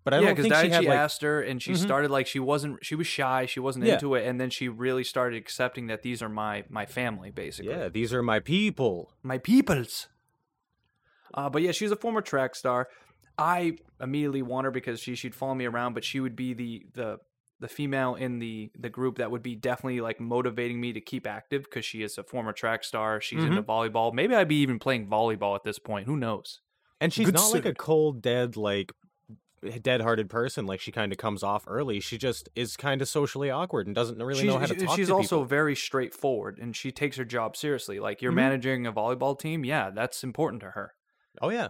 But 0.04 0.14
I 0.14 0.18
yeah, 0.18 0.26
don't 0.26 0.36
because 0.36 0.58
think 0.60 0.66
she 0.66 0.70
had 0.76 0.84
like 0.84 0.98
asked 0.98 1.22
her, 1.22 1.40
and 1.42 1.60
she 1.60 1.72
Mhm. 1.72 1.78
started 1.78 2.10
like 2.12 2.28
she 2.28 2.38
wasn't. 2.38 2.84
She 2.84 2.94
was 2.94 3.08
shy. 3.08 3.44
She 3.46 3.58
wasn't 3.58 3.86
Yeah. 3.86 3.94
into 3.94 4.14
it, 4.14 4.24
and 4.24 4.40
then 4.40 4.50
she 4.50 4.68
really 4.68 5.02
started 5.02 5.36
accepting 5.36 5.88
that 5.88 6.02
these 6.02 6.22
are 6.22 6.28
my 6.28 6.64
my 6.68 6.86
family, 6.86 7.32
basically. 7.32 7.72
yeah, 7.72 7.88
these 7.88 8.14
are 8.14 8.22
my 8.22 8.38
people. 8.38 9.10
my 9.24 9.38
peoples. 9.38 10.06
Uh, 11.34 11.50
but 11.50 11.62
yeah, 11.62 11.72
she's 11.72 11.90
a 11.90 11.96
former 11.96 12.20
track 12.20 12.54
star. 12.54 12.88
I 13.36 13.78
immediately 14.00 14.42
want 14.42 14.64
her 14.66 14.70
because 14.70 15.00
she 15.00 15.16
she'd 15.16 15.34
follow 15.34 15.54
me 15.54 15.64
around, 15.66 15.94
but 15.94 16.04
she 16.04 16.20
would 16.20 16.36
be 16.36 16.54
the 16.54 16.86
the 16.94 17.18
the 17.60 17.68
female 17.68 18.14
in 18.14 18.38
the 18.38 18.70
the 18.78 18.90
group 18.90 19.16
that 19.18 19.30
would 19.30 19.42
be 19.42 19.54
definitely 19.56 20.00
like 20.00 20.20
motivating 20.20 20.80
me 20.80 20.92
to 20.92 21.00
keep 21.00 21.26
active 21.26 21.64
because 21.64 21.84
she 21.84 22.02
is 22.02 22.18
a 22.18 22.24
former 22.24 22.52
track 22.52 22.84
star. 22.84 23.20
She's 23.20 23.44
into 23.44 23.62
Mm-hmm. 23.62 23.64
volleyball. 23.64 24.12
Maybe 24.12 24.34
I'd 24.34 24.48
be 24.48 24.60
even 24.62 24.78
playing 24.78 25.08
volleyball 25.08 25.54
at 25.56 25.64
this 25.64 25.78
point. 25.78 26.06
Who 26.06 26.16
knows? 26.16 26.60
And 27.00 27.12
she's 27.12 27.30
Good 27.30 27.32
not 27.32 27.48
like 27.48 27.64
a 27.66 27.74
cold, 27.74 28.22
dead, 28.22 28.56
like 28.56 28.92
dead-hearted 29.82 30.30
person. 30.30 30.66
Like 30.66 30.80
she 30.80 30.92
kind 30.92 31.12
of 31.12 31.18
comes 31.18 31.42
off 31.42 31.64
early. 31.66 32.00
She 32.00 32.18
just 32.18 32.48
is 32.56 32.76
kind 32.76 33.02
of 33.02 33.08
socially 33.08 33.50
awkward 33.50 33.86
and 33.86 33.94
doesn't 33.94 34.22
really 34.22 34.44
she's, 34.44 34.46
know 34.46 34.58
how 34.58 34.66
to 34.66 34.74
talk 34.76 35.04
she's 35.04 35.06
to 35.06 35.14
also 35.14 35.44
people. 35.44 35.44
very 35.44 35.74
straightforward 35.74 36.58
and 36.58 36.74
she 36.76 36.92
takes 36.92 37.16
her 37.16 37.24
job 37.24 37.56
seriously. 37.56 37.98
Like 38.00 38.22
you're 38.22 38.30
Mhm. 38.30 38.32
managing 38.32 38.86
a 38.86 38.92
volleyball 38.92 39.38
team, 39.38 39.64
yeah, 39.64 39.90
that's 39.90 40.22
important 40.24 40.60
to 40.62 40.70
her. 40.72 40.94
Oh 41.40 41.48
yeah, 41.50 41.68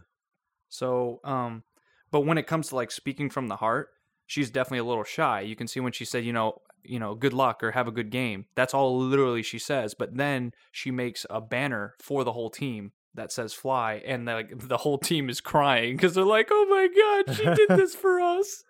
So, 0.69 1.21
um, 1.25 1.65
but 2.11 2.21
when 2.23 2.39
it 2.39 2.47
comes 2.47 2.69
to 2.69 2.77
like 2.77 2.91
speaking 2.91 3.31
from 3.31 3.49
the 3.49 3.57
heart, 3.57 3.91
she's 4.27 4.51
definitely 4.51 4.79
a 4.79 4.85
little 4.85 5.05
shy. 5.05 5.41
You 5.41 5.57
can 5.57 5.69
see 5.69 5.81
when 5.81 5.93
she 5.93 6.05
said, 6.05 6.25
you 6.25 6.33
know, 6.33 6.61
you 6.83 6.99
know, 6.99 7.15
good 7.15 7.33
luck 7.33 7.63
or 7.63 7.73
have 7.73 7.89
a 7.89 7.93
good 7.93 8.11
game. 8.11 8.47
That's 8.55 8.75
all 8.75 8.99
literally 8.99 9.43
she 9.43 9.59
says. 9.59 9.95
But 9.95 10.17
then 10.17 10.53
she 10.73 10.91
makes 10.91 11.27
a 11.31 11.41
banner 11.41 11.95
for 12.01 12.25
the 12.25 12.33
whole 12.33 12.51
team 12.51 12.93
that 13.15 13.33
says 13.33 13.53
"fly," 13.53 14.03
and 14.07 14.27
like 14.27 14.69
the 14.69 14.77
whole 14.77 14.99
team 14.99 15.29
is 15.29 15.41
crying 15.41 15.97
because 15.97 16.15
they're 16.15 16.25
like, 16.25 16.49
"Oh 16.51 16.67
my 16.69 17.25
god, 17.27 17.37
she 17.37 17.45
did 17.45 17.69
this 17.71 17.95
for 18.03 18.21
us!" 18.21 18.63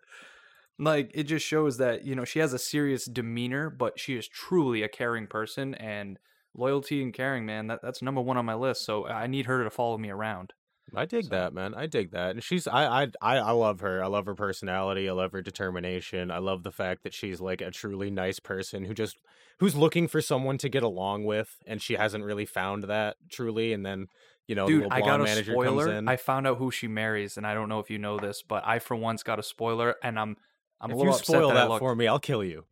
Like 0.79 1.11
it 1.15 1.25
just 1.25 1.47
shows 1.47 1.79
that 1.79 2.05
you 2.05 2.15
know 2.15 2.25
she 2.25 2.39
has 2.39 2.53
a 2.53 2.59
serious 2.59 3.05
demeanor, 3.07 3.71
but 3.71 3.99
she 3.99 4.17
is 4.17 4.29
truly 4.29 4.83
a 4.83 4.89
caring 4.89 5.27
person 5.27 5.75
and 5.75 6.19
loyalty 6.55 7.03
and 7.03 7.13
caring. 7.13 7.45
Man, 7.47 7.67
that 7.69 7.81
that's 7.83 8.03
number 8.03 8.21
one 8.21 8.37
on 8.37 8.45
my 8.45 8.55
list. 8.55 8.85
So 8.85 9.07
I 9.07 9.27
need 9.27 9.47
her 9.47 9.65
to 9.65 9.71
follow 9.71 9.99
me 9.99 10.11
around. 10.11 10.53
I 10.95 11.05
dig 11.05 11.25
So- 11.25 11.31
that, 11.31 11.53
man. 11.53 11.75
I 11.75 11.87
dig 11.87 12.13
that. 12.13 12.31
And 12.31 12.43
she's 12.45 12.67
I, 12.67 13.03
I 13.03 13.07
I 13.21 13.37
I 13.39 13.51
love 13.51 13.81
her. 13.81 14.03
I 14.03 14.07
love 14.07 14.27
her 14.27 14.35
personality. 14.35 15.09
I 15.09 15.13
love 15.13 15.33
her 15.33 15.43
determination. 15.43 16.31
I 16.31 16.39
love 16.39 16.63
the 16.63 16.73
fact 16.73 17.03
that 17.03 17.13
she's 17.15 17.41
like 17.41 17.61
a 17.61 17.71
truly 17.71 18.11
nice 18.11 18.39
person 18.41 18.85
who 18.85 18.95
just 18.95 19.17
who's 19.59 19.75
looking 19.75 20.07
for 20.07 20.21
someone 20.21 20.59
to 20.59 20.69
get 20.69 20.83
along 20.83 21.25
with 21.25 21.57
and 21.67 21.81
she 21.83 21.95
hasn't 21.95 22.25
really 22.25 22.47
found 22.47 22.85
that 22.85 23.17
truly 23.31 23.73
and 23.73 23.85
then, 23.85 24.07
you 24.47 24.55
know, 24.55 24.67
Dude, 24.69 24.87
I 24.91 25.01
got 25.01 25.21
a 25.21 25.45
spoiler. 25.45 26.03
I 26.07 26.17
found 26.17 26.47
out 26.47 26.59
who 26.59 26.71
she 26.71 26.87
marries, 26.87 27.37
and 27.37 27.47
I 27.47 27.53
don't 27.55 27.69
know 27.69 27.81
if 27.81 27.91
you 27.91 27.99
know 27.99 28.17
this, 28.19 28.43
but 28.47 28.63
I 28.67 28.79
for 28.79 28.95
once 28.95 29.23
got 29.25 29.39
a 29.41 29.43
spoiler, 29.43 29.97
and 30.05 30.19
I'm 30.19 30.37
I'm 30.81 30.91
a 30.91 30.93
if 30.93 30.99
little 30.99 31.13
you 31.15 31.19
upset 31.19 31.27
spoil 31.27 31.49
that, 31.49 31.69
that 31.69 31.79
for 31.81 31.97
me, 31.97 32.07
I'll 32.07 32.21
kill 32.21 32.45
you. 32.45 32.65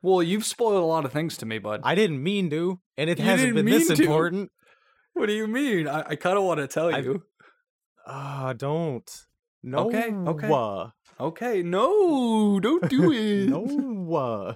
Well, 0.00 0.22
you've 0.22 0.46
spoiled 0.46 0.82
a 0.82 0.86
lot 0.86 1.04
of 1.04 1.12
things 1.12 1.36
to 1.38 1.44
me, 1.46 1.58
bud. 1.58 1.80
I 1.84 1.94
didn't 1.96 2.22
mean 2.22 2.48
to, 2.50 2.80
and 2.96 3.10
it 3.10 3.18
You 3.18 3.24
hasn't 3.26 3.54
been 3.54 3.66
this 3.66 3.88
to. 3.88 3.94
important. 4.00 4.52
what 5.12 5.26
do 5.26 5.32
you 5.34 5.46
mean? 5.48 5.88
I, 5.88 6.04
I 6.10 6.14
kind 6.16 6.38
of 6.38 6.44
want 6.44 6.60
to 6.60 6.66
tell 6.68 6.94
I've- 6.94 7.04
you. 7.06 7.24
Ah, 8.08 8.54
don't. 8.54 9.26
No. 9.62 9.88
Okay, 9.88 10.10
okay. 10.12 10.50
uh, 10.52 10.88
Okay, 11.20 11.62
no, 11.62 12.60
don't 12.60 12.88
do 12.88 13.12
it. 13.12 13.48
no. 13.48 14.14
uh. 14.14 14.54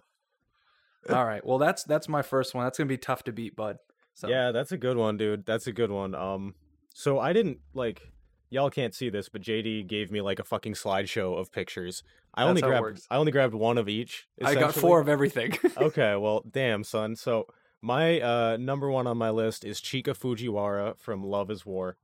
All 1.13 1.25
right. 1.25 1.45
Well, 1.45 1.59
that's 1.59 1.85
that's 1.85 2.09
my 2.09 2.23
first 2.23 2.55
one. 2.55 2.65
That's 2.65 2.79
gonna 2.79 2.89
be 2.89 2.99
tough 2.99 3.25
to 3.25 3.33
beat, 3.33 3.57
bud. 3.57 3.79
So, 4.15 4.29
Yeah, 4.29 4.53
that's 4.53 4.73
a 4.73 4.79
good 4.79 4.97
one, 4.97 5.17
dude. 5.17 5.45
That's 5.47 5.67
a 5.67 5.73
good 5.73 5.91
one. 5.91 6.15
Um, 6.15 6.55
so 6.95 7.19
I 7.19 7.33
didn't 7.33 7.59
like 7.75 8.13
y'all 8.51 8.71
can't 8.71 8.95
see 8.95 9.09
this, 9.09 9.29
but 9.29 9.43
JD 9.43 9.89
gave 9.89 10.11
me 10.11 10.21
like 10.21 10.39
a 10.39 10.45
fucking 10.45 10.75
slideshow 10.75 11.39
of 11.39 11.51
pictures. 11.51 12.03
I 12.35 12.45
That's 12.45 12.63
only 12.63 12.63
grabbed. 12.63 13.03
I 13.11 13.17
only 13.17 13.33
grabbed 13.33 13.55
one 13.55 13.79
of 13.79 13.89
each. 13.89 14.27
I 14.43 14.55
got 14.55 14.75
four 14.75 15.01
of 15.01 15.09
everything. 15.09 15.59
okay, 15.77 16.17
well, 16.17 16.45
damn, 16.49 16.85
son. 16.85 17.17
So 17.17 17.47
my 17.81 18.21
uh 18.21 18.57
number 18.59 18.91
one 18.91 19.07
on 19.07 19.19
my 19.19 19.31
list 19.31 19.65
is 19.65 19.81
Chika 19.81 20.17
Fujiwara 20.17 20.97
from 20.99 21.25
Love 21.25 21.51
Is 21.51 21.67
War. 21.67 21.97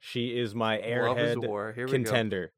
She 0.00 0.38
is 0.38 0.54
my 0.54 0.78
Love 0.78 1.18
is 1.18 1.36
airhead 1.36 1.46
war. 1.46 1.72
Here 1.72 1.86
we 1.86 1.92
go. 1.92 1.96
contender. 1.98 2.52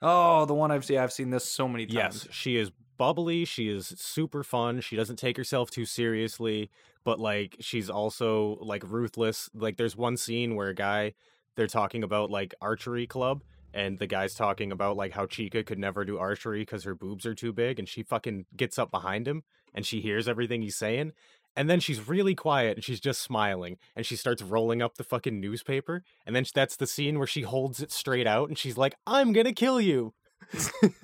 Oh, 0.00 0.44
the 0.46 0.54
one 0.54 0.70
I've 0.70 0.84
seen. 0.84 0.98
I've 0.98 1.12
seen 1.12 1.30
this 1.30 1.44
so 1.44 1.68
many 1.68 1.86
times. 1.86 2.24
Yes, 2.26 2.28
she 2.30 2.56
is 2.56 2.70
bubbly. 2.96 3.44
She 3.44 3.68
is 3.68 3.86
super 3.86 4.42
fun. 4.42 4.80
She 4.80 4.96
doesn't 4.96 5.16
take 5.16 5.36
herself 5.36 5.70
too 5.70 5.84
seriously, 5.84 6.70
but 7.04 7.20
like 7.20 7.56
she's 7.60 7.90
also 7.90 8.58
like 8.60 8.82
ruthless. 8.88 9.50
Like 9.54 9.76
there's 9.76 9.96
one 9.96 10.16
scene 10.16 10.54
where 10.54 10.68
a 10.68 10.74
guy 10.74 11.14
they're 11.54 11.66
talking 11.66 12.02
about 12.02 12.30
like 12.30 12.54
archery 12.60 13.06
club 13.06 13.42
and 13.74 13.98
the 13.98 14.06
guy's 14.06 14.34
talking 14.34 14.72
about 14.72 14.96
like 14.96 15.12
how 15.12 15.26
Chika 15.26 15.66
could 15.66 15.78
never 15.78 16.04
do 16.04 16.18
archery 16.18 16.62
because 16.62 16.84
her 16.84 16.94
boobs 16.94 17.26
are 17.26 17.34
too 17.34 17.52
big, 17.52 17.78
and 17.78 17.88
she 17.88 18.02
fucking 18.02 18.46
gets 18.56 18.78
up 18.78 18.90
behind 18.90 19.28
him 19.28 19.42
and 19.74 19.84
she 19.86 20.00
hears 20.00 20.28
everything 20.28 20.62
he's 20.62 20.76
saying, 20.76 21.12
and 21.58 21.68
then 21.68 21.80
she's 21.80 22.06
really 22.06 22.36
quiet 22.36 22.76
and 22.76 22.84
she's 22.84 23.00
just 23.00 23.20
smiling 23.20 23.78
and 23.96 24.06
she 24.06 24.14
starts 24.14 24.42
rolling 24.42 24.80
up 24.80 24.96
the 24.96 25.02
fucking 25.02 25.40
newspaper, 25.40 26.04
and 26.24 26.34
then 26.36 26.44
that's 26.54 26.76
the 26.76 26.86
scene 26.86 27.18
where 27.18 27.26
she 27.26 27.42
holds 27.42 27.82
it 27.82 27.90
straight 27.90 28.28
out 28.28 28.48
and 28.48 28.56
she's 28.56 28.78
like, 28.78 28.94
"I'm 29.06 29.32
gonna 29.32 29.52
kill 29.52 29.80
you." 29.80 30.14
it's 30.52 31.02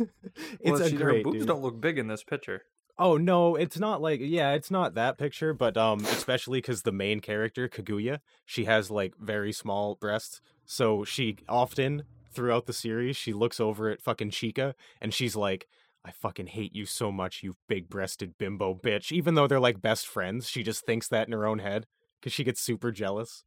well, 0.65 0.81
a 0.81 0.89
she, 0.89 0.97
great 0.97 1.19
her 1.19 1.23
boobs 1.25 1.39
dude. 1.41 1.49
don't 1.49 1.61
look 1.61 1.81
big 1.81 1.99
in 1.99 2.07
this 2.07 2.23
picture. 2.23 2.63
Oh 2.97 3.17
no, 3.17 3.57
it's 3.57 3.81
not 3.81 4.01
like 4.01 4.21
yeah, 4.23 4.53
it's 4.53 4.71
not 4.71 4.95
that 4.95 5.19
picture, 5.19 5.53
but 5.53 5.77
um, 5.77 6.05
especially 6.05 6.59
because 6.59 6.83
the 6.83 6.93
main 6.93 7.19
character 7.19 7.69
Kaguya, 7.69 8.21
she 8.47 8.65
has 8.67 8.93
like 8.93 9.15
very 9.19 9.53
small 9.53 9.97
breasts, 9.97 10.41
so 10.65 11.05
she 11.05 11.39
often 11.49 12.05
throughout 12.33 12.67
the 12.67 12.73
series 12.73 13.17
she 13.17 13.33
looks 13.33 13.61
over 13.61 13.89
at 13.89 14.03
fucking 14.03 14.31
Chika 14.31 14.75
and 15.01 15.15
she's 15.15 15.37
like, 15.37 15.69
"I 16.05 16.13
fucking 16.13 16.49
hate 16.49 16.75
you 16.75 16.87
so 16.87 17.11
much, 17.11 17.43
you 17.43 17.57
big-breasted 17.69 18.39
bimbo 18.39 18.75
bitch." 18.75 19.13
Even 19.13 19.35
though 19.35 19.47
they're 19.47 19.61
like 19.61 19.81
best 19.83 20.07
friends, 20.07 20.49
she 20.49 20.63
just 20.63 20.85
thinks 20.85 21.09
that 21.09 21.27
in 21.27 21.33
her 21.33 21.47
own 21.47 21.59
head 21.59 21.87
because 22.21 22.33
she 22.33 22.45
gets 22.45 22.61
super 22.61 22.91
jealous. 22.91 23.45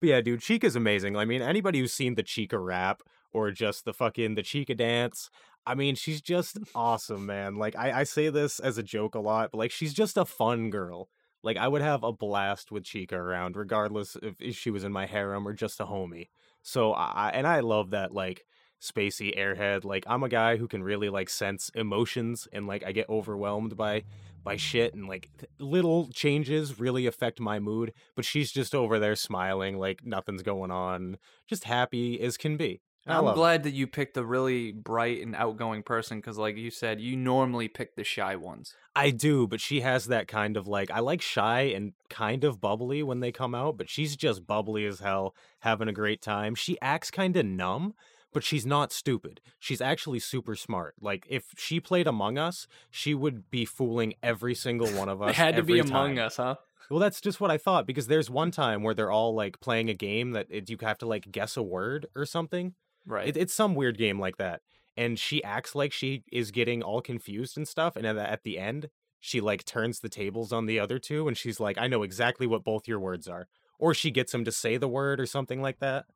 But 0.00 0.08
yeah, 0.08 0.20
dude, 0.22 0.40
Chika's 0.40 0.76
amazing. 0.76 1.16
I 1.16 1.24
mean, 1.24 1.42
anybody 1.42 1.80
who's 1.80 1.92
seen 1.92 2.14
the 2.14 2.22
Chika 2.22 2.62
rap 2.62 3.02
or 3.32 3.50
just 3.50 3.84
the 3.84 3.92
fucking 3.92 4.34
the 4.34 4.42
Chika 4.42 4.76
dance. 4.76 5.30
I 5.66 5.74
mean, 5.74 5.94
she's 5.94 6.22
just 6.22 6.58
awesome, 6.74 7.26
man. 7.26 7.56
Like 7.56 7.76
I, 7.76 8.00
I 8.00 8.04
say 8.04 8.30
this 8.30 8.60
as 8.60 8.78
a 8.78 8.82
joke 8.82 9.14
a 9.14 9.20
lot, 9.20 9.50
but 9.52 9.58
like 9.58 9.70
she's 9.70 9.92
just 9.92 10.16
a 10.16 10.24
fun 10.24 10.70
girl. 10.70 11.08
Like 11.42 11.56
I 11.56 11.68
would 11.68 11.82
have 11.82 12.02
a 12.02 12.12
blast 12.12 12.72
with 12.72 12.84
Chika 12.84 13.12
around, 13.12 13.56
regardless 13.56 14.16
if, 14.22 14.34
if 14.40 14.56
she 14.56 14.70
was 14.70 14.84
in 14.84 14.92
my 14.92 15.06
harem 15.06 15.46
or 15.46 15.52
just 15.52 15.80
a 15.80 15.84
homie. 15.84 16.28
So 16.62 16.92
I 16.92 17.30
and 17.30 17.46
I 17.46 17.60
love 17.60 17.90
that 17.90 18.12
like 18.12 18.44
spacey 18.80 19.36
airhead. 19.38 19.84
Like 19.84 20.04
I'm 20.06 20.22
a 20.22 20.28
guy 20.28 20.56
who 20.56 20.68
can 20.68 20.82
really 20.82 21.08
like 21.08 21.28
sense 21.28 21.70
emotions 21.74 22.48
and 22.52 22.66
like 22.66 22.84
I 22.84 22.92
get 22.92 23.08
overwhelmed 23.08 23.76
by 23.76 24.04
by 24.42 24.56
shit 24.56 24.94
and 24.94 25.06
like 25.06 25.28
little 25.58 26.08
changes 26.08 26.80
really 26.80 27.06
affect 27.06 27.40
my 27.40 27.58
mood. 27.58 27.92
But 28.16 28.24
she's 28.24 28.50
just 28.52 28.74
over 28.74 28.98
there 28.98 29.16
smiling 29.16 29.78
like 29.78 30.04
nothing's 30.04 30.42
going 30.42 30.70
on, 30.70 31.18
just 31.46 31.64
happy 31.64 32.20
as 32.20 32.36
can 32.36 32.56
be. 32.56 32.80
And 33.06 33.14
I'm 33.14 33.24
love 33.24 33.34
it. 33.34 33.38
glad 33.38 33.62
that 33.62 33.72
you 33.72 33.86
picked 33.86 34.16
a 34.18 34.24
really 34.24 34.72
bright 34.72 35.22
and 35.22 35.34
outgoing 35.34 35.82
person 35.82 36.18
because, 36.18 36.36
like 36.36 36.56
you 36.56 36.70
said, 36.70 37.00
you 37.00 37.16
normally 37.16 37.66
pick 37.66 37.96
the 37.96 38.04
shy 38.04 38.36
ones. 38.36 38.74
I 38.94 39.10
do, 39.10 39.46
but 39.46 39.60
she 39.60 39.80
has 39.80 40.06
that 40.06 40.28
kind 40.28 40.56
of 40.56 40.68
like 40.68 40.90
I 40.90 41.00
like 41.00 41.22
shy 41.22 41.62
and 41.62 41.94
kind 42.10 42.44
of 42.44 42.60
bubbly 42.60 43.02
when 43.02 43.20
they 43.20 43.32
come 43.32 43.54
out, 43.54 43.78
but 43.78 43.88
she's 43.88 44.16
just 44.16 44.46
bubbly 44.46 44.84
as 44.84 45.00
hell, 45.00 45.34
having 45.60 45.88
a 45.88 45.94
great 45.94 46.20
time. 46.20 46.54
She 46.54 46.78
acts 46.82 47.10
kind 47.10 47.36
of 47.36 47.46
numb, 47.46 47.94
but 48.32 48.44
she's 48.44 48.66
not 48.66 48.92
stupid. 48.92 49.40
She's 49.58 49.80
actually 49.80 50.20
super 50.20 50.54
smart. 50.54 50.94
Like 51.00 51.26
if 51.28 51.54
she 51.56 51.80
played 51.80 52.06
Among 52.06 52.38
Us, 52.38 52.66
she 52.90 53.14
would 53.14 53.50
be 53.50 53.64
fooling 53.64 54.14
every 54.22 54.54
single 54.54 54.88
one 54.88 55.08
of 55.08 55.20
us. 55.22 55.30
It 55.30 55.36
had 55.36 55.56
to 55.56 55.62
be 55.62 55.78
every 55.78 55.90
Among. 55.90 56.18
Us, 56.18 56.36
huh? 56.36 56.56
Well, 56.90 56.98
that's 56.98 57.20
just 57.20 57.40
what 57.40 57.52
I 57.52 57.56
thought 57.56 57.86
because 57.86 58.08
there's 58.08 58.28
one 58.28 58.50
mm. 58.50 58.54
time 58.54 58.82
where 58.82 58.94
they're 58.94 59.12
all 59.12 59.34
like 59.34 59.60
playing 59.60 59.88
a 59.88 59.94
game 59.94 60.32
that 60.32 60.48
it, 60.50 60.68
you 60.68 60.76
have 60.80 60.98
to 60.98 61.06
like 61.06 61.30
guess 61.30 61.56
a 61.56 61.62
word 61.62 62.06
or 62.16 62.26
something. 62.26 62.74
Right. 63.06 63.28
It, 63.28 63.36
it's 63.36 63.54
some 63.54 63.74
weird 63.74 63.96
game 63.96 64.18
like 64.18 64.36
that. 64.38 64.60
And 64.96 65.18
she 65.18 65.42
acts 65.44 65.74
like 65.74 65.92
she 65.92 66.24
is 66.32 66.50
getting 66.50 66.82
all 66.82 67.00
confused 67.00 67.56
and 67.56 67.66
stuff. 67.66 67.96
And 67.96 68.04
at 68.04 68.14
the, 68.14 68.28
at 68.28 68.42
the 68.42 68.58
end, 68.58 68.90
she 69.20 69.40
like 69.40 69.64
turns 69.64 70.00
the 70.00 70.08
tables 70.08 70.52
on 70.52 70.66
the 70.66 70.80
other 70.80 70.98
two 70.98 71.28
and 71.28 71.36
she's 71.36 71.60
like, 71.60 71.78
I 71.78 71.86
know 71.86 72.02
exactly 72.02 72.46
what 72.46 72.64
both 72.64 72.88
your 72.88 72.98
words 72.98 73.28
are. 73.28 73.46
Or 73.78 73.94
she 73.94 74.10
gets 74.10 74.34
him 74.34 74.44
to 74.44 74.52
say 74.52 74.76
the 74.76 74.88
word 74.88 75.20
or 75.20 75.26
something 75.26 75.62
like 75.62 75.78
that. 75.78 76.06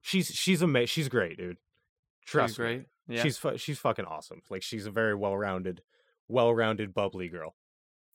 She's 0.00 0.28
she's 0.28 0.62
amazing. 0.62 0.86
She's 0.88 1.08
great, 1.08 1.36
dude. 1.38 1.56
Trust 2.26 2.52
She's 2.54 2.58
me. 2.58 2.64
great. 2.64 2.84
Yeah. 3.08 3.22
She's 3.22 3.36
fu- 3.38 3.58
she's 3.58 3.78
fucking 3.78 4.04
awesome. 4.04 4.40
Like 4.50 4.62
she's 4.62 4.86
a 4.86 4.90
very 4.90 5.14
well-rounded, 5.14 5.82
well-rounded, 6.28 6.94
bubbly 6.94 7.28
girl. 7.28 7.54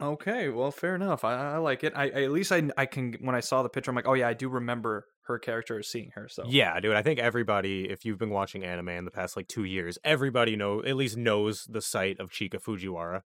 Okay, 0.02 0.50
well, 0.50 0.72
fair 0.72 0.96
enough. 0.96 1.24
I, 1.24 1.54
I 1.54 1.58
like 1.58 1.84
it. 1.84 1.94
I, 1.96 2.04
I 2.10 2.24
at 2.24 2.32
least 2.32 2.52
I 2.52 2.70
I 2.78 2.86
can 2.86 3.14
when 3.22 3.36
I 3.36 3.40
saw 3.40 3.64
the 3.64 3.70
picture, 3.70 3.92
I'm 3.92 3.96
like, 3.96 4.08
oh 4.08 4.14
yeah, 4.14 4.28
I 4.28 4.34
do 4.34 4.50
remember 4.50 5.06
her 5.28 5.40
character 5.40 5.82
seeing 5.84 6.12
her. 6.16 6.28
So 6.28 6.44
Yeah, 6.48 6.80
dude. 6.80 6.96
I 6.96 7.02
think 7.02 7.20
everybody, 7.20 7.90
if 7.90 8.04
you've 8.06 8.20
been 8.20 8.30
watching 8.30 8.64
anime 8.64 8.90
in 8.90 9.06
the 9.06 9.12
past 9.12 9.36
like 9.38 9.48
two 9.48 9.64
years, 9.64 9.98
everybody 10.04 10.56
know 10.56 10.84
at 10.84 10.96
least 10.98 11.18
knows 11.18 11.66
the 11.70 11.82
site 11.82 12.20
of 12.20 12.30
Chika 12.30 12.62
Fujiwara. 12.62 13.22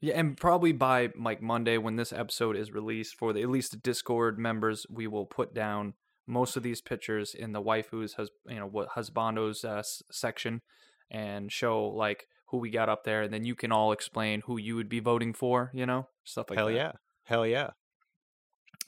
yeah, 0.00 0.14
and 0.18 0.36
probably 0.36 0.72
by 0.72 1.10
like 1.18 1.42
Monday 1.42 1.76
when 1.76 1.96
this 1.96 2.12
episode 2.12 2.56
is 2.56 2.72
released 2.72 3.16
for 3.16 3.32
the 3.32 3.42
at 3.42 3.48
least 3.50 3.72
the 3.72 3.76
Discord 3.78 4.38
members, 4.38 4.86
we 4.88 5.06
will 5.08 5.26
put 5.26 5.52
down 5.54 5.94
most 6.32 6.56
of 6.56 6.62
these 6.62 6.80
pictures 6.80 7.34
in 7.34 7.52
the 7.52 7.62
waifus 7.62 8.16
has 8.16 8.30
you 8.48 8.56
know 8.58 8.66
what 8.66 8.88
husbandos 8.96 9.64
uh, 9.64 9.78
s- 9.78 10.02
section 10.10 10.60
and 11.10 11.52
show 11.52 11.84
like 11.86 12.26
who 12.46 12.58
we 12.58 12.70
got 12.70 12.88
up 12.88 13.04
there, 13.04 13.22
and 13.22 13.32
then 13.32 13.44
you 13.44 13.54
can 13.54 13.72
all 13.72 13.92
explain 13.92 14.42
who 14.46 14.58
you 14.58 14.76
would 14.76 14.88
be 14.88 15.00
voting 15.00 15.32
for. 15.32 15.70
You 15.72 15.86
know, 15.86 16.08
stuff 16.24 16.50
like 16.50 16.58
Hell 16.58 16.68
that. 16.68 16.74
yeah, 16.74 16.92
hell 17.24 17.46
yeah. 17.46 17.70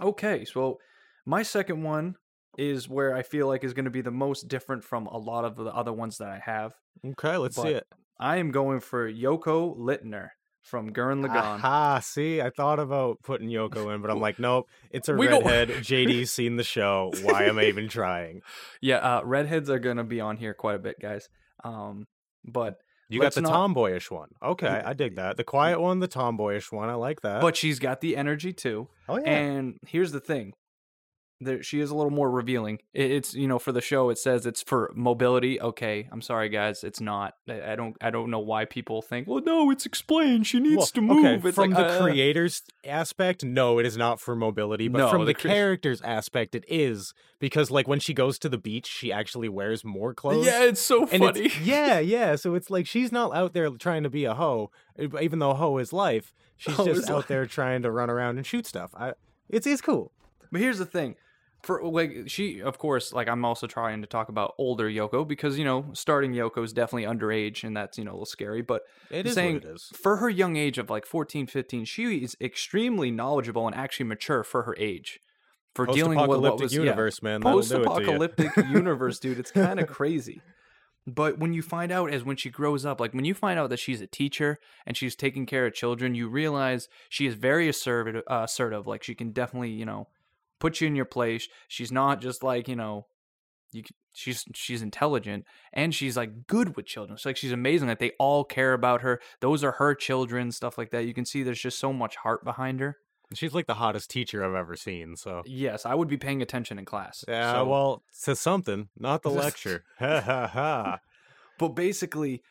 Okay, 0.01 0.45
so 0.45 0.79
my 1.25 1.43
second 1.43 1.83
one 1.83 2.17
is 2.59 2.89
where 2.89 3.15
I 3.15 3.23
feel 3.23 3.47
like 3.47 3.65
is 3.65 3.73
going 3.73 3.85
to 3.85 3.91
be 3.91 4.01
the 4.03 4.11
most 4.11 4.49
different 4.49 4.85
from 4.85 5.07
a 5.07 5.19
lot 5.19 5.45
of 5.45 5.57
the 5.57 5.65
other 5.67 5.93
ones 5.93 6.19
that 6.19 6.29
I 6.29 6.41
have. 6.45 6.73
Okay, 7.05 7.37
let's 7.37 7.57
see 7.61 7.69
it. 7.69 7.87
I 8.19 8.37
am 8.37 8.51
going 8.51 8.81
for 8.81 9.11
Yoko 9.11 9.77
Littner 9.77 10.29
from 10.65 10.91
Gurren 10.93 11.25
Lagann. 11.25 11.37
Aha, 11.61 12.01
see, 12.03 12.41
I 12.41 12.51
thought 12.51 12.81
about 12.81 13.23
putting 13.23 13.49
Yoko 13.49 13.95
in, 13.95 14.01
but 14.03 14.11
I'm 14.11 14.21
like, 14.21 14.39
nope, 14.39 14.67
it's 14.91 15.09
a 15.09 15.15
We 15.15 15.29
redhead. 15.29 15.69
JD's 15.83 16.33
seen 16.33 16.57
the 16.57 16.65
show. 16.65 17.13
Why 17.23 17.45
am 17.45 17.59
I 17.59 17.67
even 17.67 17.89
trying? 17.89 18.41
Yeah, 18.81 18.97
uh, 18.97 19.21
redheads 19.25 19.71
are 19.71 19.79
going 19.79 19.99
to 19.99 20.05
be 20.05 20.21
on 20.21 20.37
here 20.39 20.55
quite 20.55 20.75
a 20.77 20.79
bit, 20.79 20.97
guys. 21.01 21.29
Um, 21.63 22.07
but 22.45 22.77
You 23.09 23.21
got 23.21 23.35
the 23.35 23.43
not- 23.43 23.53
tomboyish 23.53 24.11
one. 24.11 24.31
Okay, 24.43 24.67
I 24.67 24.93
dig 24.95 25.17
that. 25.17 25.37
The 25.37 25.45
quiet 25.45 25.81
one, 25.81 26.01
the 26.01 26.09
tomboyish 26.09 26.73
one. 26.73 26.89
I 26.89 26.95
like 26.95 27.21
that. 27.21 27.41
but 27.41 27.57
she's 27.57 27.79
got 27.79 28.01
the 28.01 28.17
energy 28.17 28.53
too. 28.53 28.89
oh 29.09 29.19
yeah, 29.19 29.31
And 29.31 29.79
here's 29.87 30.13
the 30.13 30.21
thing. 30.21 30.55
There, 31.45 31.63
she 31.63 31.81
is 31.81 31.91
a 31.91 31.95
little 31.95 32.11
more 32.11 32.31
revealing. 32.31 32.79
It, 32.93 33.11
it's 33.11 33.35
you 33.35 33.47
know 33.47 33.59
for 33.59 33.73
the 33.73 33.81
show 33.81 34.11
it 34.11 34.19
says 34.19 34.47
it's 34.47 34.63
for 34.63 34.91
mobility. 34.95 35.61
Okay, 35.61 36.09
I'm 36.11 36.23
sorry 36.23 36.49
guys, 36.49 36.83
it's 36.85 37.01
not. 37.01 37.35
I, 37.49 37.73
I 37.73 37.77
don't 37.77 37.97
I 38.01 38.11
don't 38.11 38.31
know 38.31 38.39
why 38.41 38.65
people 38.65 39.03
think. 39.03 39.29
Well, 39.29 39.43
no, 39.45 39.71
it's 39.71 39.87
explained. 39.87 40.47
She 40.47 40.61
needs 40.61 40.77
Well, 40.77 40.87
to 40.87 41.01
move. 41.01 41.25
Okay, 41.25 41.49
It's 41.49 41.55
from 41.55 41.71
like, 41.71 41.79
the 41.79 41.93
uh, 41.95 42.03
creator's 42.03 42.63
aspect, 42.85 43.45
no, 43.45 43.79
it 43.79 43.87
is 43.87 43.97
not 43.97 44.21
for 44.21 44.35
mobility. 44.35 44.89
But 44.89 44.99
No, 44.99 45.11
from 45.11 45.21
the 45.23 45.27
the, 45.27 45.35
cre- 45.35 45.49
character's 45.49 46.01
aspect, 46.03 46.55
it 46.55 46.65
is 46.69 47.13
because, 47.39 47.71
like, 47.71 47.87
when 47.89 48.01
she 48.01 48.15
goes 48.15 48.39
to 48.41 48.49
the 48.49 48.59
beach, 48.59 48.87
she 48.87 49.13
actually 49.13 49.49
wears 49.49 49.85
more 49.85 50.15
clothes. 50.15 50.47
Yeah, 50.47 50.65
it's 50.65 50.81
so 50.81 51.07
funny. 51.07 51.41
it's, 51.47 51.61
yeah, 51.61 51.99
yeah. 52.01 52.37
So 52.37 52.55
it's 52.55 52.71
like 52.71 52.87
she's 52.87 53.13
not 53.13 53.35
out 53.35 53.53
there 53.53 53.69
trying 53.71 54.03
to 54.03 54.11
be 54.11 54.25
a 54.25 54.35
hoe, 54.35 54.71
even 54.99 55.39
though 55.39 55.55
hoe 55.55 55.79
is 55.79 55.93
life. 55.93 56.33
She's 56.57 56.77
just 56.77 57.11
out 57.11 57.17
life. 57.17 57.27
there 57.29 57.47
trying 57.47 57.83
to 57.83 57.91
run 57.91 58.09
around 58.11 58.37
and 58.37 58.47
shoot 58.47 58.67
stuff. 58.67 58.93
I, 58.95 59.15
it's 59.49 59.67
it's 59.67 59.81
cool. 59.83 60.13
But 60.53 60.61
here's 60.61 60.79
the 60.79 60.87
thing. 60.87 61.17
For 61.65 61.83
like 61.83 62.25
she 62.27 62.61
of 62.61 62.79
course 62.79 63.13
like 63.13 63.29
I'm 63.29 63.45
also 63.45 63.67
trying 63.67 64.03
to 64.03 64.07
talk 64.07 64.29
about 64.29 64.55
older 64.59 64.89
Yoko 64.89 65.27
because 65.27 65.59
you 65.59 65.65
know 65.65 65.87
starting 65.93 66.33
Yoko 66.33 66.63
is 66.63 66.73
definitely 66.73 67.05
underage 67.05 67.65
and 67.65 67.77
that's 67.77 67.97
you 67.97 68.05
know 68.05 68.11
a 68.11 68.15
little 68.15 68.27
scary 68.27 68.63
but 68.63 68.83
It 69.11 69.29
saying 69.33 69.55
what 69.55 69.65
it 69.65 69.75
is. 69.77 69.91
for 69.95 70.17
her 70.17 70.29
young 70.29 70.57
age 70.57 70.79
of 70.79 70.91
like 70.91 71.07
14 71.07 71.47
15 71.47 71.85
she 71.87 72.19
is 72.19 72.37
extremely 72.41 73.11
knowledgeable 73.11 73.67
and 73.67 73.75
actually 73.75 74.07
mature 74.07 74.45
for 74.45 74.65
her 74.65 74.77
age 74.79 75.21
for 75.75 75.87
dealing 75.87 76.19
with 76.29 76.41
what 76.41 76.73
yeah, 76.73 76.81
universe, 76.81 77.21
man. 77.21 77.41
That'll 77.41 77.61
do 77.61 77.67
it 77.67 77.69
to 77.69 77.79
you. 77.79 77.85
post-apocalyptic 77.85 78.57
universe 78.71 79.19
dude 79.19 79.39
it's 79.39 79.51
kind 79.51 79.81
of 79.81 79.89
crazy 79.89 80.43
but 81.07 81.39
when 81.39 81.53
you 81.53 81.63
find 81.63 81.93
out 81.93 82.13
as 82.13 82.25
when 82.25 82.37
she 82.37 82.51
grows 82.51 82.87
up 82.87 83.01
like 83.01 83.13
when 83.15 83.25
you 83.25 83.35
find 83.35 83.59
out 83.59 83.71
that 83.71 83.79
she's 83.79 84.01
a 84.01 84.07
teacher 84.07 84.59
and 84.87 84.97
she's 84.97 85.17
taking 85.17 85.47
care 85.47 85.67
of 85.67 85.75
children 85.75 86.15
you 86.15 86.29
realize 86.29 86.89
she 87.09 87.27
is 87.27 87.35
very 87.35 87.69
assertive 87.69 88.23
uh, 88.31 88.43
assertive 88.45 88.87
like 88.87 89.03
she 89.03 89.15
can 89.15 89.31
definitely 89.31 89.71
you 89.71 89.85
know 89.85 90.09
put 90.65 90.81
you 90.81 90.87
in 90.87 90.97
your 90.97 91.05
place 91.05 91.47
she's 91.69 91.93
not 91.93 92.23
just 92.23 92.43
like 92.43 92.69
you 92.69 92.77
know 92.77 93.07
you 93.73 93.83
she's 94.15 94.45
she's 94.55 94.81
intelligent 94.81 95.45
and 95.73 95.95
she's 95.95 96.17
like 96.17 96.47
good 96.47 96.75
with 96.77 96.87
children 96.87 97.15
it's 97.17 97.27
like 97.27 97.37
she's 97.37 97.53
amazing 97.53 97.89
that 97.89 97.99
they 97.99 98.13
all 98.19 98.45
care 98.45 98.73
about 98.73 99.03
her 99.03 99.21
those 99.41 99.63
are 99.63 99.73
her 99.73 99.95
children 99.95 100.51
stuff 100.51 100.79
like 100.79 100.91
that 100.91 101.05
you 101.05 101.13
can 101.13 101.27
see 101.27 101.43
there's 101.43 101.61
just 101.61 101.79
so 101.79 101.93
much 101.93 102.17
heart 102.17 102.45
behind 102.45 102.81
her 102.81 102.97
She's 103.33 103.55
like 103.55 103.67
the 103.67 103.75
hottest 103.75 104.11
teacher 104.11 104.45
I've 104.45 104.55
ever 104.55 104.77
seen. 104.77 105.17
So 105.17 105.43
yes 105.45 105.85
i 105.87 105.95
would 105.95 106.09
be 106.09 106.17
paying 106.17 106.41
attention 106.41 106.79
in 106.79 106.85
class 106.85 107.25
yeah, 107.27 107.53
So- 107.55 107.67
well, 107.67 108.03
to 108.25 108.37
something, 108.37 108.89
not 108.97 109.23
the 109.23 109.31
lecture. 109.31 109.85
Ha 109.99 110.21
ha 110.21 110.47
ha. 110.47 111.01
but 111.59 111.71
basically 111.71 112.43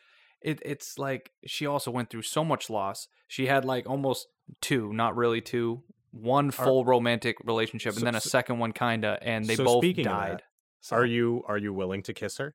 it 0.42 0.60
it's 0.64 0.98
like 0.98 1.30
she 1.46 1.64
also 1.66 1.90
went 1.90 2.10
through 2.10 2.22
so 2.22 2.44
much 2.44 2.68
loss 2.68 3.08
she 3.28 3.46
had 3.46 3.64
like 3.64 3.88
almost 3.88 4.26
two 4.60 4.92
not 4.92 5.16
really 5.16 5.40
two 5.40 5.82
one 6.22 6.50
full 6.50 6.84
romantic 6.84 7.36
relationship 7.44 7.92
so- 7.94 7.98
and 7.98 8.06
then 8.06 8.14
a 8.14 8.20
so- 8.20 8.28
second 8.30 8.58
one 8.58 8.72
kinda 8.72 9.18
and 9.22 9.44
they 9.46 9.56
so 9.56 9.64
both 9.64 9.82
died 9.96 10.38
that, 10.38 10.42
So- 10.80 10.96
Are 10.96 11.04
you 11.06 11.42
are 11.48 11.58
you 11.58 11.72
willing 11.72 12.02
to 12.04 12.12
kiss 12.14 12.38
her? 12.38 12.54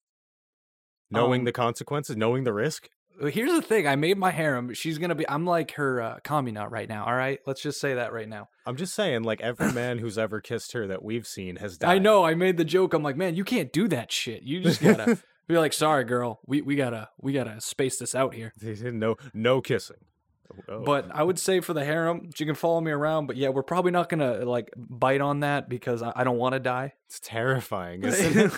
Knowing 1.11 1.41
Um, 1.41 1.45
the 1.45 1.51
consequences, 1.51 2.15
knowing 2.15 2.43
the 2.43 2.53
risk? 2.53 2.87
Here's 3.21 3.51
the 3.51 3.61
thing: 3.61 3.85
I 3.87 3.95
made 3.97 4.17
my 4.17 4.31
harem. 4.31 4.73
She's 4.73 4.97
gonna 4.97 5.15
be. 5.15 5.27
I'm 5.27 5.45
like 5.45 5.71
her 5.71 5.99
uh, 6.01 6.19
Kamina 6.23 6.69
right 6.71 6.87
now. 6.87 7.03
All 7.05 7.15
right, 7.15 7.39
let's 7.45 7.61
just 7.61 7.81
say 7.81 7.95
that 7.95 8.13
right 8.13 8.29
now. 8.29 8.47
I'm 8.65 8.77
just 8.77 8.93
saying, 8.93 9.23
like 9.23 9.41
every 9.41 9.71
man 9.73 9.97
who's 9.97 10.17
ever 10.17 10.39
kissed 10.39 10.71
her 10.73 10.87
that 10.87 11.03
we've 11.03 11.27
seen 11.27 11.57
has 11.57 11.77
died. 11.77 11.89
I 11.89 11.97
know. 11.97 12.23
I 12.23 12.35
made 12.35 12.55
the 12.57 12.63
joke. 12.63 12.93
I'm 12.93 13.03
like, 13.03 13.17
man, 13.17 13.35
you 13.35 13.43
can't 13.43 13.73
do 13.73 13.87
that 13.89 14.11
shit. 14.11 14.43
You 14.43 14.61
just 14.61 14.81
gotta 14.81 15.17
be 15.49 15.57
like, 15.57 15.73
sorry, 15.73 16.05
girl. 16.05 16.39
We 16.45 16.61
we 16.61 16.75
gotta 16.75 17.09
we 17.19 17.33
gotta 17.33 17.59
space 17.59 17.97
this 17.97 18.13
out 18.15 18.35
here. 18.35 18.53
no 18.61 19.17
no 19.33 19.59
kissing. 19.59 19.97
Oh. 20.67 20.81
But 20.83 21.09
I 21.13 21.23
would 21.23 21.39
say 21.39 21.59
for 21.59 21.73
the 21.73 21.83
harem, 21.85 22.29
she 22.35 22.45
can 22.45 22.55
follow 22.55 22.81
me 22.81 22.91
around. 22.91 23.27
But 23.27 23.37
yeah, 23.37 23.49
we're 23.49 23.63
probably 23.63 23.91
not 23.91 24.09
gonna 24.09 24.45
like 24.45 24.71
bite 24.75 25.21
on 25.21 25.41
that 25.41 25.69
because 25.69 26.01
I, 26.01 26.11
I 26.15 26.23
don't 26.23 26.37
want 26.37 26.53
to 26.53 26.59
die. 26.59 26.93
it's 27.07 27.19
terrifying. 27.19 28.03
Isn't 28.03 28.37
it? 28.37 28.51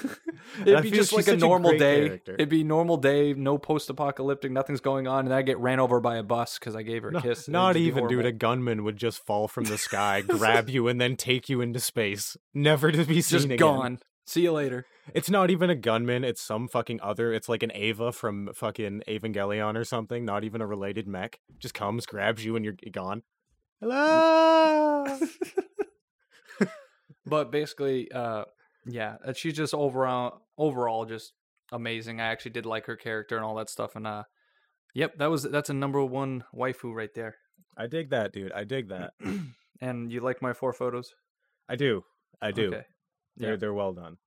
It'd 0.68 0.84
be 0.84 0.92
just 0.92 1.14
like 1.14 1.24
a 1.24 1.32
such 1.32 1.36
a 1.36 1.38
normal 1.38 1.72
day. 1.78 2.08
character. 2.08 2.34
It'd 2.36 2.50
be 2.50 2.64
normal 2.64 2.98
day, 2.98 3.34
no 3.34 3.58
post-apocalyptic, 3.58 4.52
nothing's 4.52 4.82
going 4.82 5.08
on, 5.08 5.26
and 5.26 5.34
I 5.34 5.42
get 5.42 5.58
ran 5.60 5.80
over 5.80 6.00
by 6.00 6.18
a 6.18 6.24
bus 6.24 6.58
because 6.60 6.76
I 6.76 6.82
gave 6.84 7.04
her 7.04 7.10
a 7.10 7.14
No- 7.14 7.22
kiss. 7.22 7.48
Not 7.48 7.78
even, 7.78 8.08
dude. 8.08 8.26
A 8.26 8.32
gunman 8.32 8.84
would 8.84 8.98
just 8.98 9.26
fall 9.26 9.48
from 9.48 9.66
the 9.66 9.78
sky, 9.78 10.22
grab 10.28 10.70
you, 10.70 10.88
and 10.88 11.00
then 11.00 11.16
take 11.16 11.50
you 11.50 11.62
into 11.62 11.80
space, 11.80 12.36
never 12.54 12.92
to 12.92 13.06
be 13.06 13.22
seen 13.22 13.38
just 13.38 13.46
again. 13.46 13.58
gone. 13.58 14.00
See 14.26 14.42
you 14.42 14.52
later. 14.52 14.86
It's 15.14 15.30
not 15.30 15.50
even 15.50 15.70
a 15.70 15.76
gunman. 15.76 16.24
It's 16.24 16.42
some 16.42 16.68
fucking 16.68 17.02
other. 17.02 17.34
It's 17.34 17.50
like 17.50 17.64
an 17.64 17.72
Ava 17.74 18.12
from 18.12 18.50
fucking 18.54 19.04
Evangelion 19.08 19.76
or 19.76 19.84
something. 19.84 20.24
Not 20.24 20.44
even 20.44 20.62
a 20.62 20.68
related 20.68 21.08
mech. 21.08 21.40
Just 21.60 21.74
comes, 21.74 22.06
grabs 22.06 22.46
you, 22.46 22.56
and 22.56 22.64
you're 22.64 22.76
gone. 22.92 23.24
Hello. 23.80 25.18
But 27.26 27.52
basically, 27.52 28.12
uh, 28.12 28.46
yeah, 28.86 29.18
uh, 29.26 29.34
she's 29.34 29.54
just 29.54 29.74
overall 29.74 30.42
overall 30.58 31.06
just 31.06 31.34
amazing. 31.72 32.20
I 32.20 32.28
actually 32.28 32.52
did 32.52 32.66
like 32.66 32.86
her 32.88 32.96
character 32.96 33.36
and 33.36 33.46
all 33.46 33.56
that 33.56 33.70
stuff. 33.70 33.96
And 33.96 34.08
uh, 34.08 34.24
yep, 34.94 35.18
that 35.18 35.30
was 35.30 35.44
that's 35.44 35.70
a 35.70 35.74
number 35.74 36.04
one 36.04 36.44
waifu 36.54 36.94
right 36.94 37.14
there. 37.14 37.36
I 37.78 37.88
dig 37.88 38.10
that, 38.10 38.34
dude. 38.34 38.52
I 38.52 38.64
dig 38.64 38.90
that. 38.90 39.14
and 39.82 40.12
you 40.12 40.20
like 40.20 40.42
my 40.42 40.54
four 40.54 40.74
photos? 40.74 41.14
I 41.70 41.76
do. 41.76 42.04
I 42.42 42.52
do. 42.52 42.68
Okay. 42.68 42.86
They're 43.42 43.52
Yeah. 43.52 43.58
they're 43.58 43.74
well 43.74 43.94
done. 43.94 44.18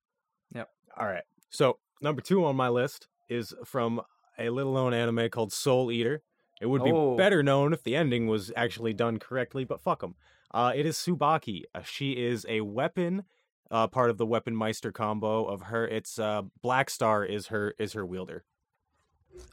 Yep. 0.53 0.69
All 0.99 1.07
right. 1.07 1.23
So 1.49 1.79
number 2.01 2.21
two 2.21 2.45
on 2.45 2.55
my 2.55 2.69
list 2.69 3.07
is 3.29 3.53
from 3.65 4.01
a 4.37 4.49
little 4.49 4.73
known 4.73 4.93
anime 4.93 5.29
called 5.29 5.51
Soul 5.53 5.91
Eater. 5.91 6.21
It 6.61 6.67
would 6.67 6.83
be 6.83 6.91
Oh. 6.91 7.15
better 7.17 7.41
known 7.43 7.73
if 7.73 7.83
the 7.83 7.95
ending 7.95 8.27
was 8.27 8.51
actually 8.55 8.93
done 8.93 9.17
correctly, 9.19 9.63
but 9.65 9.81
fuck 9.81 10.01
them. 10.01 10.15
Uh, 10.53 10.71
it 10.75 10.85
is 10.85 10.95
Tsubaki. 10.97 11.63
Uh, 11.73 11.81
she 11.81 12.11
is 12.13 12.45
a 12.47 12.61
weapon, 12.61 13.23
uh, 13.71 13.87
part 13.87 14.09
of 14.09 14.17
the 14.17 14.25
Weapon 14.25 14.55
Meister 14.55 14.91
combo 14.91 15.45
of 15.45 15.63
her. 15.63 15.87
It's 15.87 16.17
uh, 16.19 16.43
Black 16.61 16.89
Star 16.89 17.25
is 17.25 17.47
her 17.47 17.73
is 17.79 17.93
her 17.93 18.05
wielder. 18.05 18.45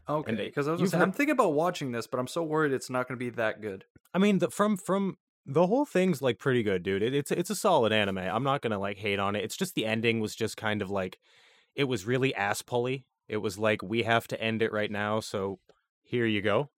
Okay, 0.08 0.34
because 0.34 0.68
I 0.68 0.72
was 0.72 0.78
gonna 0.78 0.82
you've 0.84 0.90
say, 0.90 0.98
heard- 0.98 1.02
I'm 1.04 1.12
thinking 1.12 1.32
about 1.32 1.54
watching 1.54 1.90
this, 1.92 2.06
but 2.06 2.20
I'm 2.20 2.28
so 2.28 2.42
worried 2.42 2.72
it's 2.72 2.90
not 2.90 3.08
going 3.08 3.18
to 3.18 3.24
be 3.24 3.30
that 3.30 3.60
good. 3.60 3.84
I 4.14 4.18
mean, 4.18 4.38
the, 4.38 4.50
from 4.50 4.76
from 4.76 5.16
the 5.44 5.66
whole 5.66 5.84
thing's 5.84 6.22
like 6.22 6.38
pretty 6.38 6.62
good, 6.62 6.82
dude. 6.82 7.02
It, 7.02 7.14
it's 7.14 7.30
it's 7.30 7.50
a 7.50 7.56
solid 7.56 7.92
anime. 7.92 8.18
I'm 8.18 8.44
not 8.44 8.62
gonna 8.62 8.78
like 8.78 8.98
hate 8.98 9.18
on 9.18 9.36
it. 9.36 9.44
It's 9.44 9.56
just 9.56 9.74
the 9.74 9.86
ending 9.86 10.20
was 10.20 10.34
just 10.34 10.56
kind 10.56 10.82
of 10.82 10.90
like, 10.90 11.18
it 11.74 11.84
was 11.84 12.06
really 12.06 12.34
ass 12.34 12.62
pulley. 12.62 13.06
It 13.28 13.38
was 13.38 13.58
like 13.58 13.82
we 13.82 14.02
have 14.02 14.28
to 14.28 14.40
end 14.40 14.62
it 14.62 14.72
right 14.72 14.90
now, 14.90 15.20
so 15.20 15.58
here 16.02 16.26
you 16.26 16.42
go. 16.42 16.70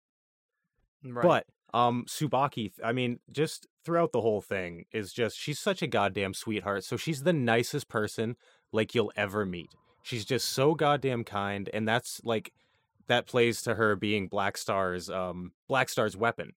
Right. 1.05 1.23
But 1.23 1.47
um, 1.77 2.05
Tsubaki, 2.07 2.73
I 2.85 2.93
mean, 2.93 3.19
just 3.31 3.67
throughout 3.85 4.13
the 4.13 4.21
whole 4.21 4.41
thing 4.41 4.85
is 4.93 5.13
just 5.13 5.39
she's 5.39 5.59
such 5.59 5.83
a 5.83 5.87
goddamn 5.87 6.35
sweetheart. 6.35 6.85
So 6.85 6.97
she's 6.97 7.23
the 7.23 7.33
nicest 7.33 7.89
person 7.89 8.37
like 8.73 8.95
you'll 8.95 9.13
ever 9.17 9.45
meet. 9.45 9.71
She's 10.03 10.25
just 10.25 10.49
so 10.49 10.75
goddamn 10.75 11.25
kind, 11.25 11.71
and 11.73 11.87
that's 11.87 12.21
like 12.25 12.53
that 13.09 13.27
plays 13.27 13.63
to 13.63 13.75
her 13.75 13.97
being 13.97 14.29
Black 14.29 14.57
Star's 14.57 15.09
um 15.09 15.53
Black 15.69 15.89
Star's 15.89 16.17
weapon. 16.17 16.53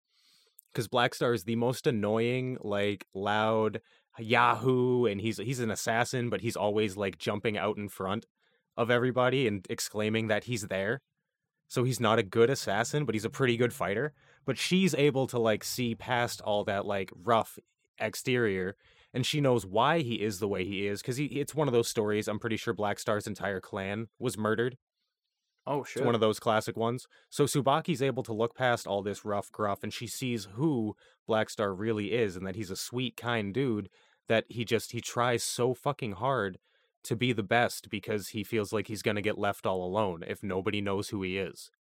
Because 0.75 0.89
Black 0.89 1.15
Star 1.15 1.33
is 1.33 1.45
the 1.45 1.55
most 1.55 1.87
annoying, 1.87 2.57
like 2.61 3.07
loud 3.13 3.79
Yahoo, 4.19 5.05
and 5.05 5.21
he's 5.21 5.37
he's 5.37 5.61
an 5.61 5.71
assassin, 5.71 6.29
but 6.29 6.41
he's 6.41 6.57
always 6.57 6.97
like 6.97 7.17
jumping 7.17 7.57
out 7.57 7.77
in 7.77 7.87
front 7.87 8.25
of 8.75 8.91
everybody 8.91 9.47
and 9.47 9.65
exclaiming 9.69 10.27
that 10.27 10.43
he's 10.43 10.63
there. 10.63 11.01
So 11.69 11.85
he's 11.85 12.01
not 12.01 12.19
a 12.19 12.23
good 12.23 12.49
assassin, 12.49 13.05
but 13.05 13.15
he's 13.15 13.23
a 13.23 13.29
pretty 13.29 13.55
good 13.55 13.71
fighter. 13.71 14.13
But 14.45 14.57
she's 14.57 14.93
able 14.93 15.27
to 15.27 15.39
like 15.39 15.63
see 15.63 15.95
past 15.95 16.41
all 16.41 16.65
that 16.65 16.85
like 16.85 17.09
rough 17.23 17.57
exterior 17.97 18.75
and 19.13 19.25
she 19.25 19.39
knows 19.39 19.65
why 19.65 20.01
he 20.01 20.15
is 20.15 20.39
the 20.39 20.47
way 20.47 20.65
he 20.65 20.85
is 20.85 21.01
because 21.01 21.15
he 21.15 21.25
it's 21.25 21.55
one 21.55 21.67
of 21.69 21.73
those 21.73 21.87
stories 21.87 22.27
i'm 22.27 22.39
pretty 22.39 22.57
sure 22.57 22.73
black 22.73 22.99
star's 22.99 23.25
entire 23.25 23.61
clan 23.61 24.07
was 24.19 24.37
murdered 24.37 24.77
oh 25.67 25.83
shit. 25.83 25.97
it's 25.97 26.05
one 26.05 26.15
of 26.15 26.21
those 26.21 26.39
classic 26.39 26.75
ones 26.75 27.07
so 27.29 27.45
tsubaki's 27.45 28.01
able 28.01 28.23
to 28.23 28.33
look 28.33 28.55
past 28.55 28.87
all 28.87 29.01
this 29.01 29.25
rough 29.25 29.51
gruff 29.51 29.83
and 29.83 29.93
she 29.93 30.07
sees 30.07 30.47
who 30.53 30.95
black 31.27 31.49
star 31.49 31.73
really 31.73 32.11
is 32.13 32.35
and 32.35 32.45
that 32.45 32.55
he's 32.55 32.71
a 32.71 32.75
sweet 32.75 33.17
kind 33.17 33.53
dude 33.53 33.89
that 34.27 34.45
he 34.49 34.65
just 34.65 34.91
he 34.91 35.01
tries 35.01 35.43
so 35.43 35.73
fucking 35.73 36.13
hard 36.13 36.57
to 37.03 37.15
be 37.15 37.31
the 37.31 37.43
best 37.43 37.89
because 37.89 38.29
he 38.29 38.43
feels 38.43 38.73
like 38.73 38.87
he's 38.87 39.03
going 39.03 39.15
to 39.15 39.21
get 39.21 39.37
left 39.37 39.65
all 39.65 39.83
alone 39.83 40.23
if 40.27 40.41
nobody 40.41 40.81
knows 40.81 41.09
who 41.09 41.21
he 41.21 41.37
is 41.37 41.71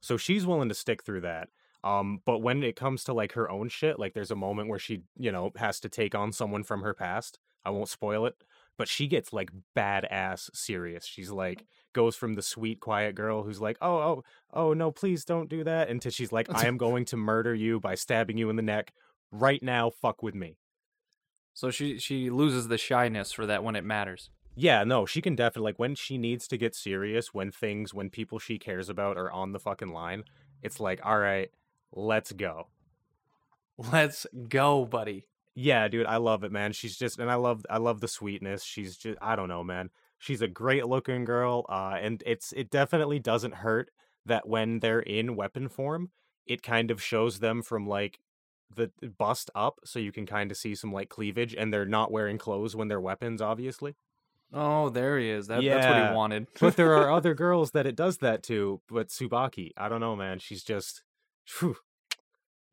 so 0.00 0.16
she's 0.16 0.46
willing 0.46 0.68
to 0.68 0.74
stick 0.74 1.02
through 1.02 1.20
that 1.20 1.48
um, 1.84 2.22
but 2.24 2.38
when 2.38 2.62
it 2.62 2.76
comes 2.76 3.04
to 3.04 3.12
like 3.12 3.32
her 3.32 3.50
own 3.50 3.68
shit, 3.68 3.98
like 3.98 4.14
there's 4.14 4.30
a 4.30 4.36
moment 4.36 4.70
where 4.70 4.78
she, 4.78 5.02
you 5.18 5.30
know, 5.30 5.52
has 5.56 5.78
to 5.80 5.90
take 5.90 6.14
on 6.14 6.32
someone 6.32 6.64
from 6.64 6.80
her 6.80 6.94
past. 6.94 7.38
I 7.62 7.70
won't 7.70 7.90
spoil 7.90 8.24
it, 8.24 8.36
but 8.76 8.88
she 8.88 9.06
gets 9.06 9.32
like 9.32 9.50
badass 9.76 10.50
serious. 10.54 11.04
She's 11.04 11.30
like 11.30 11.62
mm. 11.62 11.66
goes 11.92 12.16
from 12.16 12.34
the 12.34 12.42
sweet, 12.42 12.80
quiet 12.80 13.14
girl 13.14 13.42
who's 13.42 13.60
like, 13.60 13.76
oh, 13.80 13.96
oh, 13.96 14.24
oh, 14.52 14.72
no, 14.72 14.90
please 14.90 15.24
don't 15.24 15.48
do 15.48 15.64
that, 15.64 15.88
Until 15.88 16.10
she's 16.10 16.32
like, 16.32 16.46
I 16.52 16.66
am 16.66 16.76
going 16.78 17.04
to 17.06 17.16
murder 17.16 17.54
you 17.54 17.80
by 17.80 17.94
stabbing 17.94 18.38
you 18.38 18.50
in 18.50 18.56
the 18.56 18.62
neck 18.62 18.92
right 19.30 19.62
now. 19.62 19.90
Fuck 19.90 20.22
with 20.22 20.34
me. 20.34 20.56
So 21.52 21.70
she 21.70 21.98
she 21.98 22.30
loses 22.30 22.68
the 22.68 22.78
shyness 22.78 23.30
for 23.30 23.46
that 23.46 23.62
when 23.62 23.76
it 23.76 23.84
matters. 23.84 24.30
Yeah, 24.56 24.84
no, 24.84 25.04
she 25.06 25.20
can 25.20 25.34
definitely 25.34 25.70
like 25.70 25.78
when 25.78 25.94
she 25.94 26.18
needs 26.18 26.46
to 26.48 26.56
get 26.56 26.74
serious, 26.74 27.34
when 27.34 27.50
things, 27.50 27.92
when 27.92 28.10
people 28.10 28.38
she 28.38 28.58
cares 28.58 28.88
about 28.88 29.16
are 29.16 29.30
on 29.30 29.52
the 29.52 29.60
fucking 29.60 29.92
line. 29.92 30.24
It's 30.62 30.80
like, 30.80 31.00
all 31.04 31.18
right, 31.18 31.50
let's 31.92 32.32
go. 32.32 32.68
Let's 33.76 34.26
go, 34.48 34.84
buddy. 34.84 35.26
Yeah, 35.54 35.86
dude, 35.88 36.06
I 36.06 36.16
love 36.16 36.42
it, 36.44 36.52
man. 36.52 36.72
She's 36.72 36.96
just, 36.96 37.18
and 37.18 37.30
I 37.30 37.36
love, 37.36 37.64
I 37.70 37.78
love 37.78 38.00
the 38.00 38.08
sweetness. 38.08 38.64
She's 38.64 38.96
just, 38.96 39.18
I 39.22 39.36
don't 39.36 39.48
know, 39.48 39.62
man. 39.62 39.90
She's 40.18 40.42
a 40.42 40.48
great 40.48 40.86
looking 40.86 41.24
girl, 41.24 41.64
uh, 41.68 41.96
and 42.00 42.22
it's, 42.26 42.52
it 42.52 42.70
definitely 42.70 43.18
doesn't 43.18 43.56
hurt 43.56 43.90
that 44.26 44.48
when 44.48 44.80
they're 44.80 45.00
in 45.00 45.36
weapon 45.36 45.68
form, 45.68 46.10
it 46.46 46.62
kind 46.62 46.90
of 46.90 47.02
shows 47.02 47.38
them 47.38 47.62
from 47.62 47.86
like 47.86 48.18
the 48.74 48.90
bust 49.18 49.50
up, 49.54 49.80
so 49.84 49.98
you 49.98 50.12
can 50.12 50.26
kind 50.26 50.50
of 50.50 50.56
see 50.56 50.74
some 50.74 50.92
like 50.92 51.08
cleavage, 51.08 51.54
and 51.54 51.72
they're 51.72 51.86
not 51.86 52.10
wearing 52.10 52.38
clothes 52.38 52.74
when 52.74 52.88
they're 52.88 53.00
weapons, 53.00 53.40
obviously. 53.40 53.94
Oh, 54.52 54.88
there 54.88 55.18
he 55.18 55.28
is. 55.30 55.48
That, 55.48 55.62
That's 55.64 55.86
what 55.86 56.10
he 56.10 56.14
wanted. 56.14 56.46
But 56.60 56.76
there 56.76 56.94
are 56.94 57.10
other 57.16 57.34
girls 57.34 57.72
that 57.72 57.86
it 57.86 57.96
does 57.96 58.18
that 58.18 58.42
to. 58.44 58.80
But 58.88 59.08
Tsubaki, 59.08 59.70
I 59.76 59.88
don't 59.88 60.00
know, 60.00 60.14
man. 60.14 60.38
She's 60.38 60.62
just 60.62 61.02
phew, 61.44 61.76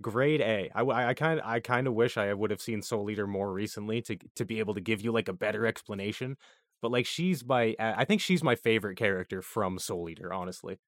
grade 0.01 0.41
A. 0.41 0.69
I, 0.75 1.09
I 1.09 1.13
kind 1.13 1.41
I 1.43 1.59
kind 1.59 1.87
of 1.87 1.93
wish 1.93 2.17
I 2.17 2.33
would 2.33 2.51
have 2.51 2.61
seen 2.61 2.81
Soul 2.81 3.09
Eater 3.09 3.27
more 3.27 3.51
recently 3.53 4.01
to 4.03 4.17
to 4.35 4.45
be 4.45 4.59
able 4.59 4.73
to 4.75 4.81
give 4.81 5.01
you 5.01 5.11
like 5.11 5.27
a 5.27 5.33
better 5.33 5.65
explanation. 5.65 6.37
But 6.81 6.91
like 6.91 7.05
she's 7.05 7.45
my 7.45 7.75
I 7.79 8.05
think 8.05 8.21
she's 8.21 8.43
my 8.43 8.55
favorite 8.55 8.97
character 8.97 9.41
from 9.41 9.79
Soul 9.79 10.09
Eater, 10.09 10.33
honestly. 10.33 10.79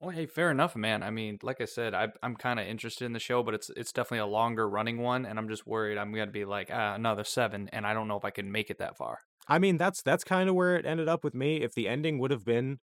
Well, 0.00 0.10
hey, 0.10 0.24
fair 0.26 0.50
enough, 0.50 0.74
man. 0.76 1.02
I 1.02 1.10
mean, 1.10 1.38
like 1.42 1.60
I 1.60 1.66
said, 1.66 1.92
I, 1.94 2.08
I'm 2.22 2.34
kind 2.34 2.58
of 2.58 2.66
interested 2.66 3.04
in 3.04 3.12
the 3.12 3.18
show, 3.18 3.42
but 3.42 3.54
it's 3.54 3.70
it's 3.76 3.92
definitely 3.92 4.20
a 4.20 4.26
longer 4.26 4.68
running 4.68 4.98
one, 4.98 5.26
and 5.26 5.38
I'm 5.38 5.48
just 5.48 5.66
worried 5.66 5.98
I'm 5.98 6.12
gonna 6.12 6.30
be 6.30 6.46
like 6.46 6.70
ah, 6.72 6.94
another 6.94 7.24
seven, 7.24 7.68
and 7.70 7.86
I 7.86 7.92
don't 7.92 8.08
know 8.08 8.16
if 8.16 8.24
I 8.24 8.30
can 8.30 8.50
make 8.50 8.70
it 8.70 8.78
that 8.78 8.96
far. 8.96 9.18
I 9.46 9.58
mean, 9.58 9.76
that's 9.76 10.02
that's 10.02 10.24
kind 10.24 10.48
of 10.48 10.54
where 10.54 10.76
it 10.76 10.86
ended 10.86 11.08
up 11.08 11.22
with 11.22 11.34
me. 11.34 11.60
If 11.60 11.74
the 11.74 11.86
ending 11.86 12.18
would 12.18 12.30
have 12.30 12.44
been 12.44 12.78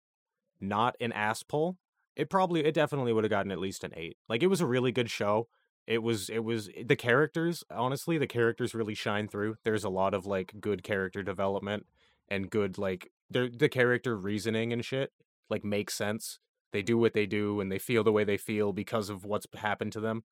not 0.60 0.96
an 1.00 1.12
ass 1.12 1.42
pull, 1.42 1.78
it 2.16 2.30
probably 2.30 2.64
it 2.64 2.74
definitely 2.74 3.12
would 3.12 3.24
have 3.24 3.30
gotten 3.30 3.52
at 3.52 3.58
least 3.58 3.84
an 3.84 3.92
8. 3.96 4.16
Like 4.28 4.42
it 4.42 4.48
was 4.48 4.60
a 4.60 4.66
really 4.66 4.92
good 4.92 5.10
show. 5.10 5.48
It 5.86 6.02
was 6.02 6.30
it 6.30 6.44
was 6.44 6.68
eh, 6.76 6.84
the 6.86 6.96
characters, 6.96 7.64
honestly, 7.70 8.18
the 8.18 8.26
characters 8.26 8.74
really 8.74 8.94
shine 8.94 9.28
through. 9.28 9.56
There's 9.64 9.84
a 9.84 9.90
lot 9.90 10.14
of 10.14 10.26
like 10.26 10.54
good 10.60 10.82
character 10.82 11.22
development 11.22 11.86
and 12.28 12.50
good 12.50 12.78
like 12.78 13.10
the 13.30 13.50
the 13.54 13.68
character 13.68 14.16
reasoning 14.16 14.72
and 14.72 14.84
shit 14.84 15.12
like 15.50 15.64
makes 15.64 15.94
sense. 15.94 16.38
They 16.72 16.82
do 16.82 16.98
what 16.98 17.14
they 17.14 17.26
do 17.26 17.60
and 17.60 17.70
they 17.70 17.78
feel 17.78 18.02
the 18.02 18.12
way 18.12 18.24
they 18.24 18.36
feel 18.36 18.72
because 18.72 19.08
of 19.08 19.24
what's 19.24 19.46
happened 19.54 19.92
to 19.92 20.00
them. 20.00 20.24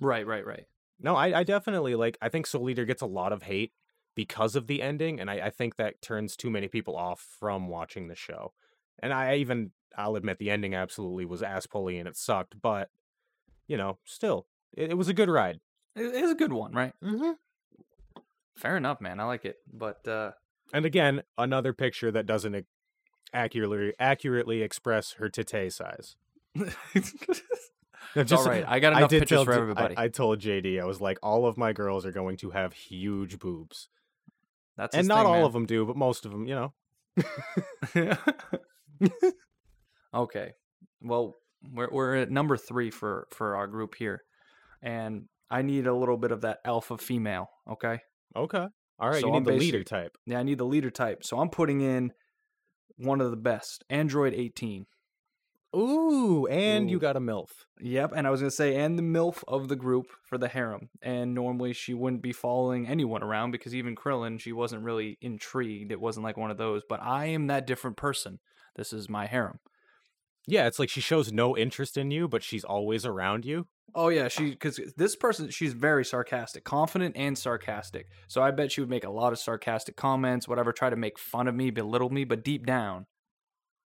Right, 0.00 0.26
right, 0.26 0.44
right. 0.44 0.66
No, 1.00 1.16
I, 1.16 1.40
I 1.40 1.44
definitely 1.44 1.94
like. 1.94 2.18
I 2.20 2.28
think 2.28 2.46
Soul 2.46 2.68
Eater 2.70 2.84
gets 2.84 3.02
a 3.02 3.06
lot 3.06 3.32
of 3.32 3.44
hate 3.44 3.72
because 4.14 4.56
of 4.56 4.66
the 4.66 4.82
ending, 4.82 5.20
and 5.20 5.30
I, 5.30 5.34
I 5.34 5.50
think 5.50 5.76
that 5.76 6.00
turns 6.00 6.36
too 6.36 6.50
many 6.50 6.68
people 6.68 6.96
off 6.96 7.26
from 7.38 7.68
watching 7.68 8.08
the 8.08 8.14
show. 8.14 8.52
And 9.00 9.12
I 9.12 9.36
even, 9.36 9.72
I'll 9.96 10.16
admit, 10.16 10.38
the 10.38 10.50
ending 10.50 10.74
absolutely 10.74 11.24
was 11.24 11.42
ass 11.42 11.66
pulley 11.66 11.98
and 11.98 12.08
it 12.08 12.16
sucked, 12.16 12.60
but 12.60 12.90
you 13.66 13.76
know, 13.76 13.98
still, 14.04 14.46
it, 14.76 14.90
it 14.90 14.94
was 14.94 15.08
a 15.08 15.14
good 15.14 15.28
ride. 15.30 15.60
It, 15.96 16.14
it's 16.14 16.32
a 16.32 16.34
good 16.34 16.52
one, 16.52 16.72
right? 16.72 16.92
Mm-hmm. 17.02 17.32
Fair 18.56 18.76
enough, 18.76 19.00
man. 19.00 19.20
I 19.20 19.24
like 19.24 19.44
it, 19.44 19.58
but 19.72 20.06
uh, 20.06 20.32
And 20.72 20.84
again, 20.84 21.22
another 21.36 21.72
picture 21.72 22.10
that 22.12 22.26
doesn't 22.26 22.66
accurately 23.32 23.92
accurately 23.98 24.62
express 24.62 25.12
her 25.12 25.28
tete 25.28 25.72
size. 25.72 26.16
It's 28.14 28.32
all 28.32 28.44
right. 28.44 28.64
I 28.66 28.78
got 28.78 28.96
enough 28.96 29.10
did 29.10 29.20
pictures 29.20 29.38
tell 29.38 29.44
for 29.44 29.52
everybody. 29.52 29.94
I, 29.96 30.08
told 30.08 30.38
JD, 30.38 30.80
I 30.80 30.84
was 30.84 31.00
like, 31.00 31.18
all 31.22 31.46
of 31.46 31.56
my 31.56 31.72
girls 31.72 32.06
are 32.06 32.12
going 32.12 32.36
to 32.38 32.50
have 32.50 32.72
huge 32.72 33.38
boobs, 33.38 33.88
That's 34.76 34.94
and 34.94 35.08
not 35.08 35.24
thing, 35.24 35.26
all 35.26 35.38
man. 35.38 35.44
of 35.44 35.52
them 35.52 35.66
do, 35.66 35.84
but 35.84 35.96
most 35.96 36.24
of 36.24 36.30
them, 36.30 36.46
you 36.46 36.54
know. 36.54 36.72
okay. 40.24 40.52
Well, 41.00 41.34
we're 41.72 41.88
we're 41.90 42.16
at 42.16 42.30
number 42.30 42.56
three 42.56 42.90
for 42.90 43.26
for 43.30 43.56
our 43.56 43.66
group 43.66 43.94
here, 43.94 44.22
and 44.82 45.28
I 45.50 45.62
need 45.62 45.86
a 45.86 45.94
little 45.94 46.16
bit 46.16 46.32
of 46.32 46.42
that 46.42 46.58
alpha 46.64 46.98
female. 46.98 47.48
Okay. 47.70 48.00
Okay, 48.36 48.66
all 48.98 49.08
right, 49.10 49.20
So 49.20 49.26
you 49.28 49.32
need 49.32 49.38
I'm 49.38 49.44
the 49.44 49.52
leader 49.52 49.84
type. 49.84 50.16
Yeah, 50.26 50.40
I 50.40 50.42
need 50.42 50.58
the 50.58 50.66
leader 50.66 50.90
type. 50.90 51.24
So 51.24 51.38
I'm 51.38 51.50
putting 51.50 51.80
in 51.80 52.12
one 52.96 53.20
of 53.20 53.30
the 53.30 53.36
best, 53.36 53.84
Android 53.88 54.34
18. 54.34 54.86
Ooh, 55.76 56.46
and 56.46 56.88
you 56.88 57.00
got 57.00 57.16
a 57.16 57.20
milf. 57.20 57.48
Yep, 57.80 58.12
and 58.14 58.26
I 58.26 58.30
was 58.30 58.40
gonna 58.40 58.50
say, 58.52 58.76
and 58.76 58.96
the 58.96 59.02
MILF 59.02 59.42
of 59.48 59.68
the 59.68 59.74
group 59.74 60.06
for 60.22 60.38
the 60.38 60.46
harem. 60.46 60.88
And 61.02 61.34
normally 61.34 61.72
she 61.72 61.94
wouldn't 61.94 62.22
be 62.22 62.32
following 62.32 62.86
anyone 62.86 63.24
around 63.24 63.50
because 63.50 63.74
even 63.74 63.96
Krillin, 63.96 64.38
she 64.38 64.52
wasn't 64.52 64.84
really 64.84 65.18
intrigued. 65.20 65.90
It 65.90 66.00
wasn't 66.00 66.24
like 66.24 66.36
one 66.36 66.52
of 66.52 66.58
those. 66.58 66.82
But 66.88 67.02
I 67.02 67.26
am 67.26 67.48
that 67.48 67.66
different 67.66 67.96
person. 67.96 68.38
This 68.76 68.92
is 68.92 69.08
my 69.08 69.26
harem. 69.26 69.58
Yeah, 70.46 70.66
it's 70.66 70.78
like 70.78 70.90
she 70.90 71.00
shows 71.00 71.32
no 71.32 71.56
interest 71.56 71.96
in 71.96 72.10
you, 72.10 72.28
but 72.28 72.42
she's 72.42 72.64
always 72.64 73.06
around 73.06 73.44
you. 73.44 73.66
Oh 73.94 74.08
yeah, 74.08 74.28
she 74.28 74.50
because 74.50 74.80
this 74.96 75.16
person 75.16 75.50
she's 75.50 75.72
very 75.72 76.04
sarcastic, 76.04 76.64
confident 76.64 77.16
and 77.16 77.36
sarcastic. 77.38 78.08
So 78.28 78.42
I 78.42 78.50
bet 78.50 78.72
she 78.72 78.80
would 78.80 78.90
make 78.90 79.04
a 79.04 79.10
lot 79.10 79.32
of 79.32 79.38
sarcastic 79.38 79.96
comments, 79.96 80.48
whatever, 80.48 80.72
try 80.72 80.90
to 80.90 80.96
make 80.96 81.18
fun 81.18 81.48
of 81.48 81.54
me, 81.54 81.70
belittle 81.70 82.10
me, 82.10 82.24
but 82.24 82.42
deep 82.44 82.66
down, 82.66 83.06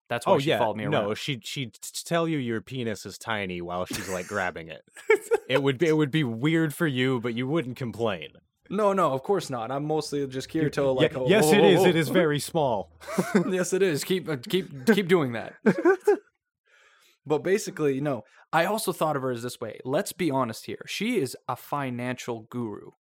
that's 0.09 0.27
why 0.27 0.35
oh 0.35 0.38
she 0.38 0.49
yeah, 0.49 0.59
followed 0.59 0.77
me 0.77 0.85
around. 0.85 0.92
no, 0.92 1.14
she 1.14 1.40
she'd 1.44 1.75
tell 2.05 2.27
you 2.27 2.38
your 2.38 2.61
penis 2.61 3.05
is 3.05 3.18
tiny 3.18 3.61
while 3.61 3.85
she's 3.85 4.09
like 4.09 4.27
grabbing 4.27 4.68
it. 4.68 4.83
It 5.49 5.62
would 5.62 5.79
be 5.79 5.87
it 5.87 5.97
would 5.97 6.11
be 6.11 6.25
weird 6.25 6.75
for 6.75 6.87
you, 6.87 7.21
but 7.21 7.33
you 7.33 7.49
wouldn't 7.49 7.77
complain. 7.77 8.33
No, 8.68 8.92
no, 8.92 9.12
of 9.12 9.23
course 9.23 9.49
not. 9.49 9.71
I'm 9.71 9.87
mostly 9.87 10.27
just 10.27 10.55
You- 10.55 10.62
Kirito. 10.64 10.94
Like, 10.94 11.12
yeah, 11.12 11.18
oh, 11.21 11.27
yes, 11.29 11.44
oh, 11.47 11.53
it 11.53 11.61
oh, 11.61 11.64
is. 11.64 11.81
oh. 11.81 11.85
It 11.87 11.97
is 11.97 12.09
very 12.11 12.38
small. 12.38 12.92
yes, 13.49 13.73
it 13.73 13.83
is. 13.83 14.05
Keep, 14.05 14.29
uh, 14.29 14.37
keep, 14.47 14.85
keep 14.87 15.09
doing 15.09 15.33
that. 15.33 15.55
but 17.29 17.45
basically, 17.45 17.95
know, 18.01 18.25
I 18.53 18.64
also 18.64 18.93
thought 18.93 19.17
of 19.17 19.23
her 19.23 19.31
as 19.31 19.43
this 19.43 19.61
way. 19.61 19.79
Let's 19.85 20.12
be 20.12 20.31
honest 20.31 20.67
here. 20.67 20.85
She 20.87 21.21
is 21.21 21.37
a 21.49 21.57
financial 21.57 22.47
guru. 22.51 22.91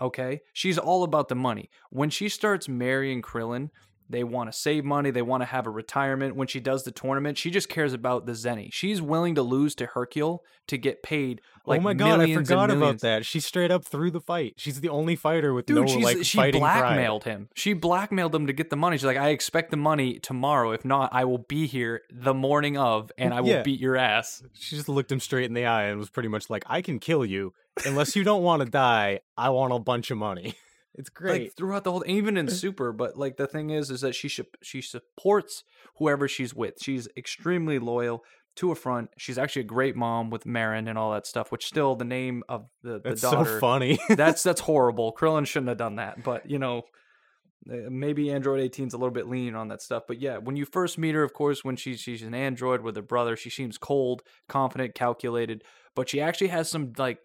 Okay, 0.00 0.40
she's 0.52 0.78
all 0.78 1.02
about 1.02 1.28
the 1.28 1.34
money. 1.34 1.70
When 1.90 2.08
she 2.08 2.28
starts 2.28 2.68
marrying 2.68 3.20
Krillin, 3.20 3.70
they 4.10 4.24
want 4.24 4.50
to 4.50 4.58
save 4.58 4.84
money. 4.84 5.10
They 5.10 5.22
want 5.22 5.42
to 5.42 5.46
have 5.46 5.66
a 5.66 5.70
retirement. 5.70 6.34
When 6.36 6.48
she 6.48 6.60
does 6.60 6.84
the 6.84 6.90
tournament, 6.90 7.36
she 7.38 7.50
just 7.50 7.68
cares 7.68 7.92
about 7.92 8.26
the 8.26 8.32
Zeni. 8.32 8.70
She's 8.72 9.02
willing 9.02 9.34
to 9.34 9.42
lose 9.42 9.74
to 9.76 9.86
Hercule 9.86 10.42
to 10.68 10.78
get 10.78 11.02
paid. 11.02 11.40
Oh 11.66 11.70
like 11.70 11.80
oh 11.80 11.84
my 11.84 11.94
god, 11.94 12.20
I 12.20 12.32
forgot 12.34 12.70
about 12.70 13.00
that. 13.00 13.26
She 13.26 13.40
straight 13.40 13.70
up 13.70 13.84
threw 13.84 14.10
the 14.10 14.20
fight. 14.20 14.54
She's 14.56 14.80
the 14.80 14.88
only 14.88 15.16
fighter 15.16 15.52
with 15.52 15.66
Dude, 15.66 15.76
no 15.76 15.82
like 15.98 16.24
she 16.24 16.38
fighting 16.38 16.60
pride. 16.62 16.80
blackmailed 16.80 17.24
him. 17.24 17.48
She 17.54 17.72
blackmailed 17.74 18.34
him 18.34 18.46
to 18.46 18.52
get 18.52 18.70
the 18.70 18.76
money. 18.76 18.96
She's 18.96 19.04
like, 19.04 19.16
I 19.18 19.28
expect 19.30 19.70
the 19.70 19.76
money 19.76 20.18
tomorrow. 20.18 20.72
If 20.72 20.84
not, 20.84 21.10
I 21.12 21.24
will 21.24 21.38
be 21.38 21.66
here 21.66 22.02
the 22.10 22.34
morning 22.34 22.78
of 22.78 23.12
and 23.18 23.34
I 23.34 23.40
will 23.42 23.48
Yeah. 23.50 23.62
beat 23.62 23.80
your 23.80 23.96
ass. 23.96 24.42
She 24.54 24.76
just 24.76 24.88
looked 24.88 25.12
him 25.12 25.20
straight 25.20 25.44
in 25.44 25.54
the 25.54 25.66
eye 25.66 25.84
and 25.84 25.98
was 25.98 26.10
pretty 26.10 26.28
much 26.30 26.48
like, 26.48 26.64
"I 26.66 26.80
can 26.82 26.98
kill 26.98 27.24
you 27.24 27.52
unless 27.84 28.16
you 28.16 28.24
don't 28.24 28.42
want 28.42 28.62
to 28.62 28.68
die. 28.70 29.20
I 29.36 29.50
want 29.50 29.72
a 29.74 29.78
bunch 29.78 30.10
of 30.10 30.16
money." 30.18 30.54
It's 30.98 31.08
great. 31.08 31.42
Like 31.42 31.56
throughout 31.56 31.84
the 31.84 31.92
whole 31.92 32.04
even 32.06 32.36
in 32.36 32.48
Super, 32.50 32.92
but 32.92 33.16
like 33.16 33.36
the 33.36 33.46
thing 33.46 33.70
is 33.70 33.90
is 33.90 34.00
that 34.00 34.14
she 34.14 34.28
should 34.28 34.46
she 34.62 34.82
supports 34.82 35.62
whoever 35.96 36.26
she's 36.26 36.52
with. 36.52 36.82
She's 36.82 37.08
extremely 37.16 37.78
loyal 37.78 38.24
to 38.56 38.72
a 38.72 38.74
front. 38.74 39.10
She's 39.16 39.38
actually 39.38 39.62
a 39.62 39.66
great 39.66 39.94
mom 39.94 40.28
with 40.28 40.44
Marron 40.44 40.88
and 40.88 40.98
all 40.98 41.12
that 41.12 41.26
stuff, 41.26 41.52
which 41.52 41.64
still 41.66 41.94
the 41.94 42.04
name 42.04 42.42
of 42.48 42.66
the, 42.82 42.94
the 42.94 43.10
That's 43.10 43.22
daughter 43.22 43.44
so 43.44 43.60
funny. 43.60 44.00
that's 44.10 44.42
that's 44.42 44.60
horrible. 44.72 45.14
Krillin 45.16 45.46
shouldn't 45.46 45.68
have 45.68 45.78
done 45.78 45.96
that, 45.96 46.24
but 46.24 46.50
you 46.50 46.58
know, 46.58 46.82
uh, 47.72 47.76
maybe 47.88 48.32
Android 48.32 48.60
18 48.60 48.88
is 48.88 48.94
a 48.94 48.98
little 48.98 49.14
bit 49.14 49.28
lean 49.28 49.54
on 49.54 49.68
that 49.68 49.80
stuff. 49.80 50.02
But 50.08 50.20
yeah, 50.20 50.38
when 50.38 50.56
you 50.56 50.64
first 50.64 50.98
meet 50.98 51.14
her, 51.14 51.22
of 51.22 51.32
course, 51.32 51.64
when 51.64 51.76
she's 51.76 52.00
she's 52.00 52.22
an 52.22 52.34
android 52.34 52.80
with 52.82 52.96
her 52.96 53.02
brother, 53.02 53.36
she 53.36 53.50
seems 53.50 53.78
cold, 53.78 54.22
confident, 54.48 54.96
calculated, 54.96 55.62
but 55.94 56.08
she 56.08 56.20
actually 56.20 56.48
has 56.48 56.68
some 56.68 56.92
like 56.98 57.20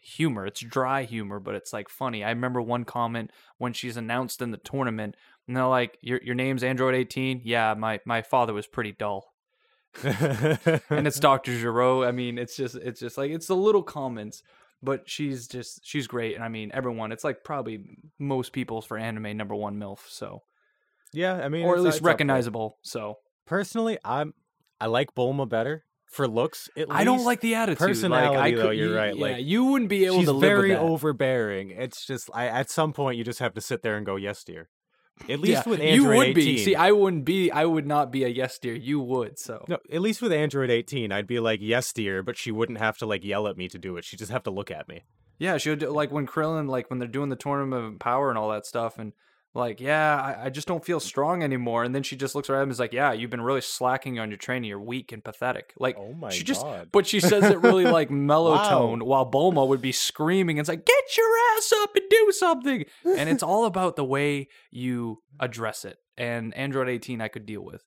humor. 0.00 0.46
It's 0.46 0.60
dry 0.60 1.04
humor, 1.04 1.40
but 1.40 1.54
it's 1.54 1.72
like 1.72 1.88
funny. 1.88 2.24
I 2.24 2.30
remember 2.30 2.60
one 2.60 2.84
comment 2.84 3.30
when 3.58 3.72
she's 3.72 3.96
announced 3.96 4.42
in 4.42 4.50
the 4.50 4.56
tournament, 4.56 5.16
and 5.46 5.56
they're 5.56 5.66
like, 5.66 5.98
"Your 6.00 6.20
your 6.22 6.34
name's 6.34 6.62
Android 6.62 6.94
18." 6.94 7.42
Yeah, 7.44 7.74
my 7.74 8.00
my 8.04 8.22
father 8.22 8.52
was 8.52 8.66
pretty 8.66 8.92
dull 8.92 9.30
and 10.04 11.06
it's 11.06 11.20
Dr. 11.20 11.58
Gero. 11.58 12.04
I 12.04 12.12
mean, 12.12 12.38
it's 12.38 12.56
just 12.56 12.76
it's 12.76 13.00
just 13.00 13.18
like 13.18 13.30
it's 13.30 13.46
the 13.46 13.56
little 13.56 13.82
comments, 13.82 14.42
but 14.82 15.08
she's 15.08 15.46
just 15.48 15.84
she's 15.84 16.06
great. 16.06 16.34
And 16.34 16.44
I 16.44 16.48
mean, 16.48 16.70
everyone, 16.72 17.12
it's 17.12 17.24
like 17.24 17.44
probably 17.44 17.84
most 18.18 18.52
people's 18.52 18.86
for 18.86 18.96
anime 18.96 19.36
number 19.36 19.54
one 19.54 19.78
MILF, 19.78 20.08
so 20.08 20.42
yeah, 21.12 21.34
I 21.34 21.48
mean, 21.48 21.66
or 21.66 21.74
at 21.74 21.80
uh, 21.80 21.82
least 21.82 21.98
up 21.98 22.02
there. 22.02 22.12
recognizable. 22.12 22.78
So 22.82 23.18
Personally, 23.46 23.98
I'm 24.04 24.34
I 24.80 24.86
like 24.86 25.14
Bulma 25.14 25.48
better 25.48 25.84
for 26.10 26.28
looks. 26.28 26.68
At 26.76 26.86
I 26.90 27.04
don't 27.04 27.24
like 27.24 27.40
the 27.40 27.54
attitude. 27.54 27.78
personality, 27.78 28.36
like, 28.36 28.54
I 28.54 28.56
though, 28.56 28.68
could, 28.68 28.76
you're 28.78 28.88
you- 28.90 28.96
right, 28.96 29.16
Yeah, 29.16 29.22
like, 29.36 29.44
you 29.44 29.64
wouldn't 29.64 29.88
be 29.88 30.04
able 30.04 30.18
She's 30.18 30.26
to 30.26 30.32
live 30.32 30.40
very 30.50 30.68
with 30.70 30.78
that. 30.78 30.84
overbearing. 30.84 31.70
It's 31.70 32.04
just 32.06 32.28
I, 32.34 32.46
at 32.46 32.68
some 32.70 32.92
point 32.92 33.16
you 33.16 33.24
just 33.24 33.38
have 33.38 33.54
to 33.54 33.60
sit 33.60 33.82
there 33.82 33.96
and 33.96 34.04
go 34.04 34.16
yes 34.16 34.44
dear. 34.44 34.68
At 35.28 35.38
least 35.40 35.66
yeah, 35.66 35.70
with 35.70 35.80
you 35.80 35.86
Android 35.86 36.16
would 36.16 36.26
18. 36.28 36.34
be. 36.34 36.58
See, 36.58 36.74
I 36.74 36.92
wouldn't 36.92 37.24
be. 37.26 37.50
I 37.50 37.66
would 37.66 37.86
not 37.86 38.10
be 38.10 38.24
a 38.24 38.28
yes 38.28 38.58
dear. 38.58 38.74
You 38.74 39.00
would. 39.00 39.38
So 39.38 39.64
no, 39.68 39.78
at 39.92 40.00
least 40.00 40.22
with 40.22 40.32
Android 40.32 40.70
18, 40.70 41.12
I'd 41.12 41.26
be 41.26 41.38
like 41.40 41.60
yes 41.62 41.92
dear, 41.92 42.22
but 42.22 42.38
she 42.38 42.50
wouldn't 42.50 42.78
have 42.78 42.96
to 42.98 43.06
like 43.06 43.22
yell 43.22 43.46
at 43.46 43.56
me 43.58 43.68
to 43.68 43.78
do 43.78 43.96
it. 43.98 44.04
She'd 44.04 44.18
just 44.18 44.32
have 44.32 44.42
to 44.44 44.50
look 44.50 44.70
at 44.70 44.88
me. 44.88 45.02
Yeah, 45.38 45.58
she 45.58 45.68
would 45.70 45.82
like 45.82 46.10
when 46.10 46.26
Krillin, 46.26 46.68
like 46.70 46.88
when 46.88 46.98
they're 46.98 47.08
doing 47.08 47.28
the 47.28 47.36
tournament 47.36 47.84
of 47.84 47.98
power 47.98 48.30
and 48.30 48.38
all 48.38 48.50
that 48.50 48.64
stuff, 48.66 48.98
and 48.98 49.12
like, 49.52 49.80
yeah, 49.80 50.14
I, 50.20 50.46
I 50.46 50.50
just 50.50 50.68
don't 50.68 50.84
feel 50.84 51.00
strong 51.00 51.42
anymore. 51.42 51.82
And 51.82 51.92
then 51.94 52.02
she 52.04 52.14
just 52.16 52.34
looks 52.36 52.48
around 52.48 52.62
and 52.64 52.70
is 52.70 52.78
like, 52.78 52.92
yeah, 52.92 53.12
you've 53.12 53.30
been 53.30 53.40
really 53.40 53.60
slacking 53.60 54.18
on 54.20 54.30
your 54.30 54.36
training. 54.36 54.68
You're 54.68 54.78
weak 54.80 55.10
and 55.10 55.24
pathetic. 55.24 55.72
Like, 55.78 55.96
Oh 55.98 56.12
my 56.12 56.30
she 56.30 56.44
just, 56.44 56.62
god. 56.62 56.88
but 56.92 57.06
she 57.06 57.18
says 57.18 57.44
it 57.44 57.58
really 57.60 57.84
like 57.84 58.10
mellow 58.12 58.52
Wow. 58.52 58.68
tone, 58.68 59.04
while 59.04 59.28
Bulma 59.28 59.66
would 59.66 59.82
be 59.82 59.90
screaming. 59.92 60.58
And 60.58 60.60
it's 60.62 60.68
like, 60.68 60.86
get 60.86 61.16
your 61.16 61.26
ass 61.56 61.72
up 61.82 61.90
and 61.96 62.04
do 62.08 62.32
something. 62.32 62.84
And 63.04 63.28
it's 63.28 63.42
all 63.42 63.64
about 63.64 63.96
the 63.96 64.04
way 64.04 64.48
you 64.70 65.22
address 65.40 65.84
it. 65.84 65.98
And 66.16 66.54
Android 66.54 66.88
18, 66.88 67.20
I 67.20 67.28
could 67.28 67.44
deal 67.46 67.62
with. 67.64 67.82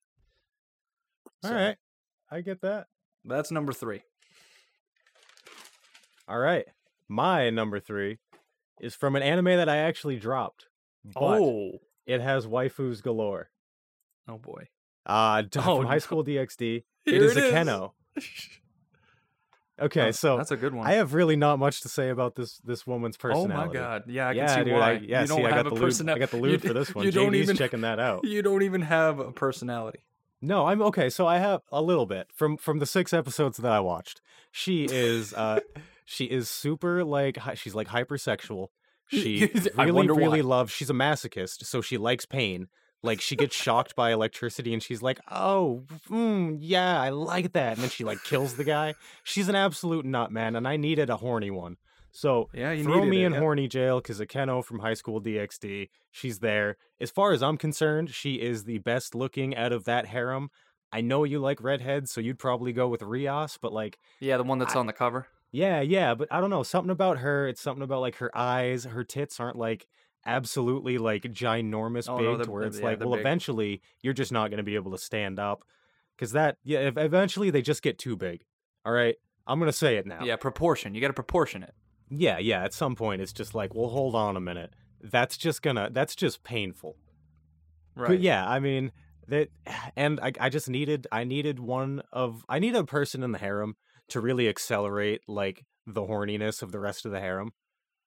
All 1.44 1.50
So, 1.52 1.56
right. 1.56 1.78
I 2.30 2.42
get 2.42 2.62
that. 2.62 2.88
that's 3.24 3.52
number 3.52 3.72
three. 3.74 4.02
All 6.28 6.40
right. 6.40 6.66
My 7.10 7.50
number 7.50 7.80
3 7.80 8.18
is 8.80 8.96
from 8.96 9.16
an 9.16 9.22
anime 9.22 9.46
that 9.46 9.70
I 9.70 9.78
actually 9.78 10.16
dropped. 10.18 10.66
But 11.06 11.40
oh, 11.42 11.72
it 12.06 12.22
has 12.22 12.46
waifus 12.48 13.02
galore. 13.02 13.50
oh 14.28 14.38
boy. 14.38 14.68
Uh 15.06 15.44
Oh, 15.58 15.78
from 15.78 15.86
High. 15.88 15.98
School 15.98 16.24
DxD. 16.24 16.84
it 17.06 17.14
is 17.22 17.36
it 17.36 17.54
Akeno. 17.54 17.92
Okay, 19.82 20.10
Oh, 20.10 20.12
so 20.12 20.38
that's 20.38 20.52
a 20.52 20.56
good 20.56 20.74
one. 20.76 20.86
I 20.86 20.94
have 20.94 21.16
really 21.16 21.36
not 21.36 21.58
much 21.58 21.82
to 21.82 21.90
say 21.90 22.10
about 22.10 22.36
this 22.36 22.60
this 22.60 22.86
woman's 22.86 23.18
personality. 23.18 23.54
Oh 23.54 23.66
my 23.66 23.74
god! 23.74 24.04
Yeah, 24.08 24.28
I 24.28 24.34
can 24.34 24.38
yeah, 24.44 24.56
see 24.56 24.64
dude. 24.66 24.74
why. 24.74 24.80
I, 24.80 24.92
yeah, 24.94 25.22
you 25.22 25.28
don't 25.28 25.38
see, 25.40 25.46
I 25.46 25.50
got 25.50 25.66
a 25.66 25.70
the 25.72 25.76
personality. 25.76 26.22
I 26.22 26.26
got 26.26 26.30
the 26.32 26.38
you 26.38 26.44
lube 26.44 26.62
d- 26.62 26.68
for 26.68 26.74
this 26.76 26.94
one. 26.94 27.06
You 27.06 27.12
don't 27.12 27.32
JD's 27.34 27.42
even 27.42 27.56
checking 27.58 27.82
that 27.82 28.00
out. 28.00 28.24
You 28.24 28.44
don't 28.44 28.62
even 28.62 28.82
have 28.84 29.18
a 29.20 29.32
personality. 29.32 30.06
No, 30.42 30.68
I'm 30.68 30.80
okay. 30.84 31.10
So 31.10 31.26
I 31.26 31.40
have 31.40 31.62
a 31.72 31.82
little 31.82 32.06
bit 32.06 32.28
from 32.32 32.56
from 32.58 32.78
the 32.78 32.86
six 32.86 33.14
episodes 33.14 33.58
that 33.58 33.72
I 33.72 33.80
watched. 33.80 34.22
She 34.52 34.86
is 34.86 35.34
uh 35.34 35.62
she 36.06 36.26
is 36.26 36.50
super 36.50 37.04
like 37.04 37.40
she's 37.56 37.74
like 37.74 37.88
hypersexual. 37.88 38.68
She 39.08 39.44
I 39.78 39.84
really 39.84 39.92
wonder 39.92 40.14
really 40.14 40.42
why. 40.42 40.48
loves. 40.50 40.72
She's 40.72 40.90
a 40.90 40.94
masochist, 40.94 41.66
so 41.66 41.82
she 41.82 41.98
likes 41.98 42.26
pain. 42.26 42.68
Like 43.06 43.20
she 43.20 43.36
gets 43.36 43.54
shocked 43.56 43.96
by 43.96 44.12
electricity, 44.14 44.74
and 44.74 44.82
she's 44.82 45.02
like, 45.02 45.20
"Oh, 45.30 45.84
mm, 46.10 46.58
yeah, 46.62 47.00
I 47.02 47.10
like 47.10 47.52
that." 47.54 47.74
And 47.74 47.82
then 47.84 47.90
she 47.90 48.04
like 48.06 48.24
kills 48.24 48.56
the 48.56 48.64
guy. 48.64 48.94
She's 49.24 49.50
an 49.50 49.56
absolute 49.56 50.06
nut, 50.06 50.32
man, 50.32 50.56
and 50.56 50.66
I 50.68 50.78
needed 50.78 51.10
a 51.10 51.18
horny 51.18 51.52
one. 51.52 51.76
So 52.12 52.50
Yeah, 52.54 52.72
you 52.72 52.84
throw 52.84 53.04
me 53.04 53.24
it, 53.24 53.26
in 53.28 53.34
yeah. 53.34 53.40
horny 53.40 53.68
jail 53.68 54.00
because 54.00 54.20
Akeno 54.20 54.64
from 54.64 54.80
High 54.80 54.94
School 54.94 55.20
DxD, 55.22 55.90
she's 56.12 56.40
there. 56.40 56.78
As 57.02 57.10
far 57.12 57.34
as 57.34 57.42
I'm 57.44 57.58
concerned, 57.58 58.12
she 58.12 58.36
is 58.36 58.64
the 58.66 58.78
best 58.78 59.16
looking 59.16 59.56
out 59.56 59.72
of 59.74 59.84
that 59.86 60.06
harem. 60.06 60.50
I 60.92 61.02
know 61.02 61.24
you 61.24 61.40
like 61.40 61.62
redheads, 61.62 62.12
so 62.12 62.22
you'd 62.22 62.38
probably 62.38 62.72
go 62.72 62.88
with 62.88 63.02
Rias, 63.02 63.58
but 63.60 63.74
like, 63.74 63.98
Yeah, 64.20 64.38
the 64.38 64.44
one 64.44 64.60
that's 64.60 64.76
I- 64.76 64.80
on 64.80 64.86
the 64.86 64.94
cover. 64.94 65.28
Yeah, 65.54 65.82
yeah, 65.82 66.16
but 66.16 66.28
I 66.32 66.42
don't 66.42 66.50
know, 66.50 66.64
something 66.64 66.90
about 66.90 67.20
her. 67.20 67.48
It's 67.48 67.62
something 67.62 67.84
about 67.84 68.02
like 68.02 68.16
her 68.18 68.36
eyes, 68.36 68.86
her 68.86 69.04
tits 69.04 69.40
aren't 69.40 69.56
like 69.56 69.88
absolutely 70.26 70.98
like 70.98 71.22
ginormous 71.24 72.10
Oh, 72.10 72.18
big, 72.18 72.26
no, 72.26 72.44
to 72.44 72.52
where 72.52 72.64
it's 72.64 72.80
yeah, 72.80 72.86
like, 72.86 73.00
well, 73.00 73.12
big. 73.12 73.20
eventually 73.20 73.82
you're 74.02 74.14
just 74.14 74.32
not 74.32 74.50
going 74.50 74.58
to 74.58 74.64
be 74.64 74.76
able 74.76 74.92
to 74.92 74.98
stand 74.98 75.40
up 75.40 75.64
because 76.16 76.32
that, 76.32 76.58
yeah, 76.64 76.80
ev- 76.80 76.98
eventually 76.98 77.52
they 77.52 77.62
just 77.62 77.84
get 77.84 78.00
too 78.00 78.18
big. 78.18 78.44
All 78.84 78.92
right, 78.92 79.16
I'm 79.46 79.60
gonna 79.60 79.72
say 79.72 79.98
it 79.98 80.08
now. 80.08 80.24
Yeah, 80.24 80.36
proportion. 80.38 80.96
You 80.96 81.02
got 81.02 81.08
to 81.08 81.14
proportion 81.14 81.64
it. 81.64 81.74
Yeah, 82.10 82.40
yeah. 82.40 82.64
At 82.64 82.74
some 82.74 82.96
point, 82.96 83.22
it's 83.22 83.32
just 83.32 83.56
like, 83.56 83.74
well, 83.76 83.90
hold 83.90 84.16
on 84.16 84.36
a 84.36 84.42
minute. 84.42 84.74
That's 85.02 85.38
just 85.38 85.62
gonna. 85.62 85.90
That's 85.92 86.16
just 86.16 86.44
painful. 86.44 86.98
Right. 87.96 88.08
But 88.10 88.20
yeah, 88.20 88.46
I 88.46 88.60
mean, 88.60 88.92
that 89.28 89.50
and 89.96 90.20
I, 90.20 90.32
I 90.40 90.50
just 90.50 90.70
needed 90.70 91.08
i 91.12 91.24
needed 91.24 91.60
one 91.60 92.02
of 92.12 92.44
i 92.50 92.60
need 92.60 92.76
a 92.76 92.84
person 92.84 93.24
in 93.24 93.32
the 93.32 93.38
harem 93.38 93.76
to 94.14 94.22
really 94.22 94.48
accelerate 94.48 95.22
like 95.28 95.66
the 95.86 96.02
horniness 96.02 96.62
of 96.62 96.72
the 96.72 96.80
rest 96.80 97.06
of 97.06 97.12
the 97.12 97.20
harem 97.20 97.52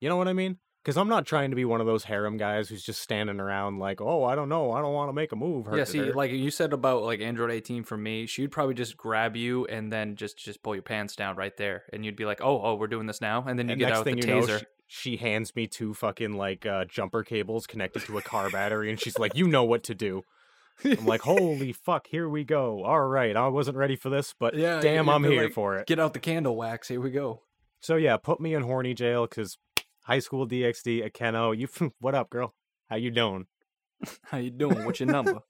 you 0.01 0.09
know 0.09 0.17
what 0.17 0.29
i 0.29 0.33
mean 0.33 0.59
because 0.83 0.97
i'm 0.97 1.09
not 1.09 1.27
trying 1.27 1.51
to 1.51 1.57
be 1.57 1.65
one 1.65 1.81
of 1.81 1.87
those 1.87 2.05
harem 2.05 2.37
guys 2.37 2.69
who's 2.69 2.83
just 2.83 3.01
standing 3.01 3.39
around 3.41 3.79
like 3.79 4.01
oh 4.01 4.25
i 4.25 4.35
don't 4.35 4.49
know 4.49 4.73
i 4.73 4.81
don't 4.81 4.95
want 4.95 5.09
to 5.09 5.13
make 5.13 5.33
a 5.33 5.37
move 5.37 5.67
Yeah, 5.73 5.85
see, 5.85 6.01
like 6.13 6.31
you 6.31 6.51
said 6.51 6.73
about 6.73 7.03
like 7.03 7.21
Android 7.21 7.51
18 7.51 7.85
for 7.85 7.97
me, 7.97 8.27
she'd 8.27 8.51
probably 8.51 8.75
just 8.75 8.97
grab 8.97 9.37
you 9.37 9.67
and 9.67 9.93
then 9.93 10.17
just 10.17 10.39
just 10.39 10.63
pull 10.63 10.75
your 10.75 10.83
pants 10.83 11.17
down 11.17 11.37
right 11.37 11.57
there, 11.57 11.85
and 11.93 12.05
you'd 12.05 12.17
be 12.17 12.25
like, 12.25 12.41
"Oh, 12.41 12.61
oh, 12.63 12.75
we're 12.77 12.87
doing 12.87 13.07
this 13.07 13.21
now," 13.21 13.45
and 13.47 13.59
then 13.59 13.67
you 13.69 13.73
and 13.73 13.81
get 13.81 13.93
out 13.93 14.05
the 14.05 14.13
taser. 14.13 14.49
know 14.49 14.59
she, 14.59 14.65
she 14.87 15.17
hands 15.17 15.55
me 15.57 15.67
two 15.67 15.93
fucking 15.93 16.33
like 16.37 16.65
uh, 16.65 16.85
jumper 16.85 17.25
cables 17.25 17.67
connected 17.67 18.03
to 18.05 18.19
a 18.19 18.23
car 18.23 18.51
battery 18.51 18.91
and 18.91 19.01
she's 19.01 19.19
like 19.19 19.35
you 19.35 19.49
know 19.49 19.65
what 19.65 19.83
to 19.83 19.95
do 19.95 20.23
i'm 20.85 21.07
like 21.07 21.21
holy 21.23 21.73
fuck 21.73 22.07
here 22.09 22.29
we 22.29 22.45
go 22.45 22.85
all 22.85 23.07
right 23.07 23.37
i 23.37 23.49
wasn't 23.49 23.77
ready 23.77 23.97
for 23.97 24.11
this 24.11 24.35
but 24.39 24.55
Yeah, 24.55 24.81
damn 24.81 25.09
i'm 25.09 25.25
here 25.25 25.45
like, 25.45 25.53
for 25.53 25.77
it 25.77 25.87
Get 25.87 25.99
out 25.99 26.13
the 26.13 26.19
candle 26.19 26.57
wax. 26.57 26.89
Here 26.89 27.01
we 27.01 27.11
go. 27.11 27.43
So 27.81 27.97
yeah, 27.97 28.17
put 28.17 28.41
me 28.41 28.55
in 28.55 28.63
horny 28.63 28.95
jail 28.95 29.27
because 29.27 29.59
high 30.05 30.19
school 30.19 30.49
DxD 30.49 31.09
Akeno. 31.09 31.57
You 31.57 31.69
what 32.01 32.15
up, 32.15 32.31
girl? 32.31 32.55
How 32.89 32.97
you 32.97 33.11
doing? 33.11 33.47
How 34.25 34.39
you 34.39 34.51
doing? 34.51 34.85
What's 34.85 35.01
your 35.01 35.09
number? 35.11 35.41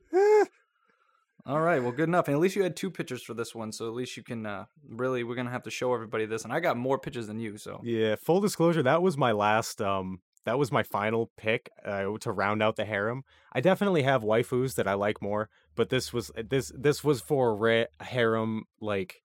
All 1.47 1.61
right, 1.61 1.81
well, 1.81 1.93
good 1.93 2.09
enough. 2.09 2.27
And 2.27 2.35
at 2.35 2.41
least 2.41 2.57
you 2.57 2.64
had 2.64 2.74
two 2.74 2.91
pictures 2.91 3.22
for 3.22 3.33
this 3.33 3.55
one, 3.55 3.70
so 3.70 3.87
at 3.87 3.95
least 3.95 4.16
you 4.16 4.24
can 4.24 4.45
uh, 4.47 4.64
really. 4.89 5.22
We're 5.22 5.37
gonna 5.37 5.51
have 5.51 5.62
to 5.62 5.70
show 5.70 5.95
everybody 5.95 6.27
this, 6.27 6.45
and 6.45 6.53
I 6.53 6.61
got 6.61 6.77
more 6.77 6.99
pictures 6.99 7.29
than 7.29 7.39
you. 7.39 7.57
So 7.57 7.81
yeah, 7.85 8.16
full 8.16 8.41
disclosure, 8.41 8.83
that 8.83 9.01
was 9.01 9.16
my 9.16 9.33
last. 9.33 9.81
Um, 9.81 10.20
that 10.47 10.59
was 10.59 10.72
my 10.72 10.82
final 10.82 11.30
pick 11.36 11.68
uh, 11.84 12.07
to 12.20 12.32
round 12.32 12.62
out 12.62 12.76
the 12.76 12.86
harem. 12.86 13.22
I 13.53 13.61
definitely 13.61 14.05
have 14.05 14.22
waifus 14.22 14.74
that 14.76 14.88
I 14.88 14.94
like 14.94 15.20
more, 15.20 15.51
but 15.74 15.90
this 15.90 16.12
was 16.14 16.30
this 16.36 16.72
this 16.74 17.05
was 17.05 17.20
for 17.20 17.55
ra- 17.55 17.84
harem 18.01 18.64
like 18.80 19.22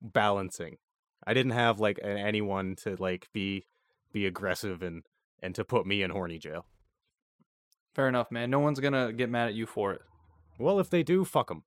balancing. 0.00 0.78
I 1.24 1.34
didn't 1.34 1.52
have 1.52 1.78
like 1.78 1.98
a- 1.98 2.06
anyone 2.06 2.74
to 2.82 2.96
like 2.98 3.28
be 3.32 3.66
be 4.12 4.26
aggressive 4.26 4.82
and 4.82 5.04
and 5.40 5.54
to 5.54 5.64
put 5.64 5.86
me 5.86 6.02
in 6.02 6.10
horny 6.10 6.38
jail. 6.38 6.66
fair 7.94 8.08
enough, 8.08 8.30
man. 8.30 8.50
No 8.50 8.58
one's 8.58 8.80
gonna 8.80 9.12
get 9.12 9.30
mad 9.30 9.48
at 9.48 9.54
you 9.54 9.66
for 9.66 9.92
it. 9.92 10.00
Well, 10.58 10.80
if 10.80 10.90
they 10.90 11.02
do, 11.02 11.24
fuck 11.24 11.48
them, 11.48 11.62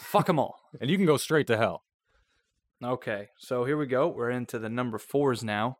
Fuck 0.00 0.26
them 0.26 0.38
all. 0.38 0.58
and 0.80 0.90
you 0.90 0.96
can 0.96 1.06
go 1.06 1.16
straight 1.16 1.46
to 1.48 1.56
hell. 1.56 1.84
Okay, 2.82 3.28
so 3.38 3.64
here 3.64 3.76
we 3.76 3.86
go. 3.86 4.08
We're 4.08 4.30
into 4.30 4.58
the 4.58 4.68
number 4.68 4.98
fours 4.98 5.44
now. 5.44 5.78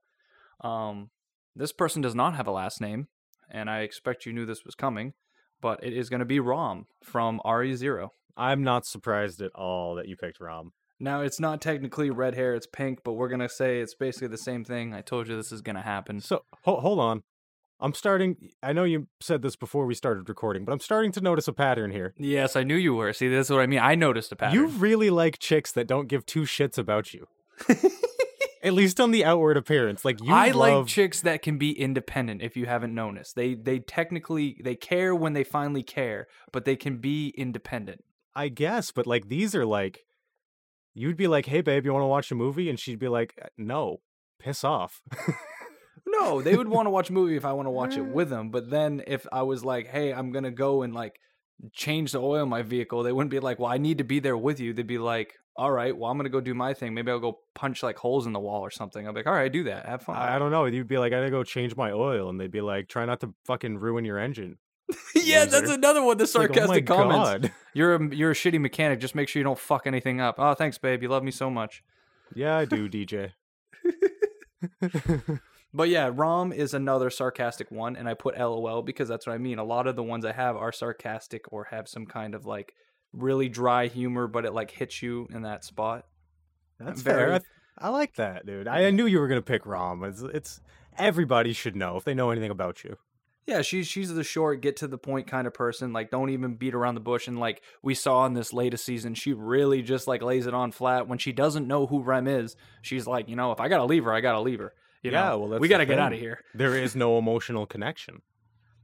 Um, 0.60 1.10
this 1.54 1.72
person 1.72 2.02
does 2.02 2.14
not 2.14 2.34
have 2.34 2.46
a 2.46 2.52
last 2.52 2.80
name, 2.80 3.08
and 3.50 3.68
I 3.68 3.80
expect 3.80 4.26
you 4.26 4.32
knew 4.32 4.46
this 4.46 4.64
was 4.64 4.74
coming, 4.74 5.12
but 5.60 5.82
it 5.82 5.92
is 5.92 6.08
going 6.08 6.20
to 6.20 6.26
be 6.26 6.40
Ram 6.40 6.86
from 7.02 7.40
Re:Zero. 7.44 8.12
I'm 8.36 8.62
not 8.62 8.86
surprised 8.86 9.42
at 9.42 9.52
all 9.54 9.94
that 9.96 10.08
you 10.08 10.16
picked 10.16 10.40
Ram. 10.40 10.72
Now, 10.98 11.20
it's 11.20 11.40
not 11.40 11.60
technically 11.60 12.10
red 12.10 12.34
hair, 12.34 12.54
it's 12.54 12.66
pink, 12.66 13.00
but 13.02 13.14
we're 13.14 13.28
going 13.28 13.40
to 13.40 13.48
say 13.48 13.80
it's 13.80 13.94
basically 13.94 14.28
the 14.28 14.38
same 14.38 14.64
thing. 14.64 14.94
I 14.94 15.00
told 15.00 15.26
you 15.26 15.34
this 15.36 15.50
is 15.50 15.60
going 15.60 15.76
to 15.76 15.82
happen. 15.82 16.20
So 16.20 16.44
ho- 16.62 16.80
hold 16.80 17.00
on. 17.00 17.22
I'm 17.80 17.92
starting. 17.94 18.50
I 18.62 18.72
know 18.72 18.84
you 18.84 19.08
said 19.20 19.42
this 19.42 19.56
before 19.56 19.86
we 19.86 19.94
started 19.94 20.28
recording, 20.28 20.64
but 20.64 20.70
I'm 20.70 20.78
starting 20.78 21.10
to 21.12 21.20
notice 21.20 21.48
a 21.48 21.52
pattern 21.52 21.90
here. 21.90 22.14
Yes, 22.16 22.54
I 22.54 22.62
knew 22.62 22.76
you 22.76 22.94
were. 22.94 23.12
See, 23.12 23.26
that's 23.28 23.50
what 23.50 23.58
I 23.58 23.66
mean. 23.66 23.80
I 23.80 23.96
noticed 23.96 24.30
a 24.30 24.36
pattern. 24.36 24.54
You 24.54 24.66
really 24.68 25.10
like 25.10 25.40
chicks 25.40 25.72
that 25.72 25.88
don't 25.88 26.06
give 26.06 26.24
two 26.24 26.42
shits 26.42 26.78
about 26.78 27.12
you. 27.12 27.26
At 28.62 28.74
least 28.74 29.00
on 29.00 29.10
the 29.10 29.24
outward 29.24 29.56
appearance. 29.56 30.04
Like 30.04 30.22
you 30.22 30.32
I 30.32 30.52
love 30.52 30.84
like 30.84 30.86
chicks 30.86 31.20
that 31.22 31.42
can 31.42 31.58
be 31.58 31.72
independent. 31.72 32.42
If 32.42 32.56
you 32.56 32.66
haven't 32.66 32.94
noticed, 32.94 33.34
they 33.34 33.54
they 33.54 33.80
technically 33.80 34.60
they 34.62 34.76
care 34.76 35.14
when 35.14 35.32
they 35.32 35.44
finally 35.44 35.82
care, 35.82 36.28
but 36.52 36.64
they 36.64 36.76
can 36.76 36.98
be 36.98 37.34
independent. 37.36 38.04
I 38.34 38.48
guess, 38.48 38.92
but 38.92 39.06
like 39.06 39.28
these 39.28 39.54
are 39.54 39.66
like 39.66 40.00
you'd 40.94 41.16
be 41.16 41.26
like, 41.26 41.46
"Hey 41.46 41.60
babe, 41.60 41.84
you 41.84 41.92
want 41.92 42.02
to 42.02 42.06
watch 42.06 42.30
a 42.30 42.34
movie?" 42.34 42.70
and 42.70 42.78
she'd 42.78 42.98
be 42.98 43.08
like, 43.08 43.34
"Uh, 43.42 43.48
"No. 43.58 43.98
Piss 44.38 44.64
off." 44.64 45.02
No, 46.06 46.42
they 46.42 46.56
would 46.56 46.68
want 46.68 46.86
to 46.86 46.90
watch 46.90 47.10
a 47.10 47.12
movie 47.12 47.36
if 47.36 47.44
I 47.44 47.52
want 47.52 47.66
to 47.66 47.70
watch 47.70 47.96
it 47.96 48.02
with 48.02 48.28
them. 48.34 48.50
But 48.50 48.70
then 48.70 49.02
if 49.06 49.26
I 49.32 49.42
was 49.42 49.64
like, 49.64 49.86
hey, 49.86 50.12
I'm 50.12 50.32
gonna 50.32 50.50
go 50.50 50.82
and 50.82 50.94
like 50.94 51.18
change 51.72 52.12
the 52.12 52.20
oil 52.20 52.42
in 52.42 52.48
my 52.48 52.62
vehicle, 52.62 53.02
they 53.02 53.12
wouldn't 53.12 53.30
be 53.30 53.40
like, 53.40 53.58
well, 53.58 53.70
I 53.70 53.78
need 53.78 53.98
to 53.98 54.04
be 54.04 54.20
there 54.20 54.36
with 54.36 54.60
you. 54.60 54.72
They'd 54.72 54.86
be 54.86 54.98
like, 54.98 55.34
all 55.56 55.70
right, 55.70 55.96
well, 55.96 56.10
I'm 56.10 56.16
gonna 56.16 56.28
go 56.28 56.40
do 56.40 56.54
my 56.54 56.74
thing. 56.74 56.94
Maybe 56.94 57.10
I'll 57.10 57.20
go 57.20 57.40
punch 57.54 57.82
like 57.82 57.96
holes 57.96 58.26
in 58.26 58.32
the 58.32 58.40
wall 58.40 58.62
or 58.62 58.70
something. 58.70 59.06
I'll 59.06 59.12
be 59.12 59.20
like, 59.20 59.26
all 59.26 59.34
right, 59.34 59.52
do 59.52 59.64
that. 59.64 59.86
Have 59.86 60.02
fun. 60.02 60.16
I 60.16 60.36
I 60.36 60.38
don't 60.38 60.50
know. 60.50 60.64
You'd 60.64 60.88
be 60.88 60.98
like, 60.98 61.12
"I 61.12 61.20
got 61.20 61.24
to 61.24 61.30
go 61.30 61.44
change 61.44 61.76
my 61.76 61.92
oil." 61.92 62.28
And 62.30 62.40
they'd 62.40 62.50
be 62.50 62.60
like, 62.60 62.88
"Try 62.88 63.04
not 63.04 63.20
to 63.20 63.34
fucking 63.46 63.78
ruin 63.78 64.04
your 64.04 64.18
engine." 64.18 64.58
yeah, 65.14 65.44
that's 65.44 65.70
another 65.70 66.02
one. 66.02 66.18
The 66.18 66.24
It's 66.24 66.34
like, 66.34 66.50
oh 66.50 66.54
sarcastic 66.54 66.86
comments. 66.86 67.48
God. 67.48 67.52
You're 67.74 67.94
a 67.94 68.14
you're 68.14 68.30
a 68.32 68.34
shitty 68.34 68.60
mechanic. 68.60 69.00
Just 69.00 69.14
make 69.14 69.28
sure 69.28 69.40
you 69.40 69.44
don't 69.44 69.58
fuck 69.58 69.86
anything 69.86 70.20
up. 70.20 70.34
Oh, 70.38 70.52
thanks, 70.54 70.76
babe. 70.76 71.02
You 71.02 71.08
love 71.08 71.22
me 71.22 71.30
so 71.30 71.48
much. 71.48 71.82
Yeah, 72.34 72.56
I 72.56 72.66
do, 72.66 72.88
DJ. 72.90 73.32
But 75.74 75.88
yeah, 75.88 76.10
Ram 76.12 76.52
is 76.52 76.74
another 76.74 77.08
sarcastic 77.08 77.70
one, 77.70 77.96
and 77.96 78.06
I 78.06 78.14
put 78.14 78.38
LOL 78.38 78.82
because 78.82 79.08
that's 79.08 79.26
what 79.26 79.32
I 79.32 79.38
mean. 79.38 79.58
A 79.58 79.64
lot 79.64 79.86
of 79.86 79.96
the 79.96 80.02
ones 80.02 80.24
I 80.24 80.32
have 80.32 80.54
are 80.56 80.70
sarcastic 80.70 81.50
or 81.50 81.64
have 81.70 81.88
some 81.88 82.04
kind 82.04 82.34
of 82.34 82.44
like 82.44 82.74
really 83.12 83.48
dry 83.48 83.86
humor, 83.88 84.26
but 84.26 84.44
it 84.44 84.52
like 84.52 84.70
hits 84.70 85.02
you 85.02 85.28
in 85.32 85.42
that 85.42 85.64
spot. 85.64 86.06
That's 86.78 87.02
Very- 87.02 87.38
fair. 87.38 87.42
I, 87.78 87.86
I 87.86 87.88
like 87.90 88.14
that, 88.16 88.44
dude. 88.46 88.68
I, 88.68 88.86
I 88.86 88.90
knew 88.90 89.06
you 89.06 89.18
were 89.20 89.28
gonna 89.28 89.42
pick 89.42 89.64
Ram. 89.66 90.02
It's, 90.04 90.22
it's 90.22 90.60
everybody 90.98 91.52
should 91.52 91.76
know 91.76 91.96
if 91.96 92.04
they 92.04 92.14
know 92.14 92.30
anything 92.30 92.50
about 92.50 92.84
you. 92.84 92.96
Yeah, 93.46 93.62
she's 93.62 93.88
she's 93.88 94.12
the 94.14 94.22
short, 94.22 94.60
get 94.60 94.76
to 94.76 94.86
the 94.86 94.98
point 94.98 95.26
kind 95.26 95.46
of 95.48 95.54
person. 95.54 95.92
Like, 95.92 96.10
don't 96.10 96.30
even 96.30 96.54
beat 96.54 96.74
around 96.74 96.94
the 96.94 97.00
bush. 97.00 97.26
And 97.26 97.40
like 97.40 97.62
we 97.82 97.92
saw 97.94 98.24
in 98.26 98.34
this 98.34 98.52
latest 98.52 98.84
season, 98.84 99.14
she 99.14 99.32
really 99.32 99.82
just 99.82 100.06
like 100.06 100.22
lays 100.22 100.46
it 100.46 100.54
on 100.54 100.70
flat. 100.70 101.08
When 101.08 101.18
she 101.18 101.32
doesn't 101.32 101.66
know 101.66 101.86
who 101.86 102.02
Rem 102.02 102.28
is, 102.28 102.54
she's 102.82 103.06
like, 103.06 103.28
you 103.28 103.34
know, 103.34 103.50
if 103.50 103.58
I 103.58 103.68
gotta 103.68 103.84
leave 103.84 104.04
her, 104.04 104.12
I 104.12 104.20
gotta 104.20 104.40
leave 104.40 104.60
her. 104.60 104.72
You 105.02 105.10
Yeah, 105.10 105.30
know, 105.30 105.38
well, 105.40 105.58
we 105.58 105.66
gotta 105.66 105.86
get 105.86 105.98
out 105.98 106.12
of 106.12 106.20
here. 106.20 106.38
There 106.54 106.76
is 106.76 106.94
no 106.94 107.18
emotional 107.18 107.66
connection. 107.66 108.22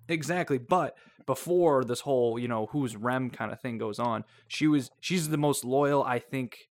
Exactly. 0.08 0.58
But 0.58 0.96
before 1.26 1.84
this 1.84 2.00
whole, 2.00 2.38
you 2.38 2.48
know, 2.48 2.66
who's 2.66 2.96
Rem 2.96 3.30
kind 3.30 3.52
of 3.52 3.60
thing 3.60 3.78
goes 3.78 3.98
on, 3.98 4.24
she 4.46 4.66
was 4.66 4.90
she's 5.00 5.28
the 5.28 5.36
most 5.36 5.64
loyal, 5.64 6.02
I 6.02 6.18
think, 6.18 6.68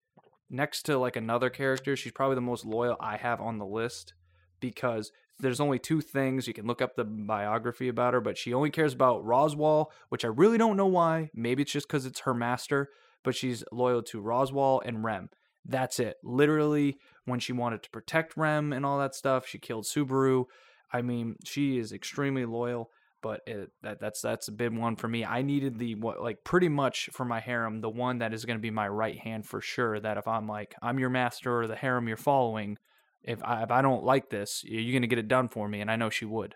next 0.50 0.84
to 0.84 0.98
like 0.98 1.16
another 1.16 1.50
character, 1.50 1.96
she's 1.96 2.12
probably 2.12 2.36
the 2.36 2.42
most 2.42 2.66
loyal 2.66 2.98
I 3.00 3.18
have 3.18 3.42
on 3.42 3.58
the 3.58 3.66
list 3.66 4.14
because 4.60 5.12
there's 5.40 5.60
only 5.60 5.78
two 5.78 6.02
things 6.02 6.48
you 6.48 6.54
can 6.54 6.66
look 6.66 6.82
up 6.82 6.96
the 6.96 7.04
biography 7.04 7.88
about 7.90 8.14
her, 8.14 8.22
but 8.22 8.38
she 8.38 8.54
only 8.54 8.72
cares 8.72 8.94
about 8.94 9.24
Roswaal, 9.24 9.88
which 10.10 10.26
I 10.26 10.30
really 10.30 10.58
don't 10.58 10.78
know 10.78 10.88
why. 10.88 11.30
Maybe 11.34 11.62
it's 11.62 11.72
just 11.72 11.88
because 11.88 12.06
it's 12.08 12.22
her 12.22 12.34
master, 12.34 12.90
but 13.24 13.36
she's 13.36 13.64
loyal 13.72 14.02
to 14.04 14.22
Roswaal 14.22 14.82
and 14.84 15.04
Rem. 15.04 15.30
That's 15.64 16.00
it. 16.00 16.18
Literally, 16.24 16.98
when 17.26 17.40
she 17.40 17.54
wanted 17.54 17.84
to 17.84 17.90
protect 17.92 18.38
Rem 18.38 18.74
and 18.74 18.86
all 18.86 18.98
that 19.00 19.14
stuff, 19.14 19.46
she 19.46 19.60
killed 19.60 19.86
Subaru. 19.86 20.46
I 20.92 21.02
mean, 21.02 21.36
she 21.44 21.78
is 21.78 21.92
extremely 21.92 22.46
loyal, 22.46 22.90
but 23.28 23.42
it, 23.46 23.70
that 23.84 24.00
that's 24.00 24.22
that's 24.22 24.48
a 24.48 24.54
big 24.54 24.72
one 24.72 24.96
for 24.96 25.10
me. 25.10 25.26
I 25.26 25.42
needed 25.42 25.78
the 25.78 25.96
what 25.96 26.22
like 26.22 26.46
pretty 26.46 26.70
much 26.70 27.10
for 27.12 27.26
my 27.26 27.42
harem, 27.42 27.82
the 27.82 27.90
one 27.90 28.20
that 28.20 28.34
is 28.34 28.46
going 28.46 28.58
to 28.58 28.62
be 28.62 28.72
my 28.72 28.88
right 28.88 29.20
hand 29.20 29.46
for 29.46 29.60
sure. 29.60 30.00
That 30.00 30.18
if 30.18 30.30
I'm 30.30 30.48
like 30.48 30.76
I'm 30.82 30.98
your 30.98 31.10
master 31.10 31.60
or 31.60 31.68
the 31.68 31.76
harem 31.76 32.08
you're 32.08 32.16
following, 32.16 32.78
if 33.24 33.44
I 33.44 33.64
if 33.64 33.72
I 33.72 33.82
don't 33.82 34.06
like 34.06 34.30
this, 34.30 34.64
you're 34.64 34.94
going 34.94 35.02
to 35.02 35.10
get 35.10 35.20
it 35.20 35.28
done 35.28 35.50
for 35.50 35.68
me, 35.68 35.82
and 35.82 35.92
I 35.92 35.98
know 35.98 36.10
she 36.10 36.24
would. 36.24 36.56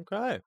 Okay, 0.00 0.40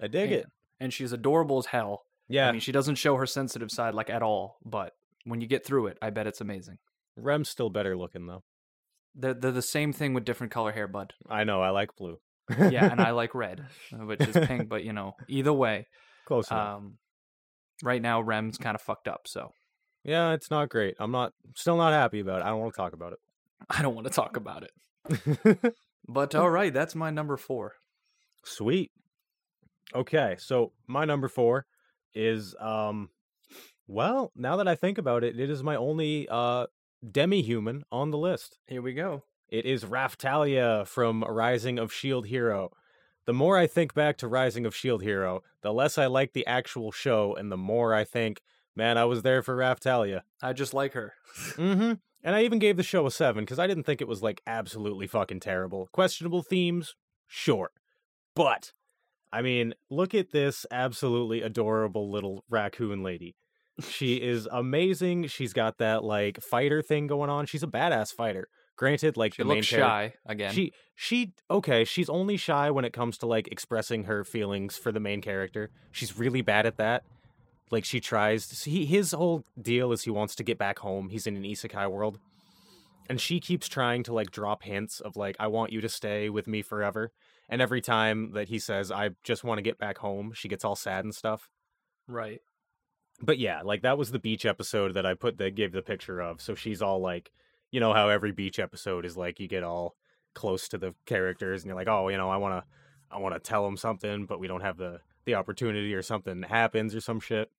I 0.00 0.08
dig 0.08 0.32
it. 0.32 0.42
And, 0.42 0.52
and 0.80 0.92
she's 0.92 1.12
adorable 1.12 1.58
as 1.58 1.66
hell. 1.66 2.02
Yeah, 2.28 2.48
I 2.48 2.52
mean, 2.52 2.60
she 2.60 2.72
doesn't 2.72 2.96
show 2.96 3.14
her 3.14 3.26
sensitive 3.26 3.70
side 3.70 3.94
like 3.94 4.10
at 4.10 4.24
all, 4.24 4.58
but 4.64 4.94
when 5.24 5.40
you 5.40 5.46
get 5.46 5.64
through 5.64 5.86
it, 5.86 5.98
I 6.02 6.10
bet 6.10 6.26
it's 6.26 6.40
amazing. 6.40 6.78
Rem's 7.16 7.48
still 7.48 7.70
better 7.70 7.96
looking 7.96 8.26
though. 8.26 8.42
They're, 9.14 9.34
they're 9.34 9.52
the 9.52 9.62
same 9.62 9.92
thing 9.92 10.14
with 10.14 10.24
different 10.24 10.52
color 10.52 10.72
hair, 10.72 10.88
bud. 10.88 11.12
I 11.28 11.44
know. 11.44 11.62
I 11.62 11.70
like 11.70 11.94
blue. 11.96 12.18
Yeah, 12.58 12.90
and 12.90 13.00
I 13.00 13.10
like 13.22 13.34
red, 13.34 13.64
uh, 13.92 14.04
which 14.04 14.20
is 14.20 14.36
pink, 14.46 14.68
but 14.68 14.84
you 14.84 14.92
know, 14.92 15.14
either 15.28 15.52
way, 15.52 15.86
close 16.26 16.50
enough. 16.50 16.76
um, 16.76 16.98
right 17.82 18.02
now 18.02 18.20
Rem's 18.20 18.58
kind 18.58 18.74
of 18.74 18.80
fucked 18.82 19.08
up, 19.08 19.26
so 19.26 19.52
yeah, 20.04 20.32
it's 20.32 20.50
not 20.50 20.68
great. 20.68 20.94
I'm 20.98 21.10
not 21.12 21.32
still 21.56 21.76
not 21.76 21.92
happy 21.92 22.20
about 22.20 22.40
it. 22.40 22.44
I 22.44 22.48
don't 22.48 22.60
want 22.60 22.72
to 22.72 22.76
talk 22.76 22.92
about 22.92 23.12
it. 23.12 23.18
I 23.70 23.82
don't 23.82 23.94
want 23.94 24.06
to 24.06 24.12
talk 24.12 24.36
about 24.36 24.62
it. 24.64 24.72
it. 25.44 25.74
But 26.08 26.34
all 26.34 26.50
right, 26.50 26.72
that's 26.74 26.94
my 26.96 27.10
number 27.10 27.36
four. 27.36 27.74
Sweet. 28.44 28.90
Okay, 29.94 30.36
so 30.38 30.72
my 30.88 31.04
number 31.04 31.28
four 31.28 31.66
is 32.14 32.54
um 32.58 33.10
well, 33.86 34.32
now 34.34 34.56
that 34.56 34.66
I 34.66 34.74
think 34.74 34.98
about 34.98 35.22
it, 35.24 35.38
it 35.38 35.50
is 35.50 35.62
my 35.62 35.76
only 35.76 36.26
uh 36.28 36.66
demi-human 37.08 37.84
on 37.92 38.10
the 38.10 38.18
list. 38.18 38.58
Here 38.66 38.82
we 38.82 38.94
go. 38.94 39.22
It 39.50 39.66
is 39.66 39.84
Raphtalia 39.84 40.86
from 40.86 41.24
Rising 41.24 41.80
of 41.80 41.92
Shield 41.92 42.26
Hero. 42.26 42.70
The 43.26 43.32
more 43.32 43.58
I 43.58 43.66
think 43.66 43.94
back 43.94 44.16
to 44.18 44.28
Rising 44.28 44.64
of 44.64 44.76
Shield 44.76 45.02
Hero, 45.02 45.42
the 45.62 45.72
less 45.72 45.98
I 45.98 46.06
like 46.06 46.32
the 46.32 46.46
actual 46.46 46.92
show, 46.92 47.34
and 47.34 47.50
the 47.50 47.56
more 47.56 47.92
I 47.92 48.04
think, 48.04 48.42
man, 48.76 48.96
I 48.96 49.06
was 49.06 49.22
there 49.22 49.42
for 49.42 49.56
Raphtalia. 49.56 50.22
I 50.40 50.52
just 50.52 50.72
like 50.72 50.92
her. 50.94 51.14
Mm-hmm. 51.56 51.92
And 52.22 52.36
I 52.36 52.42
even 52.42 52.58
gave 52.58 52.76
the 52.76 52.82
show 52.82 53.06
a 53.06 53.10
seven 53.10 53.44
because 53.44 53.58
I 53.58 53.66
didn't 53.66 53.84
think 53.84 54.02
it 54.02 54.08
was 54.08 54.22
like 54.22 54.42
absolutely 54.46 55.06
fucking 55.06 55.40
terrible. 55.40 55.88
Questionable 55.90 56.42
themes, 56.42 56.94
sure. 57.26 57.70
But 58.36 58.72
I 59.32 59.40
mean, 59.40 59.74
look 59.88 60.14
at 60.14 60.30
this 60.30 60.66
absolutely 60.70 61.40
adorable 61.40 62.10
little 62.10 62.44
raccoon 62.50 63.02
lady. 63.02 63.36
she 63.88 64.16
is 64.22 64.46
amazing. 64.52 65.28
She's 65.28 65.54
got 65.54 65.78
that 65.78 66.04
like 66.04 66.42
fighter 66.42 66.82
thing 66.82 67.06
going 67.06 67.30
on. 67.30 67.46
She's 67.46 67.62
a 67.62 67.68
badass 67.68 68.12
fighter. 68.12 68.48
Granted, 68.80 69.18
like 69.18 69.34
She 69.34 69.42
the 69.42 69.46
main 69.46 69.56
looks 69.58 69.66
shy 69.66 70.14
again. 70.24 70.54
she 70.54 70.72
she 70.96 71.34
okay. 71.50 71.84
She's 71.84 72.08
only 72.08 72.38
shy 72.38 72.70
when 72.70 72.86
it 72.86 72.94
comes 72.94 73.18
to 73.18 73.26
like 73.26 73.46
expressing 73.48 74.04
her 74.04 74.24
feelings 74.24 74.78
for 74.78 74.90
the 74.90 74.98
main 74.98 75.20
character. 75.20 75.68
She's 75.92 76.18
really 76.18 76.40
bad 76.40 76.64
at 76.64 76.78
that. 76.78 77.04
Like 77.70 77.84
she 77.84 78.00
tries. 78.00 78.46
To, 78.48 78.70
He 78.70 78.86
his 78.86 79.12
whole 79.12 79.44
deal 79.60 79.92
is 79.92 80.04
he 80.04 80.10
wants 80.10 80.34
to 80.36 80.42
get 80.42 80.56
back 80.56 80.78
home. 80.78 81.10
He's 81.10 81.26
in 81.26 81.36
an 81.36 81.42
isekai 81.42 81.90
world, 81.90 82.20
and 83.06 83.20
she 83.20 83.38
keeps 83.38 83.68
trying 83.68 84.02
to 84.04 84.14
like 84.14 84.30
drop 84.30 84.62
hints 84.62 85.00
of 85.00 85.14
like 85.14 85.36
I 85.38 85.48
want 85.48 85.74
you 85.74 85.82
to 85.82 85.88
stay 85.90 86.30
with 86.30 86.46
me 86.46 86.62
forever. 86.62 87.12
And 87.50 87.60
every 87.60 87.82
time 87.82 88.32
that 88.32 88.48
he 88.48 88.58
says 88.58 88.90
I 88.90 89.10
just 89.22 89.44
want 89.44 89.58
to 89.58 89.62
get 89.62 89.78
back 89.78 89.98
home, 89.98 90.32
she 90.32 90.48
gets 90.48 90.64
all 90.64 90.74
sad 90.74 91.04
and 91.04 91.14
stuff. 91.14 91.50
right. 92.08 92.40
But 93.20 93.38
yeah, 93.38 93.60
like 93.60 93.82
that 93.82 93.98
was 93.98 94.10
the 94.10 94.18
beach 94.18 94.46
episode 94.46 94.94
that 94.94 95.04
I 95.04 95.12
put 95.12 95.36
the 95.36 95.50
gave 95.50 95.72
the 95.72 95.82
picture 95.82 96.20
of. 96.20 96.40
So 96.40 96.54
she's 96.54 96.80
all 96.80 96.98
like, 96.98 97.30
you 97.70 97.80
know 97.80 97.92
how 97.92 98.08
every 98.08 98.32
beach 98.32 98.58
episode 98.58 99.04
is 99.04 99.16
like 99.16 99.40
you 99.40 99.48
get 99.48 99.62
all 99.62 99.96
close 100.34 100.68
to 100.68 100.78
the 100.78 100.94
characters 101.06 101.62
and 101.62 101.68
you're 101.68 101.76
like, 101.76 101.88
oh, 101.88 102.08
you 102.08 102.16
know, 102.16 102.30
I 102.30 102.36
want 102.36 102.62
to 102.64 102.68
I 103.10 103.18
want 103.18 103.34
to 103.34 103.40
tell 103.40 103.64
them 103.64 103.76
something, 103.76 104.26
but 104.26 104.38
we 104.40 104.46
don't 104.46 104.60
have 104.60 104.76
the 104.76 105.00
the 105.24 105.34
opportunity 105.34 105.94
or 105.94 106.02
something 106.02 106.42
happens 106.42 106.94
or 106.94 107.00
some 107.00 107.20
shit. 107.20 107.50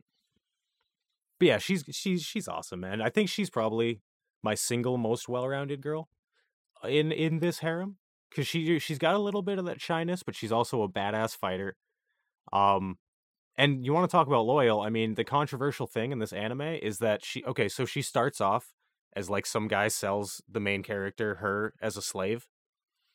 But 1.39 1.47
yeah, 1.47 1.57
she's 1.57 1.83
she's 1.91 2.23
she's 2.23 2.47
awesome, 2.47 2.81
man. 2.81 3.01
I 3.01 3.09
think 3.09 3.29
she's 3.29 3.49
probably 3.49 4.01
my 4.43 4.55
single 4.55 4.97
most 4.97 5.29
well-rounded 5.29 5.81
girl 5.81 6.09
in 6.83 7.11
in 7.11 7.39
this 7.39 7.59
harem 7.59 7.97
cuz 8.33 8.47
she 8.47 8.79
she's 8.79 8.97
got 8.97 9.15
a 9.15 9.19
little 9.19 9.41
bit 9.41 9.59
of 9.59 9.65
that 9.65 9.81
shyness, 9.81 10.23
but 10.23 10.35
she's 10.35 10.51
also 10.51 10.81
a 10.83 10.89
badass 10.89 11.35
fighter. 11.35 11.75
Um 12.53 12.97
and 13.57 13.85
you 13.85 13.93
want 13.93 14.09
to 14.09 14.11
talk 14.11 14.27
about 14.27 14.45
loyal? 14.45 14.81
I 14.81 14.89
mean, 14.89 15.15
the 15.15 15.25
controversial 15.25 15.85
thing 15.85 16.11
in 16.11 16.19
this 16.19 16.33
anime 16.33 16.61
is 16.61 16.99
that 16.99 17.23
she 17.23 17.43
okay, 17.43 17.67
so 17.67 17.85
she 17.85 18.01
starts 18.01 18.39
off 18.41 18.73
as 19.13 19.29
like 19.29 19.45
some 19.45 19.67
guy 19.67 19.87
sells 19.87 20.41
the 20.49 20.59
main 20.59 20.83
character 20.83 21.35
her 21.35 21.73
as 21.81 21.97
a 21.97 22.01
slave, 22.01 22.47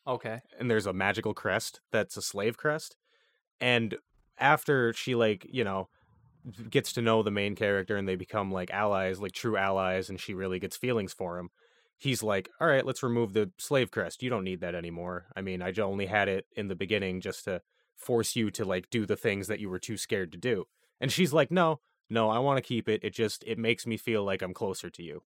Okay. 0.05 0.41
and 0.57 0.69
there's 0.69 0.85
a 0.85 0.93
magical 0.93 1.33
crest 1.33 1.81
that's 1.91 2.17
a 2.17 2.21
slave 2.21 2.57
crest, 2.57 2.95
and 3.61 3.97
after 4.39 4.93
she 4.93 5.15
like 5.15 5.45
you 5.49 5.63
know 5.63 5.89
gets 6.69 6.93
to 6.93 7.01
know 7.01 7.23
the 7.23 7.31
main 7.31 7.55
character 7.55 7.97
and 7.97 8.07
they 8.07 8.15
become 8.15 8.51
like 8.51 8.71
allies, 8.71 9.19
like 9.19 9.33
true 9.33 9.57
allies, 9.57 10.09
and 10.09 10.19
she 10.19 10.33
really 10.33 10.59
gets 10.59 10.77
feelings 10.77 11.13
for 11.13 11.37
him. 11.39 11.49
He's 11.97 12.23
like, 12.23 12.49
all 12.61 12.67
right, 12.67 12.85
let's 12.85 13.03
remove 13.03 13.33
the 13.33 13.51
slave 13.59 13.91
crest. 13.91 14.23
You 14.23 14.29
don't 14.29 14.43
need 14.43 14.61
that 14.61 14.75
anymore. 14.75 15.27
I 15.35 15.41
mean, 15.41 15.61
I 15.61 15.73
only 15.81 16.07
had 16.07 16.29
it 16.29 16.45
in 16.55 16.67
the 16.67 16.75
beginning 16.75 17.21
just 17.21 17.45
to 17.45 17.61
force 17.95 18.35
you 18.35 18.51
to 18.51 18.65
like 18.65 18.89
do 18.89 19.05
the 19.05 19.17
things 19.17 19.47
that 19.47 19.59
you 19.59 19.69
were 19.69 19.79
too 19.79 19.97
scared 19.97 20.31
to 20.33 20.37
do. 20.37 20.65
And 21.01 21.11
she's 21.11 21.33
like, 21.33 21.51
no, 21.51 21.81
no, 22.09 22.29
I 22.29 22.39
want 22.39 22.57
to 22.57 22.61
keep 22.67 22.87
it. 22.89 23.03
It 23.03 23.13
just 23.13 23.43
it 23.45 23.57
makes 23.57 23.87
me 23.87 23.97
feel 23.97 24.23
like 24.23 24.41
I'm 24.41 24.53
closer 24.53 24.89
to 24.91 25.03
you. 25.03 25.23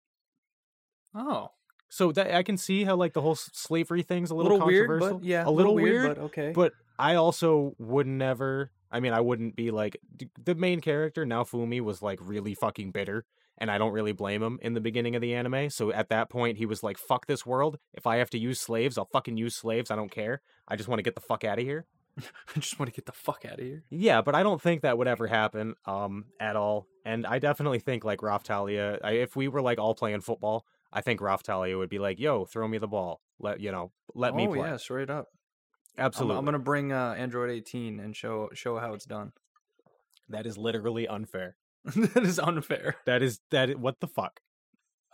Oh, 1.14 1.50
So 1.88 2.12
that 2.12 2.34
I 2.34 2.42
can 2.42 2.56
see 2.56 2.84
how 2.84 2.96
like 2.96 3.12
the 3.14 3.22
whole 3.22 3.34
slavery 3.36 4.02
thing's 4.02 4.30
a 4.30 4.34
a 4.34 4.36
little, 4.36 4.52
little, 4.52 4.66
weird, 4.66 4.88
controversial. 4.88 5.18
but 5.18 5.26
yeah, 5.26 5.46
a 5.46 5.50
little 5.50 5.74
weird. 5.74 6.16
but 6.16 6.22
okay. 6.24 6.52
But 6.54 6.72
I 6.98 7.14
also 7.14 7.74
would 7.78 8.06
never. 8.06 8.70
I 8.90 9.00
mean, 9.00 9.12
I 9.12 9.20
wouldn't 9.20 9.54
be 9.54 9.70
like 9.70 9.98
the 10.42 10.54
main 10.54 10.80
character. 10.80 11.26
Naofumi 11.26 11.80
was 11.80 12.00
like 12.02 12.18
really 12.22 12.54
fucking 12.54 12.90
bitter, 12.90 13.24
and 13.58 13.70
I 13.70 13.76
don't 13.78 13.92
really 13.92 14.12
blame 14.12 14.42
him 14.42 14.58
in 14.62 14.72
the 14.74 14.80
beginning 14.80 15.14
of 15.14 15.20
the 15.22 15.34
anime. 15.34 15.68
So 15.70 15.92
at 15.92 16.08
that 16.08 16.30
point, 16.30 16.56
he 16.58 16.64
was 16.66 16.82
like, 16.82 16.96
"Fuck 16.98 17.26
this 17.26 17.44
world. 17.44 17.78
If 17.94 18.06
I 18.06 18.16
have 18.16 18.30
to 18.30 18.38
use 18.38 18.60
slaves, 18.60 18.96
I'll 18.96 19.08
fucking 19.12 19.36
use 19.36 19.56
slaves. 19.56 19.90
I 19.90 19.96
don't 19.96 20.10
care. 20.10 20.40
I 20.66 20.76
just 20.76 20.88
want 20.88 20.98
to 21.00 21.02
get 21.02 21.14
the 21.14 21.20
fuck 21.20 21.44
out 21.44 21.58
of 21.58 21.64
here." 21.64 21.86
I 22.18 22.58
just 22.58 22.78
want 22.78 22.88
to 22.90 22.94
get 22.94 23.06
the 23.06 23.12
fuck 23.12 23.44
out 23.44 23.60
of 23.60 23.64
here. 23.64 23.84
Yeah, 23.90 24.22
but 24.22 24.34
I 24.34 24.42
don't 24.42 24.60
think 24.60 24.82
that 24.82 24.98
would 24.98 25.06
ever 25.06 25.26
happen 25.26 25.74
um 25.84 26.24
at 26.40 26.56
all. 26.56 26.86
And 27.04 27.26
I 27.26 27.38
definitely 27.38 27.78
think 27.78 28.04
like 28.04 28.20
Raphtalia, 28.20 28.98
I, 29.04 29.12
if 29.12 29.36
we 29.36 29.48
were 29.48 29.62
like 29.62 29.78
all 29.78 29.94
playing 29.94 30.22
football, 30.22 30.64
I 30.92 31.00
think 31.00 31.20
Raphtalia 31.20 31.76
would 31.76 31.90
be 31.90 31.98
like, 31.98 32.18
"Yo, 32.18 32.44
throw 32.44 32.66
me 32.66 32.78
the 32.78 32.88
ball. 32.88 33.20
Let 33.38 33.60
you 33.60 33.72
know, 33.72 33.92
let 34.14 34.34
me 34.34 34.46
oh 34.46 34.54
play." 34.54 34.68
yeah, 34.68 34.76
straight 34.76 35.10
up. 35.10 35.26
I'm- 35.96 36.06
Absolutely. 36.06 36.38
I'm, 36.38 36.44
gonna 36.44 36.58
bring 36.58 36.92
uh, 36.92 37.14
Android 37.18 37.50
18 37.50 37.98
and 37.98 38.14
show 38.14 38.50
show 38.54 38.78
how 38.78 38.94
it's 38.94 39.04
done. 39.04 39.32
That 40.28 40.46
is 40.46 40.56
literally 40.56 41.08
unfair. 41.08 41.56
that 41.84 42.24
is 42.24 42.38
unfair. 42.38 42.96
That 43.06 43.22
is 43.22 43.40
that. 43.50 43.78
What 43.78 44.00
the 44.00 44.06
fuck? 44.06 44.40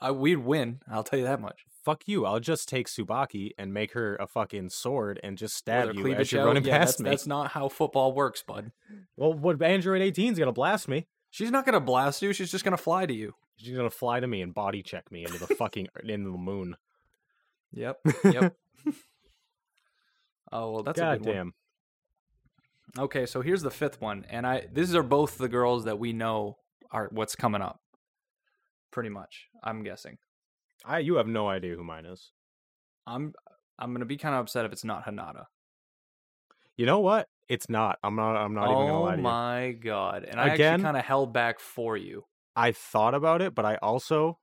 I, 0.00 0.10
we'd 0.10 0.38
win. 0.38 0.80
I'll 0.90 1.04
tell 1.04 1.18
you 1.18 1.24
that 1.24 1.40
much. 1.40 1.64
Fuck 1.84 2.02
you. 2.06 2.26
I'll 2.26 2.40
just 2.40 2.68
take 2.68 2.88
Tsubaki 2.88 3.50
and 3.56 3.72
make 3.72 3.92
her 3.92 4.16
a 4.16 4.26
fucking 4.26 4.70
sword 4.70 5.20
and 5.22 5.38
just 5.38 5.54
stab 5.54 5.94
you 5.94 6.12
as 6.14 6.32
you're 6.32 6.42
out, 6.42 6.46
running 6.46 6.64
yeah, 6.64 6.78
past 6.78 6.98
that's, 6.98 7.00
me. 7.00 7.10
That's 7.10 7.26
not 7.26 7.52
how 7.52 7.68
football 7.68 8.12
works, 8.12 8.42
bud. 8.42 8.72
Well, 9.16 9.32
what 9.32 9.62
Android 9.62 10.02
18's 10.02 10.38
gonna 10.38 10.52
blast 10.52 10.88
me? 10.88 11.06
She's 11.30 11.50
not 11.50 11.64
gonna 11.64 11.80
blast 11.80 12.22
you. 12.22 12.32
She's 12.32 12.50
just 12.50 12.64
gonna 12.64 12.76
fly 12.76 13.06
to 13.06 13.14
you. 13.14 13.34
She's 13.56 13.76
gonna 13.76 13.90
fly 13.90 14.20
to 14.20 14.26
me 14.26 14.42
and 14.42 14.52
body 14.54 14.82
check 14.82 15.10
me 15.12 15.24
into 15.24 15.38
the 15.38 15.54
fucking 15.54 15.88
uh, 15.96 16.00
into 16.06 16.30
the 16.30 16.38
moon. 16.38 16.76
Yep. 17.72 18.00
Yep. 18.24 18.56
oh 20.52 20.70
well, 20.72 20.82
that's 20.82 20.98
a 20.98 21.02
God 21.02 21.18
good 21.18 21.26
one. 21.26 21.34
damn. 21.36 21.54
Okay, 22.98 23.26
so 23.26 23.40
here's 23.40 23.62
the 23.62 23.70
fifth 23.70 24.00
one, 24.00 24.24
and 24.28 24.46
I 24.46 24.66
these 24.72 24.94
are 24.94 25.02
both 25.02 25.38
the 25.38 25.48
girls 25.48 25.84
that 25.84 25.98
we 25.98 26.12
know 26.12 26.58
are 26.90 27.08
what's 27.12 27.34
coming 27.34 27.62
up. 27.62 27.80
Pretty 28.90 29.08
much, 29.08 29.48
I'm 29.62 29.82
guessing. 29.82 30.18
I 30.84 30.98
you 31.00 31.16
have 31.16 31.26
no 31.26 31.48
idea 31.48 31.74
who 31.74 31.82
mine 31.84 32.06
is. 32.06 32.30
I'm 33.06 33.34
I'm 33.78 33.92
gonna 33.92 34.04
be 34.04 34.16
kind 34.16 34.34
of 34.34 34.42
upset 34.42 34.64
if 34.64 34.72
it's 34.72 34.84
not 34.84 35.04
Hinata. 35.04 35.46
You 36.76 36.86
know 36.86 37.00
what? 37.00 37.28
It's 37.48 37.68
not. 37.68 37.98
I'm 38.02 38.16
not. 38.16 38.36
I'm 38.36 38.54
not 38.54 38.64
even 38.70 38.86
gonna 38.86 38.92
oh 38.98 39.02
lie 39.02 39.10
to 39.12 39.16
you. 39.18 39.22
my 39.22 39.76
god! 39.80 40.24
And 40.24 40.40
I 40.40 40.54
Again? 40.54 40.74
actually 40.74 40.84
kind 40.84 40.96
of 40.96 41.04
held 41.04 41.32
back 41.32 41.58
for 41.60 41.96
you. 41.96 42.24
I 42.56 42.72
thought 42.72 43.14
about 43.14 43.42
it, 43.42 43.54
but 43.54 43.64
I 43.64 43.76
also 43.76 44.38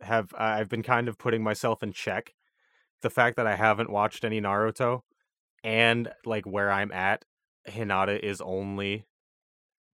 have. 0.00 0.32
I've 0.36 0.68
been 0.68 0.82
kind 0.82 1.08
of 1.08 1.18
putting 1.18 1.42
myself 1.42 1.82
in 1.82 1.92
check. 1.92 2.34
The 3.02 3.10
fact 3.10 3.36
that 3.36 3.46
I 3.46 3.56
haven't 3.56 3.90
watched 3.90 4.24
any 4.24 4.40
Naruto, 4.40 5.02
and 5.64 6.10
like 6.24 6.46
where 6.46 6.70
I'm 6.70 6.92
at, 6.92 7.24
Hinata 7.68 8.18
is 8.18 8.40
only 8.40 9.06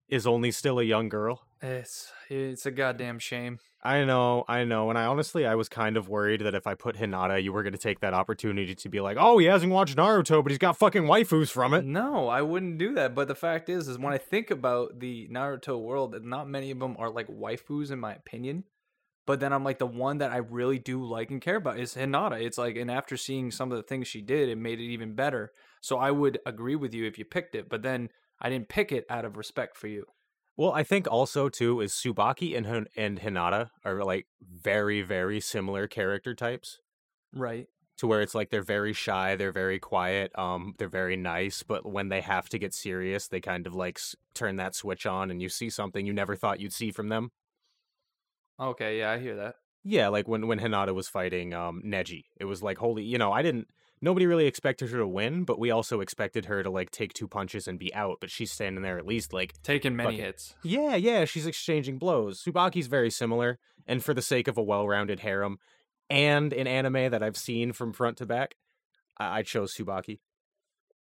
is 0.09 0.27
only 0.27 0.51
still 0.51 0.79
a 0.79 0.85
young 0.85 1.09
girl. 1.09 1.43
It's 1.61 2.13
it's 2.29 2.67
a 2.67 2.71
goddamn 2.71 3.19
shame. 3.19 3.59
I 3.83 4.05
know, 4.05 4.45
I 4.49 4.65
know, 4.65 4.91
and 4.91 4.99
I 4.99 5.05
honestly 5.05 5.47
I 5.47 5.55
was 5.55 5.69
kind 5.69 5.97
of 5.97 6.09
worried 6.09 6.41
that 6.41 6.55
if 6.55 6.67
I 6.67 6.75
put 6.75 6.97
Hinata, 6.97 7.43
you 7.43 7.53
were 7.53 7.63
going 7.63 7.73
to 7.73 7.79
take 7.79 8.01
that 8.01 8.15
opportunity 8.15 8.75
to 8.75 8.89
be 8.89 9.01
like, 9.01 9.17
"Oh, 9.19 9.39
he 9.39 9.47
hasn't 9.47 9.73
watched 9.73 9.97
Naruto, 9.97 10.43
but 10.43 10.51
he's 10.51 10.59
got 10.59 10.77
fucking 10.77 11.05
waifus 11.05 11.51
from 11.51 11.75
it." 11.75 11.85
No, 11.85 12.29
I 12.29 12.43
wouldn't 12.43 12.79
do 12.79 12.95
that. 12.95 13.15
But 13.15 13.29
the 13.29 13.35
fact 13.35 13.69
is, 13.69 13.89
is 13.89 13.99
when 13.99 14.13
I 14.13 14.19
think 14.19 14.51
about 14.51 15.01
the 15.01 15.29
Naruto 15.29 15.81
world, 15.81 16.17
not 16.25 16.49
many 16.49 16.71
of 16.71 16.79
them 16.79 16.97
are 16.99 17.11
like 17.11 17.29
waifus, 17.29 17.91
in 17.91 18.01
my 18.01 18.15
opinion. 18.15 18.65
But 19.27 19.41
then 19.41 19.53
I'm 19.53 19.63
like 19.63 19.79
the 19.79 19.87
one 19.87 20.19
that 20.19 20.33
I 20.33 20.39
really 20.39 20.79
do 20.79 21.05
like 21.05 21.31
and 21.31 21.43
care 21.43 21.57
about 21.57 21.79
is 21.79 21.95
Hinata. 21.95 22.41
It's 22.41 22.57
like, 22.57 22.77
and 22.77 22.91
after 22.91 23.17
seeing 23.19 23.51
some 23.51 23.71
of 23.71 23.77
the 23.77 23.83
things 23.83 24.09
she 24.09 24.23
did, 24.23 24.49
it 24.49 24.57
made 24.57 24.81
it 24.81 24.85
even 24.85 25.15
better. 25.15 25.53
So 25.83 25.99
I 25.99 26.11
would 26.11 26.39
agree 26.47 26.77
with 26.77 26.95
you 26.95 27.05
if 27.05 27.19
you 27.19 27.27
picked 27.27 27.55
it. 27.55 27.69
But 27.69 27.83
then 27.83 28.09
I 28.41 28.49
didn't 28.51 28.69
pick 28.69 28.93
it 28.93 29.05
out 29.11 29.25
of 29.25 29.37
respect 29.37 29.77
for 29.77 29.87
you. 29.89 30.07
Well, 30.57 30.73
I 30.73 30.83
think 30.83 31.07
also 31.11 31.49
too 31.49 31.81
is 31.81 31.93
Tsubaki 31.93 32.55
and 32.57 32.67
Hin- 32.67 32.89
and 32.97 33.19
Hinata 33.21 33.71
are 33.85 34.05
like 34.05 34.27
very 34.43 35.01
very 35.03 35.41
similar 35.41 35.87
character 35.89 36.35
types. 36.35 36.81
Right. 37.33 37.69
to 37.99 38.07
where 38.07 38.21
it's 38.23 38.35
like 38.35 38.51
they're 38.51 38.63
very 38.63 38.93
shy, 38.93 39.35
they're 39.37 39.53
very 39.53 39.79
quiet, 39.81 40.31
um, 40.39 40.75
they're 40.79 40.89
very 40.89 41.17
nice, 41.17 41.63
but 41.65 41.85
when 41.85 42.09
they 42.09 42.21
have 42.21 42.49
to 42.49 42.59
get 42.59 42.73
serious, 42.73 43.27
they 43.27 43.41
kind 43.41 43.67
of 43.67 43.75
like 43.75 43.99
s- 43.99 44.15
turn 44.35 44.57
that 44.57 44.75
switch 44.75 45.05
on, 45.05 45.31
and 45.31 45.43
you 45.43 45.49
see 45.49 45.69
something 45.69 46.07
you 46.07 46.13
never 46.13 46.37
thought 46.37 46.61
you'd 46.61 46.73
see 46.73 46.93
from 46.93 47.09
them. 47.09 47.33
Okay. 48.61 48.99
Yeah, 48.99 49.11
I 49.13 49.19
hear 49.19 49.37
that. 49.37 49.57
Yeah, 49.85 50.09
like 50.09 50.29
when 50.29 50.47
when 50.49 50.59
Hinata 50.59 50.95
was 50.95 51.09
fighting 51.09 51.55
um 51.55 51.83
Neji, 51.85 52.25
it 52.37 52.45
was 52.45 52.63
like 52.63 52.79
holy, 52.79 53.05
you 53.05 53.19
know, 53.19 53.33
I 53.33 53.43
didn't. 53.43 53.69
Nobody 54.01 54.27
really 54.27 54.47
expected 54.47 54.91
her 54.91 54.99
to 54.99 55.07
win, 55.07 55.45
but 55.45 55.59
we 55.59 55.71
also 55.71 56.01
expected 56.01 56.45
her 56.47 56.63
to 56.63 56.71
like 56.71 56.91
take 56.91 57.13
two 57.13 57.27
punches 57.29 57.67
and 57.67 57.79
be 57.79 57.93
out. 57.95 58.19
But 58.21 58.31
she's 58.31 58.53
standing 58.53 58.83
there 58.83 58.99
at 58.99 59.07
least 59.07 59.33
like, 59.33 59.55
Taking 59.63 59.97
many 59.97 60.17
Fuck 60.17 60.25
hits. 60.25 60.55
yeah, 60.63 60.95
yeah, 60.95 61.25
she's 61.25 61.47
exchanging 61.47 61.99
blows. 61.99 62.43
Tsubaki's 62.43 62.87
very 62.87 63.11
similar, 63.11 63.59
and 63.87 64.03
for 64.03 64.15
the 64.15 64.23
sake 64.23 64.49
of 64.49 64.57
a 64.57 64.63
well-rounded 64.63 65.21
harem, 65.21 65.59
and 66.09 66.53
an 66.53 66.67
anime 66.67 67.11
that 67.11 67.23
I've 67.23 67.37
seen 67.37 67.73
from 67.73 67.93
front 67.93 68.19
to 68.19 68.27
back, 68.27 68.55
I, 69.19 69.39
I 69.39 69.43
chose 69.43 69.75
Tsubaki. 69.75 70.21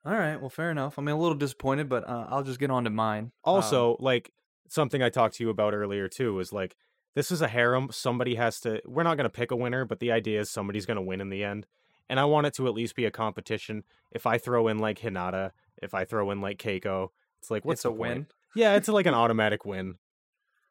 All 0.04 0.12
right. 0.12 0.40
Well, 0.40 0.50
fair 0.50 0.70
enough. 0.70 0.98
I 0.98 1.02
mean, 1.02 1.16
a 1.16 1.18
little 1.18 1.36
disappointed, 1.36 1.88
but 1.88 2.08
uh, 2.08 2.26
I'll 2.30 2.44
just 2.44 2.60
get 2.60 2.70
on 2.70 2.84
to 2.84 2.90
mine. 2.90 3.32
Um, 3.44 3.56
Also, 3.56 3.96
like 3.98 4.32
something 4.68 5.02
I 5.02 5.08
talked 5.10 5.36
to 5.36 5.44
you 5.44 5.50
about 5.50 5.74
earlier 5.74 6.08
too 6.08 6.38
is 6.38 6.52
like 6.52 6.76
this 7.16 7.30
is 7.30 7.42
a 7.42 7.48
harem. 7.48 7.88
Somebody 7.90 8.36
has 8.36 8.60
to. 8.60 8.80
We're 8.86 9.02
not 9.02 9.16
going 9.16 9.24
to 9.24 9.30
pick 9.30 9.50
a 9.50 9.56
winner, 9.56 9.84
but 9.84 9.98
the 9.98 10.12
idea 10.12 10.40
is 10.40 10.50
somebody's 10.50 10.86
going 10.86 10.96
to 10.96 11.02
win 11.02 11.20
in 11.20 11.28
the 11.30 11.42
end. 11.42 11.66
And 12.08 12.20
I 12.20 12.24
want 12.24 12.46
it 12.46 12.54
to 12.54 12.66
at 12.68 12.74
least 12.74 12.94
be 12.94 13.04
a 13.04 13.10
competition. 13.10 13.82
If 14.12 14.26
I 14.26 14.38
throw 14.38 14.68
in 14.68 14.78
like 14.78 14.98
Hinata, 15.00 15.50
if 15.82 15.92
I 15.94 16.04
throw 16.04 16.30
in 16.30 16.40
like 16.40 16.58
Keiko, 16.58 17.08
it's 17.40 17.50
like 17.50 17.64
what's 17.64 17.80
it's 17.80 17.84
a 17.84 17.88
point? 17.88 18.00
win. 18.00 18.26
Yeah, 18.54 18.74
it's 18.76 18.88
like 18.88 19.06
an 19.06 19.14
automatic 19.14 19.64
win. 19.64 19.96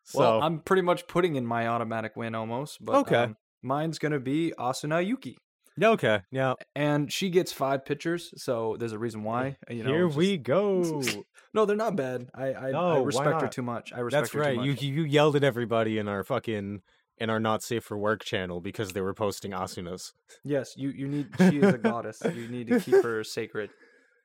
So 0.04 0.20
Well, 0.20 0.42
I'm 0.42 0.60
pretty 0.60 0.82
much 0.82 1.08
putting 1.08 1.36
in 1.36 1.46
my 1.46 1.68
automatic 1.68 2.16
win 2.16 2.36
almost, 2.36 2.84
but 2.84 2.96
Okay. 3.02 3.16
um, 3.24 3.38
mine's 3.62 4.00
gonna 4.00 4.20
be 4.20 4.54
Asuna 4.58 5.06
Yuki. 5.06 5.38
Yeah, 5.78 5.90
okay. 5.90 6.22
Yeah. 6.32 6.54
and 6.74 7.12
she 7.12 7.30
gets 7.30 7.52
five 7.52 7.84
pitchers. 7.84 8.32
So 8.42 8.78
there's 8.80 8.94
a 8.94 9.00
reason 9.00 9.24
why. 9.24 9.58
You 9.70 9.84
know, 9.84 9.90
Here 9.90 10.06
just- 10.08 10.18
we 10.18 10.38
go. 10.38 11.02
No, 11.54 11.64
they're 11.66 11.78
not 11.78 11.96
bad. 11.96 12.30
I 12.36 12.54
I, 12.54 12.72
No, 12.72 13.02
I 13.02 13.04
respect 13.04 13.42
her 13.42 13.48
too 13.48 13.62
much. 13.62 13.94
I 13.94 14.00
respect 14.02 14.24
That's 14.24 14.34
her 14.34 14.40
right. 14.42 14.58
Too 14.58 14.86
You 14.88 14.94
you 14.94 15.04
yelled 15.04 15.38
at 15.38 15.44
everybody 15.46 15.98
in 15.98 16.08
our 16.10 16.22
fucking 16.26 16.82
in 17.18 17.30
our 17.30 17.40
not 17.40 17.64
safe 17.64 17.84
for 17.84 17.98
work 17.98 18.24
channel 18.24 18.60
because 18.62 18.92
they 18.92 19.02
were 19.02 19.14
posting 19.14 19.52
Asunas. 19.52 20.12
Yes, 20.44 20.76
you 20.78 20.90
you 20.90 21.08
need. 21.08 21.28
She 21.38 21.60
is 21.60 21.74
a 21.74 21.78
goddess. 21.78 22.22
You 22.24 22.48
need 22.48 22.68
to 22.68 22.80
keep 22.80 23.04
her 23.04 23.24
sacred. 23.24 23.70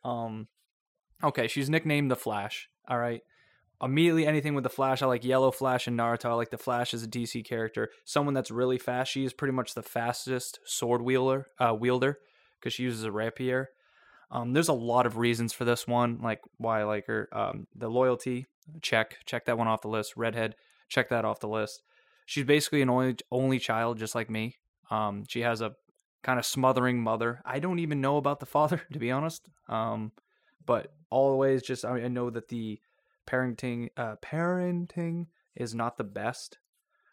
Um, 0.05 0.49
okay, 1.23 1.49
she's 1.49 1.71
nicknamed 1.71 2.11
the 2.11 2.17
Flash. 2.17 2.69
All 2.89 2.99
right. 2.99 3.23
Immediately, 3.83 4.27
anything 4.27 4.55
with 4.55 4.65
the 4.65 4.71
Flash, 4.71 5.01
I 5.01 5.07
like 5.07 5.25
Yellow 5.25 5.51
Flash 5.51 5.87
and 5.87 5.99
Naruto. 5.99 6.27
I 6.27 6.35
like 6.35 6.51
the 6.51 6.59
Flash 6.59 6.93
as 6.93 7.03
a 7.03 7.09
DC 7.09 7.45
character. 7.47 7.89
Someone 8.05 8.35
that's 8.35 8.51
really 8.51 8.77
fast. 8.77 9.11
She 9.11 9.25
is 9.25 9.33
pretty 9.33 9.53
much 9.53 9.73
the 9.73 9.83
fastest 9.83 10.61
sword 10.65 11.01
wielder. 11.01 11.47
Uh, 11.59 11.75
wielder 11.75 12.19
because 12.59 12.75
she 12.75 12.83
uses 12.83 13.05
a 13.05 13.13
rapier. 13.13 13.71
Um, 14.31 14.53
there's 14.53 14.69
a 14.69 14.75
lot 14.75 15.07
of 15.07 15.17
reasons 15.17 15.53
for 15.53 15.65
this 15.65 15.87
one, 15.89 16.21
like 16.23 16.41
why 16.59 16.81
I 16.81 16.85
like 16.85 17.07
her. 17.07 17.29
Um, 17.33 17.67
the 17.75 17.89
loyalty, 17.89 18.47
check, 18.81 19.17
check 19.25 19.47
that 19.47 19.59
one 19.59 19.67
off 19.67 19.81
the 19.81 19.89
list. 19.89 20.17
Redhead, 20.17 20.55
check 20.89 21.09
that 21.09 21.25
off 21.25 21.41
the 21.41 21.49
list. 21.49 21.83
She's 22.31 22.45
basically 22.45 22.81
an 22.81 22.89
only 22.89 23.17
only 23.33 23.59
child, 23.59 23.99
just 23.99 24.15
like 24.15 24.31
me. 24.31 24.55
Um, 24.89 25.25
she 25.27 25.41
has 25.41 25.61
a 25.61 25.73
kind 26.23 26.39
of 26.39 26.47
smothering 26.47 27.03
mother. 27.03 27.43
I 27.45 27.59
don't 27.59 27.81
even 27.81 28.01
know 28.01 28.19
about 28.19 28.39
the 28.39 28.47
father, 28.57 28.83
to 28.93 28.99
be 29.01 29.11
honest. 29.11 29.49
Um, 29.69 30.13
but 30.65 30.93
always 31.11 31.61
just 31.63 31.85
I, 31.85 32.03
I 32.03 32.09
know 32.09 32.31
that 32.31 32.47
the 32.47 32.79
parenting 33.27 33.89
uh, 33.97 34.15
parenting 34.23 35.27
is 35.57 35.75
not 35.75 35.97
the 35.99 36.05
best. 36.05 36.59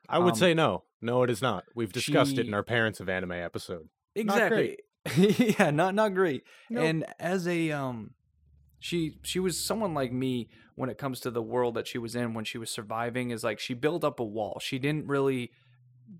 I 0.07 0.20
would 0.20 0.34
Um, 0.34 0.39
say 0.39 0.53
no. 0.53 0.84
No, 1.01 1.24
it 1.24 1.32
is 1.32 1.41
not. 1.41 1.63
We've 1.74 1.91
discussed 1.91 2.38
it 2.38 2.45
in 2.45 2.53
our 2.53 2.61
Parents 2.63 2.99
of 2.99 3.09
Anime 3.09 3.32
episode. 3.32 3.89
Not 4.15 4.51
Exactly. 4.51 4.78
yeah, 5.59 5.72
not 5.72 5.95
not 5.95 6.13
great. 6.13 6.43
Nope. 6.70 6.84
And 6.84 7.05
as 7.20 7.47
a 7.47 7.72
um 7.72 8.11
she 8.80 9.18
she 9.24 9.39
was 9.39 9.59
someone 9.59 9.95
like 9.95 10.11
me 10.11 10.49
when 10.78 10.91
it 10.91 10.99
comes 10.99 11.19
to 11.19 11.32
the 11.32 11.41
world 11.41 11.73
that 11.73 11.88
she 11.88 11.97
was 11.97 12.15
in 12.15 12.36
when 12.36 12.45
she 12.45 12.59
was 12.59 12.69
surviving 12.69 13.32
is 13.32 13.43
like 13.43 13.59
she 13.59 13.73
built 13.73 14.03
up 14.03 14.19
a 14.19 14.23
wall. 14.23 14.59
She 14.61 14.78
didn't 14.78 15.07
really 15.07 15.51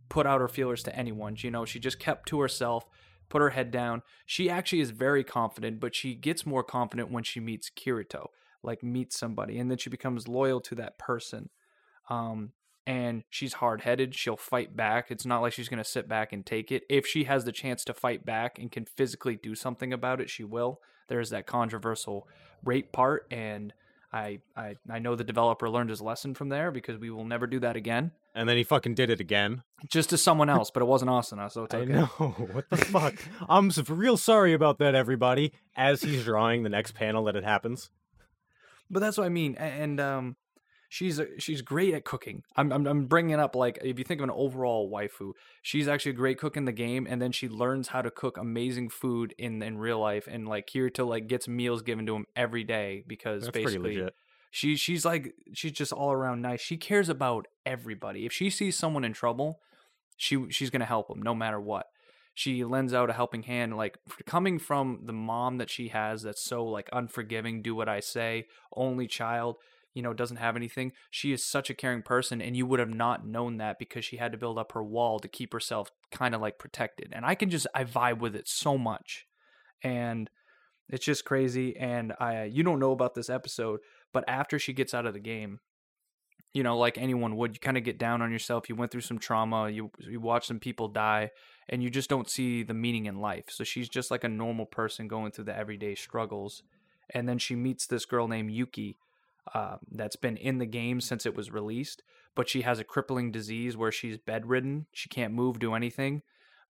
put 0.09 0.25
out 0.25 0.41
her 0.41 0.47
feelers 0.47 0.81
to 0.83 0.95
anyone. 0.95 1.37
You 1.37 1.51
know, 1.51 1.63
she 1.63 1.79
just 1.79 1.99
kept 1.99 2.27
to 2.29 2.39
herself, 2.39 2.87
put 3.29 3.43
her 3.43 3.51
head 3.51 3.69
down. 3.69 4.01
She 4.25 4.49
actually 4.49 4.79
is 4.79 4.89
very 4.89 5.23
confident, 5.23 5.79
but 5.79 5.93
she 5.93 6.15
gets 6.15 6.43
more 6.43 6.63
confident 6.63 7.11
when 7.11 7.23
she 7.23 7.39
meets 7.39 7.69
Kirito, 7.69 8.29
like 8.63 8.81
meets 8.81 9.15
somebody, 9.15 9.59
and 9.59 9.69
then 9.69 9.77
she 9.77 9.91
becomes 9.91 10.27
loyal 10.27 10.59
to 10.61 10.73
that 10.73 10.97
person. 10.97 11.49
Um, 12.09 12.53
and 12.87 13.25
she's 13.29 13.53
hard 13.53 13.81
headed. 13.81 14.15
She'll 14.15 14.37
fight 14.37 14.75
back. 14.75 15.11
It's 15.11 15.25
not 15.25 15.43
like 15.43 15.53
she's 15.53 15.69
going 15.69 15.83
to 15.83 15.87
sit 15.87 16.09
back 16.09 16.33
and 16.33 16.43
take 16.43 16.71
it. 16.71 16.81
If 16.89 17.05
she 17.05 17.25
has 17.25 17.45
the 17.45 17.51
chance 17.51 17.85
to 17.85 17.93
fight 17.93 18.25
back 18.25 18.57
and 18.57 18.71
can 18.71 18.85
physically 18.85 19.35
do 19.35 19.53
something 19.53 19.93
about 19.93 20.19
it, 20.19 20.31
she 20.31 20.43
will. 20.43 20.81
There's 21.09 21.29
that 21.29 21.45
controversial 21.45 22.27
rape 22.63 22.91
part, 22.91 23.27
and 23.29 23.71
I, 24.11 24.39
I 24.55 24.75
I 24.89 24.99
know 24.99 25.15
the 25.15 25.23
developer 25.23 25.69
learned 25.69 25.89
his 25.89 26.01
lesson 26.01 26.33
from 26.33 26.49
there 26.49 26.71
because 26.71 26.97
we 26.97 27.09
will 27.09 27.25
never 27.25 27.45
do 27.45 27.59
that 27.59 27.75
again. 27.75 28.11
And 28.33 28.47
then 28.47 28.55
he 28.55 28.63
fucking 28.63 28.95
did 28.95 29.09
it 29.09 29.19
again. 29.19 29.63
Just 29.89 30.11
to 30.11 30.17
someone 30.17 30.49
else, 30.49 30.71
but 30.71 30.81
it 30.81 30.85
wasn't 30.85 31.11
Asuna, 31.11 31.51
so 31.51 31.63
it's 31.63 31.73
okay. 31.73 31.81
I 31.81 31.85
know. 31.85 32.05
What 32.51 32.69
the 32.69 32.77
fuck? 32.77 33.15
I'm 33.49 33.71
real 33.89 34.15
sorry 34.15 34.53
about 34.53 34.79
that, 34.79 34.95
everybody. 34.95 35.53
As 35.75 36.01
he's 36.01 36.23
drawing 36.23 36.63
the 36.63 36.69
next 36.69 36.93
panel 36.93 37.25
that 37.25 37.35
it 37.35 37.43
happens. 37.43 37.89
But 38.89 38.99
that's 38.99 39.17
what 39.17 39.25
I 39.25 39.29
mean. 39.29 39.55
And 39.55 39.99
um, 39.99 40.35
she's 40.89 41.19
a, 41.19 41.39
she's 41.39 41.61
great 41.61 41.93
at 41.93 42.05
cooking. 42.05 42.43
I'm, 42.55 42.71
I'm 42.71 42.88
I'm 42.88 43.05
bringing 43.05 43.39
up 43.39 43.55
like 43.55 43.79
if 43.83 43.97
you 43.97 44.05
think 44.05 44.21
of 44.21 44.25
an 44.25 44.31
overall 44.31 44.91
waifu, 44.91 45.33
she's 45.61 45.88
actually 45.88 46.11
a 46.11 46.15
great 46.15 46.38
cook 46.38 46.57
in 46.57 46.65
the 46.65 46.71
game, 46.71 47.07
and 47.09 47.21
then 47.21 47.31
she 47.31 47.49
learns 47.49 47.89
how 47.89 48.01
to 48.01 48.11
cook 48.11 48.38
amazing 48.38 48.89
food 48.89 49.33
in 49.38 49.61
in 49.61 49.77
real 49.77 49.99
life. 49.99 50.27
And 50.29 50.47
like 50.47 50.67
Kirito 50.67 51.07
like 51.07 51.27
gets 51.27 51.47
meals 51.47 51.81
given 51.81 52.05
to 52.07 52.15
him 52.15 52.25
every 52.35 52.63
day 52.63 53.03
because 53.07 53.43
That's 53.43 53.53
basically 53.53 54.09
she 54.51 54.75
she's 54.75 55.05
like 55.05 55.33
she's 55.53 55.73
just 55.73 55.91
all 55.91 56.11
around 56.11 56.41
nice. 56.41 56.61
She 56.61 56.77
cares 56.77 57.09
about 57.09 57.47
everybody. 57.65 58.25
If 58.25 58.33
she 58.33 58.49
sees 58.49 58.75
someone 58.75 59.03
in 59.03 59.13
trouble, 59.13 59.59
she 60.15 60.49
she's 60.49 60.69
gonna 60.69 60.85
help 60.85 61.09
them 61.09 61.21
no 61.21 61.35
matter 61.35 61.59
what. 61.59 61.88
She 62.33 62.63
lends 62.63 62.93
out 62.93 63.09
a 63.09 63.13
helping 63.13 63.43
hand, 63.43 63.75
like 63.75 63.97
coming 64.27 64.59
from 64.59 65.01
the 65.05 65.13
mom 65.13 65.57
that 65.57 65.71
she 65.71 65.88
has 65.88 66.21
that's 66.21 66.43
so 66.43 66.63
like 66.65 66.88
unforgiving, 66.93 67.63
do 67.63 67.73
what 67.73 67.89
I 67.89 67.99
say, 67.99 68.45
only 68.75 69.07
child, 69.07 69.55
you 69.97 70.03
know, 70.03 70.13
doesn't 70.13 70.37
have 70.37 70.55
anything. 70.55 70.91
She 71.09 71.31
is 71.31 71.43
such 71.43 71.71
a 71.71 71.73
caring 71.73 72.03
person, 72.03 72.39
and 72.39 72.55
you 72.55 72.67
would 72.67 72.79
have 72.79 72.93
not 72.93 73.25
known 73.25 73.57
that 73.57 73.79
because 73.79 74.05
she 74.05 74.17
had 74.17 74.31
to 74.31 74.37
build 74.37 74.59
up 74.59 74.73
her 74.73 74.83
wall 74.83 75.17
to 75.17 75.27
keep 75.27 75.51
herself 75.53 75.89
kind 76.11 76.35
of 76.35 76.39
like 76.39 76.59
protected. 76.59 77.11
And 77.13 77.25
I 77.25 77.33
can 77.33 77.49
just 77.49 77.65
I 77.73 77.83
vibe 77.83 78.19
with 78.19 78.35
it 78.35 78.47
so 78.47 78.77
much, 78.77 79.25
and 79.81 80.29
it's 80.87 81.03
just 81.03 81.25
crazy. 81.25 81.75
And 81.75 82.13
I 82.19 82.43
you 82.43 82.61
don't 82.61 82.79
know 82.79 82.91
about 82.91 83.15
this 83.15 83.27
episode, 83.27 83.79
but 84.13 84.23
after 84.27 84.59
she 84.59 84.71
gets 84.71 84.93
out 84.93 85.07
of 85.07 85.15
the 85.15 85.19
game, 85.19 85.61
you 86.53 86.61
know, 86.61 86.77
like 86.77 86.99
anyone 86.99 87.35
would, 87.35 87.55
you 87.55 87.59
kind 87.59 87.75
of 87.75 87.83
get 87.83 87.97
down 87.97 88.21
on 88.21 88.31
yourself. 88.31 88.69
You 88.69 88.75
went 88.75 88.91
through 88.91 89.01
some 89.01 89.17
trauma. 89.17 89.67
You 89.67 89.89
you 89.97 90.19
watch 90.19 90.45
some 90.45 90.59
people 90.59 90.89
die, 90.89 91.31
and 91.69 91.81
you 91.81 91.89
just 91.89 92.07
don't 92.07 92.29
see 92.29 92.61
the 92.61 92.75
meaning 92.75 93.07
in 93.07 93.19
life. 93.19 93.45
So 93.47 93.63
she's 93.63 93.89
just 93.89 94.11
like 94.11 94.23
a 94.23 94.29
normal 94.29 94.67
person 94.67 95.07
going 95.07 95.31
through 95.31 95.45
the 95.45 95.57
everyday 95.57 95.95
struggles, 95.95 96.61
and 97.09 97.27
then 97.27 97.39
she 97.39 97.55
meets 97.55 97.87
this 97.87 98.05
girl 98.05 98.27
named 98.27 98.51
Yuki, 98.51 98.99
uh, 99.53 99.77
that's 99.91 100.15
been 100.15 100.37
in 100.37 100.57
the 100.57 100.65
game 100.65 101.01
since 101.01 101.25
it 101.25 101.35
was 101.35 101.51
released, 101.51 102.03
but 102.35 102.49
she 102.49 102.61
has 102.61 102.79
a 102.79 102.83
crippling 102.83 103.31
disease 103.31 103.75
where 103.77 103.91
she's 103.91 104.17
bedridden. 104.17 104.87
She 104.93 105.09
can't 105.09 105.33
move, 105.33 105.59
do 105.59 105.73
anything, 105.73 106.21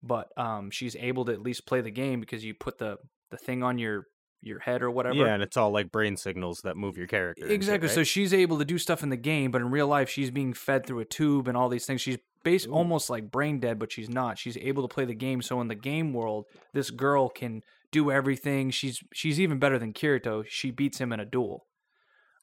but 0.03 0.29
um, 0.37 0.71
she's 0.71 0.95
able 0.95 1.25
to 1.25 1.33
at 1.33 1.41
least 1.41 1.65
play 1.65 1.81
the 1.81 1.91
game 1.91 2.19
because 2.19 2.43
you 2.43 2.53
put 2.53 2.77
the 2.77 2.97
the 3.29 3.37
thing 3.37 3.63
on 3.63 3.77
your 3.77 4.07
your 4.41 4.59
head 4.59 4.81
or 4.81 4.91
whatever. 4.91 5.15
Yeah, 5.15 5.33
and 5.33 5.43
it's 5.43 5.57
all 5.57 5.71
like 5.71 5.91
brain 5.91 6.17
signals 6.17 6.61
that 6.61 6.77
move 6.77 6.97
your 6.97 7.07
character. 7.07 7.43
and 7.43 7.49
shit, 7.49 7.55
Exactly. 7.55 7.89
So 7.89 8.03
she's 8.03 8.33
able 8.33 8.59
to 8.59 8.65
do 8.65 8.77
stuff 8.77 9.03
in 9.03 9.09
the 9.09 9.17
game, 9.17 9.51
but 9.51 9.61
in 9.61 9.71
real 9.71 9.87
life, 9.87 10.09
she's 10.09 10.31
being 10.31 10.53
fed 10.53 10.85
through 10.85 10.99
a 10.99 11.05
tube 11.05 11.47
and 11.47 11.57
all 11.57 11.69
these 11.69 11.85
things. 11.85 12.01
She's 12.01 12.17
base 12.43 12.65
Ooh. 12.67 12.71
almost 12.71 13.09
like 13.09 13.31
brain 13.31 13.59
dead, 13.59 13.79
but 13.79 13.91
she's 13.91 14.09
not. 14.09 14.37
She's 14.37 14.57
able 14.57 14.87
to 14.87 14.93
play 14.93 15.05
the 15.05 15.15
game. 15.15 15.41
So 15.41 15.59
in 15.61 15.67
the 15.67 15.75
game 15.75 16.13
world, 16.13 16.45
this 16.73 16.91
girl 16.91 17.29
can 17.29 17.63
do 17.91 18.11
everything. 18.11 18.71
She's 18.71 19.01
she's 19.13 19.39
even 19.39 19.59
better 19.59 19.79
than 19.79 19.93
Kirito. 19.93 20.45
She 20.47 20.71
beats 20.71 20.99
him 20.99 21.11
in 21.11 21.19
a 21.19 21.25
duel. 21.25 21.65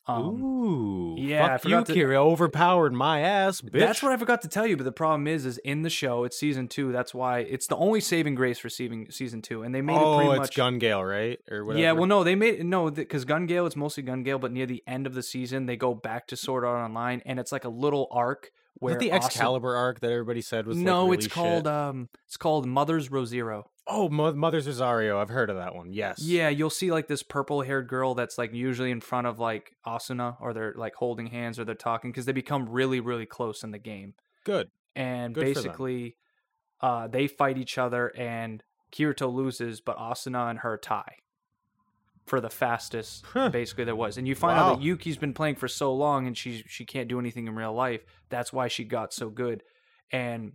Um, 0.06 0.42
Ooh, 0.42 1.16
yeah, 1.16 1.54
I 1.54 1.58
fuck 1.58 1.64
you, 1.64 1.84
to- 1.84 1.94
Kira. 1.94 2.16
Overpowered 2.16 2.92
my 2.92 3.20
ass, 3.20 3.62
bitch. 3.62 3.78
That's 3.78 4.02
what 4.02 4.12
I 4.12 4.18
forgot 4.18 4.42
to 4.42 4.48
tell 4.48 4.66
you. 4.66 4.76
But 4.76 4.84
the 4.84 4.92
problem 4.92 5.26
is, 5.26 5.46
is 5.46 5.58
in 5.58 5.82
the 5.82 5.90
show, 5.90 6.24
it's 6.24 6.38
season 6.38 6.68
two. 6.68 6.92
That's 6.92 7.14
why 7.14 7.38
it's 7.38 7.66
the 7.66 7.76
only 7.76 8.00
saving 8.00 8.34
grace 8.34 8.58
for 8.58 8.68
season 8.68 9.10
season 9.10 9.40
two, 9.40 9.62
and 9.62 9.74
they 9.74 9.80
made 9.80 9.96
oh, 9.96 10.12
it 10.12 10.16
pretty 10.16 10.28
much. 10.28 10.36
it's 10.36 10.48
much. 10.50 10.56
Gun 10.56 10.78
Gale, 10.78 11.02
right? 11.02 11.40
Or 11.50 11.64
whatever. 11.64 11.82
Yeah, 11.82 11.92
well, 11.92 12.06
no, 12.06 12.22
they 12.22 12.34
made 12.34 12.64
no 12.64 12.90
because 12.90 13.24
Gun 13.24 13.46
Gale. 13.46 13.66
It's 13.66 13.76
mostly 13.76 14.02
Gun 14.02 14.22
Gale, 14.22 14.38
but 14.38 14.52
near 14.52 14.66
the 14.66 14.82
end 14.86 15.06
of 15.06 15.14
the 15.14 15.22
season, 15.22 15.66
they 15.66 15.76
go 15.76 15.94
back 15.94 16.26
to 16.28 16.36
Sword 16.36 16.64
Art 16.64 16.84
Online, 16.84 17.22
and 17.24 17.38
it's 17.38 17.52
like 17.52 17.64
a 17.64 17.70
little 17.70 18.06
arc 18.10 18.50
where 18.74 18.98
the 18.98 19.12
Excalibur 19.12 19.76
arc 19.76 20.00
that 20.00 20.10
everybody 20.10 20.40
said 20.40 20.66
was 20.66 20.76
like, 20.76 20.84
no, 20.84 21.04
really 21.04 21.18
it's 21.18 21.26
called 21.28 21.64
shit? 21.64 21.72
um, 21.72 22.08
it's 22.26 22.36
called 22.36 22.66
Mother's 22.66 23.08
Rosero. 23.08 23.64
oh, 23.86 24.08
Mo- 24.08 24.34
Mother's 24.34 24.66
Rosario. 24.66 25.18
I've 25.20 25.28
heard 25.28 25.50
of 25.50 25.56
that 25.56 25.74
one. 25.74 25.92
Yes. 25.92 26.20
Yeah, 26.22 26.48
you'll 26.48 26.70
see 26.70 26.90
like 26.90 27.06
this 27.06 27.22
purple 27.22 27.62
haired 27.62 27.88
girl 27.88 28.14
that's 28.14 28.36
like 28.38 28.52
usually 28.52 28.90
in 28.90 29.00
front 29.00 29.26
of 29.26 29.38
like 29.38 29.76
Asuna, 29.86 30.36
or 30.40 30.52
they're 30.52 30.74
like 30.76 30.94
holding 30.94 31.26
hands 31.28 31.58
or 31.58 31.64
they're 31.64 31.74
talking 31.74 32.10
because 32.10 32.26
they 32.26 32.32
become 32.32 32.68
really 32.68 33.00
really 33.00 33.26
close 33.26 33.62
in 33.62 33.70
the 33.70 33.78
game, 33.78 34.14
Good. 34.44 34.70
and 34.96 35.34
Good 35.34 35.44
basically, 35.54 36.16
uh, 36.80 37.08
they 37.08 37.26
fight 37.26 37.58
each 37.58 37.78
other, 37.78 38.08
and 38.16 38.62
Kirito 38.92 39.32
loses, 39.32 39.80
but 39.80 39.98
Asuna 39.98 40.50
and 40.50 40.60
her 40.60 40.76
tie 40.76 41.16
for 42.26 42.40
the 42.40 42.50
fastest 42.50 43.24
Huh. 43.26 43.50
basically 43.50 43.84
there 43.84 43.96
was. 43.96 44.16
And 44.16 44.26
you 44.26 44.34
find 44.34 44.58
out 44.58 44.76
that 44.76 44.82
Yuki's 44.82 45.18
been 45.18 45.34
playing 45.34 45.56
for 45.56 45.68
so 45.68 45.94
long 45.94 46.26
and 46.26 46.36
she 46.36 46.64
she 46.66 46.84
can't 46.84 47.08
do 47.08 47.18
anything 47.18 47.46
in 47.46 47.54
real 47.54 47.74
life. 47.74 48.04
That's 48.30 48.52
why 48.52 48.68
she 48.68 48.84
got 48.84 49.12
so 49.12 49.28
good. 49.28 49.62
And 50.10 50.52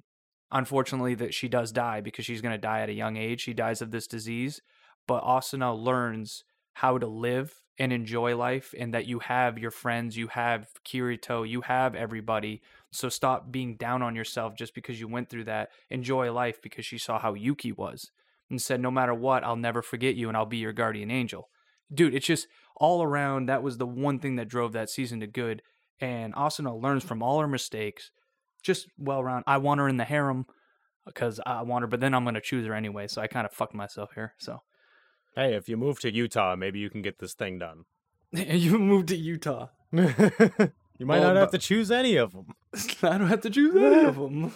unfortunately 0.51 1.15
that 1.15 1.33
she 1.33 1.47
does 1.47 1.71
die 1.71 2.01
because 2.01 2.25
she's 2.25 2.41
going 2.41 2.53
to 2.53 2.57
die 2.57 2.81
at 2.81 2.89
a 2.89 2.93
young 2.93 3.17
age. 3.17 3.41
She 3.41 3.53
dies 3.53 3.81
of 3.81 3.91
this 3.91 4.07
disease, 4.07 4.61
but 5.07 5.23
Asuna 5.23 5.77
learns 5.77 6.43
how 6.73 6.97
to 6.97 7.07
live 7.07 7.61
and 7.77 7.93
enjoy 7.93 8.35
life 8.35 8.73
and 8.77 8.93
that 8.93 9.05
you 9.05 9.19
have 9.19 9.57
your 9.57 9.71
friends, 9.71 10.17
you 10.17 10.27
have 10.27 10.67
Kirito, 10.85 11.47
you 11.47 11.61
have 11.61 11.95
everybody. 11.95 12.61
So 12.91 13.07
stop 13.09 13.51
being 13.51 13.75
down 13.75 14.01
on 14.01 14.15
yourself 14.15 14.55
just 14.55 14.75
because 14.75 14.99
you 14.99 15.07
went 15.07 15.29
through 15.29 15.45
that. 15.45 15.69
Enjoy 15.89 16.31
life 16.31 16.61
because 16.61 16.85
she 16.85 16.97
saw 16.97 17.19
how 17.19 17.35
Yuki 17.35 17.71
was 17.71 18.11
and 18.49 18.61
said, 18.61 18.81
No 18.81 18.91
matter 18.91 19.13
what, 19.13 19.43
I'll 19.43 19.55
never 19.55 19.81
forget 19.81 20.15
you 20.15 20.27
and 20.27 20.35
I'll 20.35 20.45
be 20.45 20.57
your 20.57 20.73
guardian 20.73 21.09
angel. 21.11 21.49
Dude, 21.93 22.13
it's 22.13 22.25
just 22.27 22.47
all 22.75 23.01
around. 23.03 23.47
That 23.47 23.63
was 23.63 23.77
the 23.77 23.85
one 23.87 24.19
thing 24.19 24.35
that 24.37 24.47
drove 24.47 24.73
that 24.73 24.89
season 24.89 25.19
to 25.21 25.27
good. 25.27 25.61
And 25.99 26.33
Asuna 26.35 26.79
learns 26.81 27.03
from 27.03 27.21
all 27.23 27.39
her 27.41 27.47
mistakes. 27.47 28.11
Just 28.63 28.87
well 28.97 29.23
round. 29.23 29.43
I 29.47 29.57
want 29.57 29.79
her 29.79 29.87
in 29.89 29.97
the 29.97 30.05
harem 30.05 30.45
because 31.05 31.39
I 31.45 31.61
want 31.63 31.83
her, 31.83 31.87
but 31.87 31.99
then 31.99 32.13
I'm 32.13 32.23
going 32.23 32.35
to 32.35 32.41
choose 32.41 32.65
her 32.67 32.73
anyway. 32.73 33.07
So 33.07 33.21
I 33.21 33.27
kind 33.27 33.45
of 33.45 33.53
fucked 33.53 33.73
myself 33.73 34.11
here. 34.15 34.33
So 34.37 34.61
Hey, 35.35 35.53
if 35.55 35.69
you 35.69 35.77
move 35.77 35.99
to 36.01 36.13
Utah, 36.13 36.55
maybe 36.55 36.79
you 36.79 36.89
can 36.89 37.01
get 37.01 37.19
this 37.19 37.33
thing 37.33 37.59
done. 37.59 37.85
you 38.31 38.77
moved 38.77 39.07
to 39.09 39.15
Utah. 39.15 39.67
you 39.91 40.03
might 40.03 41.19
Well, 41.19 41.21
not 41.33 41.35
have 41.37 41.51
but- 41.51 41.59
to 41.61 41.67
choose 41.67 41.89
any 41.91 42.15
of 42.17 42.33
them. 42.33 42.47
I 43.03 43.17
don't 43.17 43.27
have 43.27 43.41
to 43.41 43.49
choose 43.49 43.75
any 43.75 44.05
of 44.05 44.15
them. 44.15 44.51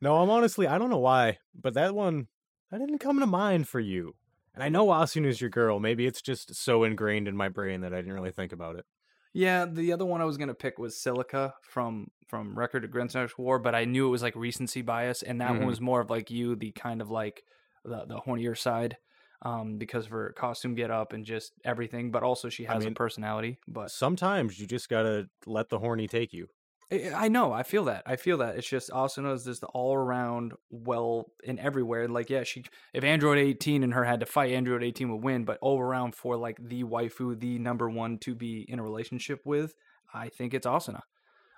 no, 0.00 0.16
I'm 0.16 0.30
honestly, 0.30 0.66
I 0.66 0.78
don't 0.78 0.90
know 0.90 0.98
why, 0.98 1.38
but 1.60 1.74
that 1.74 1.94
one, 1.94 2.28
that 2.70 2.78
didn't 2.78 2.98
come 2.98 3.18
to 3.20 3.26
mind 3.26 3.68
for 3.68 3.80
you. 3.80 4.14
And 4.54 4.62
I 4.64 4.68
know 4.68 4.86
Asuna's 4.88 5.40
your 5.40 5.50
girl. 5.50 5.78
Maybe 5.80 6.06
it's 6.06 6.22
just 6.22 6.54
so 6.54 6.84
ingrained 6.84 7.28
in 7.28 7.36
my 7.36 7.48
brain 7.48 7.82
that 7.82 7.92
I 7.94 7.98
didn't 7.98 8.14
really 8.14 8.32
think 8.32 8.52
about 8.52 8.76
it. 8.76 8.84
Yeah, 9.32 9.64
the 9.64 9.92
other 9.92 10.04
one 10.04 10.20
I 10.20 10.24
was 10.24 10.36
gonna 10.36 10.54
pick 10.54 10.78
was 10.78 10.96
Siluca 10.96 11.52
from 11.62 12.08
from 12.26 12.56
Record 12.58 12.84
of 12.84 12.90
Grancrest 12.90 13.38
War, 13.38 13.58
but 13.58 13.74
I 13.74 13.84
knew 13.84 14.06
it 14.06 14.10
was 14.10 14.22
like 14.22 14.34
recency 14.36 14.82
bias, 14.82 15.22
and 15.22 15.40
that 15.40 15.50
Mhm. 15.52 15.58
one 15.58 15.66
was 15.66 15.80
more 15.80 16.00
of 16.00 16.10
like 16.10 16.30
you, 16.30 16.54
the 16.56 16.72
kind 16.72 17.00
of 17.00 17.10
like 17.10 17.44
the 17.84 18.04
the 18.06 18.20
hornier 18.20 18.56
side, 18.58 18.96
um, 19.42 19.78
because 19.78 20.06
of 20.06 20.10
her 20.12 20.32
costume 20.36 20.74
get 20.74 20.90
up 20.90 21.12
and 21.12 21.24
just 21.24 21.52
everything. 21.64 22.10
But 22.10 22.22
also 22.24 22.48
she 22.48 22.66
I 22.66 22.74
has 22.74 22.84
mean- 22.84 22.92
a 22.92 22.96
personality. 22.96 23.58
But 23.68 23.90
Sometimes 23.92 24.58
you 24.58 24.66
just 24.66 24.88
gotta 24.88 25.28
let 25.46 25.68
the 25.68 25.78
horny 25.78 26.08
take 26.08 26.32
you. 26.32 26.48
I 26.92 27.28
know, 27.28 27.52
I 27.52 27.62
feel 27.62 27.84
that. 27.84 28.02
I 28.06 28.16
feel 28.16 28.38
that. 28.38 28.56
It's 28.56 28.68
just 28.68 28.90
Asuna 28.90 29.32
is 29.34 29.44
just 29.44 29.62
all 29.62 29.94
around 29.94 30.54
well 30.70 31.30
in 31.44 31.58
everywhere. 31.60 32.08
Like, 32.08 32.30
yeah, 32.30 32.42
she 32.42 32.64
if 32.92 33.04
Android 33.04 33.38
18 33.38 33.84
and 33.84 33.94
her 33.94 34.04
had 34.04 34.20
to 34.20 34.26
fight, 34.26 34.52
Android 34.52 34.82
18 34.82 35.10
would 35.12 35.22
win. 35.22 35.44
But 35.44 35.58
all 35.60 35.78
around 35.80 36.16
for 36.16 36.36
like 36.36 36.58
the 36.60 36.82
waifu, 36.82 37.38
the 37.38 37.58
number 37.60 37.88
one 37.88 38.18
to 38.18 38.34
be 38.34 38.66
in 38.68 38.80
a 38.80 38.82
relationship 38.82 39.40
with, 39.44 39.76
I 40.12 40.30
think 40.30 40.52
it's 40.52 40.66
Asuna. 40.66 41.02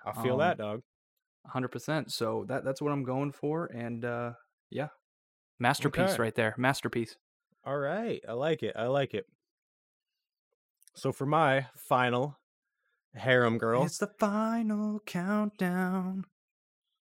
I 0.05 0.11
feel 0.21 0.33
Um, 0.33 0.39
that, 0.39 0.57
dog. 0.59 0.81
hundred 1.47 1.69
percent. 1.69 2.11
So 2.11 2.45
that 2.47 2.63
that's 2.63 2.81
what 2.81 2.91
I'm 2.91 3.03
going 3.03 3.31
for, 3.31 3.65
and 3.67 4.05
uh 4.05 4.33
yeah, 4.69 4.89
masterpiece 5.59 6.13
Okay. 6.13 6.21
right 6.21 6.35
there, 6.35 6.53
masterpiece. 6.57 7.17
All 7.65 7.77
right. 7.77 8.21
I 8.27 8.33
like 8.33 8.61
it. 8.61 8.75
I 8.75 8.85
like 8.87 9.13
it. 9.13 9.25
So 10.95 11.11
for 11.11 11.25
my 11.25 11.67
final 11.75 12.37
harem 13.15 13.57
girl, 13.57 13.83
It's 13.85 13.97
the 13.97 14.07
final 14.19 14.99
countdown. 15.05 16.25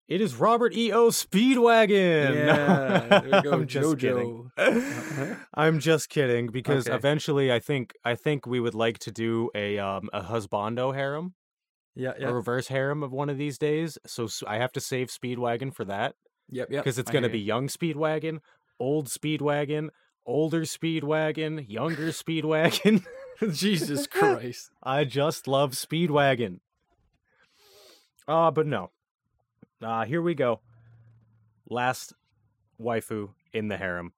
it 0.08 0.20
is 0.20 0.34
Robert 0.36 0.74
E.O. 0.74 1.08
Speedwagon. 1.10 2.34
Yeah, 2.46 3.20
there 3.20 3.42
go, 3.42 3.52
I'm 3.52 3.66
just 3.66 3.98
kidding. 3.98 4.50
I'm 5.54 5.78
just 5.78 6.08
kidding 6.08 6.48
because 6.48 6.86
Okay. 6.86 6.94
eventually 6.96 7.52
I 7.52 7.58
think 7.60 7.94
I 8.04 8.14
think 8.14 8.46
we 8.46 8.60
would 8.60 8.74
like 8.74 8.98
to 9.00 9.10
do 9.10 9.50
a 9.54 9.78
um 9.78 10.10
a 10.12 10.22
husbando 10.22 10.94
harem, 10.94 11.34
Yeah, 11.94 12.12
a 12.18 12.32
reverse 12.34 12.68
harem 12.68 13.02
of 13.02 13.12
one 13.12 13.30
of 13.30 13.38
these 13.38 13.58
days. 13.58 13.98
So 14.06 14.28
I 14.46 14.58
have 14.58 14.72
to 14.72 14.80
save 14.80 15.08
Speedwagon 15.08 15.74
for 15.74 15.84
that 15.86 16.14
yep, 16.50 16.68
yep. 16.70 16.84
because 16.84 16.98
it's 16.98 17.10
going 17.10 17.24
to 17.24 17.30
be 17.30 17.38
you. 17.38 17.46
young 17.46 17.68
Speedwagon, 17.68 18.40
old 18.78 19.08
Speedwagon, 19.08 19.88
older 20.26 20.62
Speedwagon, 20.62 21.64
younger 21.68 22.08
Speedwagon. 22.08 23.04
Jesus 23.52 24.06
Christ. 24.10 24.70
I 24.82 25.04
just 25.04 25.46
love 25.48 25.72
Speedwagon. 25.72 26.60
Ah, 28.28 28.50
but 28.50 28.66
no. 28.66 28.90
Ah, 29.82 30.04
here 30.04 30.22
we 30.22 30.34
go. 30.34 30.60
Last 31.68 32.12
waifu 32.80 33.30
in 33.52 33.68
the 33.68 33.76
harem. 33.76 34.12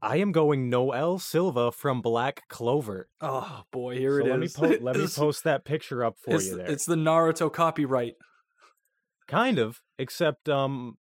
I 0.00 0.18
am 0.18 0.32
going 0.32 0.68
Noelle 0.68 1.18
Silva 1.18 1.72
from 1.72 2.02
Black 2.02 2.46
Clover. 2.48 3.08
Oh 3.22 3.62
boy, 3.70 3.96
here 3.96 4.20
so 4.20 4.26
it 4.26 4.30
let 4.30 4.42
is. 4.42 4.58
me 4.60 4.68
po- 4.68 4.78
let 4.84 4.96
me 4.96 5.06
post 5.06 5.44
that 5.44 5.64
picture 5.64 6.04
up 6.04 6.16
for 6.18 6.34
it's, 6.34 6.46
you 6.46 6.56
there. 6.58 6.70
It's 6.70 6.84
the 6.84 6.94
Naruto 6.94 7.50
copyright. 7.50 8.16
Kind 9.26 9.58
of, 9.58 9.80
except 9.98 10.48
um, 10.50 10.98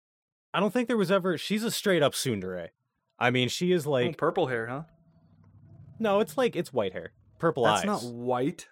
I 0.54 0.62
don't 0.62 0.72
think 0.72 0.88
there 0.88 0.96
was 0.98 1.12
ever. 1.12 1.38
She's 1.38 1.64
a 1.64 1.72
straight 1.72 2.02
up 2.02 2.14
tsundere. 2.14 2.70
I 3.20 3.30
mean, 3.30 3.50
she 3.50 3.74
is 3.74 3.86
Oh, 3.86 3.92
like 3.92 4.18
purple 4.18 4.48
hair, 4.48 4.68
huh? 4.68 4.84
No, 6.04 6.20
it's 6.20 6.38
like 6.38 6.58
it's 6.58 6.74
white 6.74 6.92
hair, 6.92 7.14
purple 7.40 7.66
eyes. 7.66 7.84
That's 7.84 8.04
eyes. 8.04 8.04
not 8.04 8.14
white. 8.14 8.68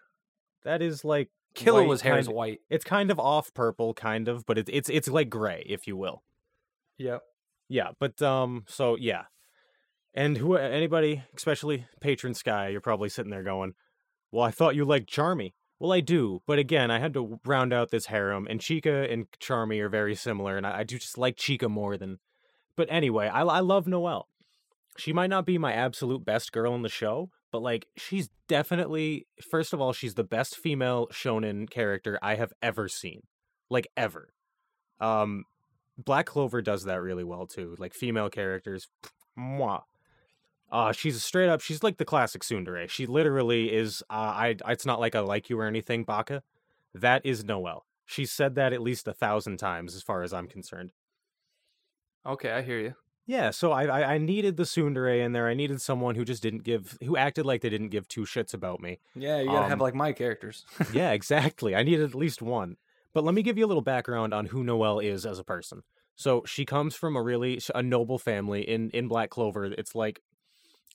That 0.65 0.81
is 0.81 1.05
like 1.05 1.29
Killua's 1.55 1.87
white, 1.87 2.01
hair 2.01 2.19
is 2.19 2.27
white. 2.27 2.59
It's 2.69 2.83
kind 2.83 3.09
of 3.09 3.19
off 3.19 3.53
purple, 3.53 3.93
kind 3.93 4.27
of, 4.27 4.45
but 4.45 4.57
it's 4.57 4.69
it's 4.71 4.89
it's 4.89 5.07
like 5.07 5.29
gray, 5.29 5.65
if 5.65 5.87
you 5.87 5.95
will. 5.95 6.23
Yep. 6.97 7.21
Yeah, 7.69 7.91
but 7.99 8.21
um, 8.21 8.65
so 8.67 8.97
yeah, 8.97 9.23
and 10.13 10.37
who 10.37 10.57
anybody, 10.57 11.23
especially 11.33 11.85
patron 12.01 12.33
Sky, 12.33 12.67
you're 12.67 12.81
probably 12.81 13.07
sitting 13.07 13.31
there 13.31 13.43
going, 13.43 13.75
"Well, 14.29 14.43
I 14.43 14.51
thought 14.51 14.75
you 14.75 14.83
liked 14.83 15.09
Charmy." 15.09 15.53
Well, 15.79 15.93
I 15.93 16.01
do, 16.01 16.41
but 16.45 16.59
again, 16.59 16.91
I 16.91 16.99
had 16.99 17.13
to 17.13 17.39
round 17.45 17.71
out 17.71 17.91
this 17.91 18.07
harem, 18.07 18.45
and 18.49 18.59
Chika 18.59 19.11
and 19.11 19.25
Charmy 19.39 19.79
are 19.79 19.89
very 19.89 20.15
similar, 20.15 20.57
and 20.57 20.67
I, 20.67 20.79
I 20.79 20.83
do 20.83 20.99
just 20.99 21.17
like 21.17 21.37
Chika 21.37 21.69
more 21.69 21.97
than. 21.97 22.19
But 22.75 22.87
anyway, 22.91 23.29
I 23.29 23.41
I 23.43 23.61
love 23.61 23.87
Noelle. 23.87 24.27
She 24.97 25.13
might 25.13 25.29
not 25.29 25.45
be 25.45 25.57
my 25.57 25.73
absolute 25.73 26.25
best 26.25 26.51
girl 26.51 26.75
in 26.75 26.81
the 26.81 26.89
show, 26.89 27.29
but 27.51 27.61
like 27.61 27.87
she's 27.97 28.29
definitely 28.47 29.27
first 29.49 29.73
of 29.73 29.81
all, 29.81 29.93
she's 29.93 30.15
the 30.15 30.23
best 30.23 30.55
female 30.57 31.07
shonen 31.11 31.69
character 31.69 32.19
I 32.21 32.35
have 32.35 32.53
ever 32.61 32.87
seen, 32.87 33.21
like 33.69 33.87
ever. 33.95 34.33
Um, 34.99 35.45
Black 35.97 36.25
Clover 36.25 36.61
does 36.61 36.83
that 36.85 37.01
really 37.01 37.23
well 37.23 37.47
too. 37.47 37.75
Like 37.77 37.93
female 37.93 38.29
characters, 38.29 38.87
mwah. 39.39 39.83
Uh, 40.71 40.93
she's 40.93 41.21
straight 41.21 41.49
up. 41.49 41.59
She's 41.59 41.83
like 41.83 41.97
the 41.97 42.05
classic 42.05 42.43
tsundere. 42.43 42.89
She 42.89 43.05
literally 43.05 43.73
is. 43.73 44.01
Uh, 44.09 44.13
I. 44.13 44.55
It's 44.69 44.85
not 44.85 44.99
like 44.99 45.15
I 45.15 45.19
like 45.19 45.49
you 45.49 45.59
or 45.59 45.65
anything, 45.65 46.03
Baka. 46.05 46.43
That 46.93 47.25
is 47.25 47.43
Noelle. 47.43 47.85
She 48.05 48.25
said 48.25 48.55
that 48.55 48.73
at 48.73 48.81
least 48.81 49.07
a 49.07 49.13
thousand 49.13 49.57
times, 49.57 49.95
as 49.95 50.01
far 50.01 50.23
as 50.23 50.33
I'm 50.33 50.47
concerned. 50.47 50.91
Okay, 52.25 52.51
I 52.51 52.61
hear 52.61 52.79
you. 52.79 52.93
Yeah, 53.31 53.51
so 53.51 53.71
I, 53.71 53.85
I 53.85 54.13
I 54.15 54.17
needed 54.17 54.57
the 54.57 54.63
tsundere 54.63 55.23
in 55.23 55.31
there. 55.31 55.47
I 55.47 55.53
needed 55.53 55.79
someone 55.79 56.15
who 56.15 56.25
just 56.25 56.43
didn't 56.43 56.63
give, 56.63 56.97
who 57.01 57.15
acted 57.15 57.45
like 57.45 57.61
they 57.61 57.69
didn't 57.69 57.87
give 57.95 58.05
two 58.09 58.23
shits 58.25 58.53
about 58.53 58.81
me. 58.81 58.99
Yeah, 59.15 59.39
you 59.39 59.47
gotta 59.47 59.69
have 59.69 59.79
Um, 59.79 59.85
like 59.87 59.95
my 59.95 60.11
characters. 60.11 60.65
yeah, 60.93 61.11
exactly. 61.11 61.73
I 61.73 61.83
needed 61.83 62.09
at 62.09 62.13
least 62.13 62.41
one. 62.41 62.75
But 63.13 63.23
let 63.23 63.33
me 63.33 63.41
give 63.41 63.57
you 63.57 63.65
a 63.65 63.71
little 63.71 63.81
background 63.93 64.33
on 64.33 64.47
who 64.47 64.65
Noelle 64.65 64.99
is 64.99 65.25
as 65.25 65.39
a 65.39 65.45
person. 65.45 65.83
So 66.17 66.43
she 66.45 66.65
comes 66.65 66.93
from 66.95 67.15
a 67.15 67.21
really 67.23 67.61
a 67.73 67.81
noble 67.81 68.19
family 68.19 68.67
in 68.67 68.89
in 68.89 69.07
Black 69.07 69.29
Clover. 69.29 69.63
It's 69.63 69.95
like 69.95 70.21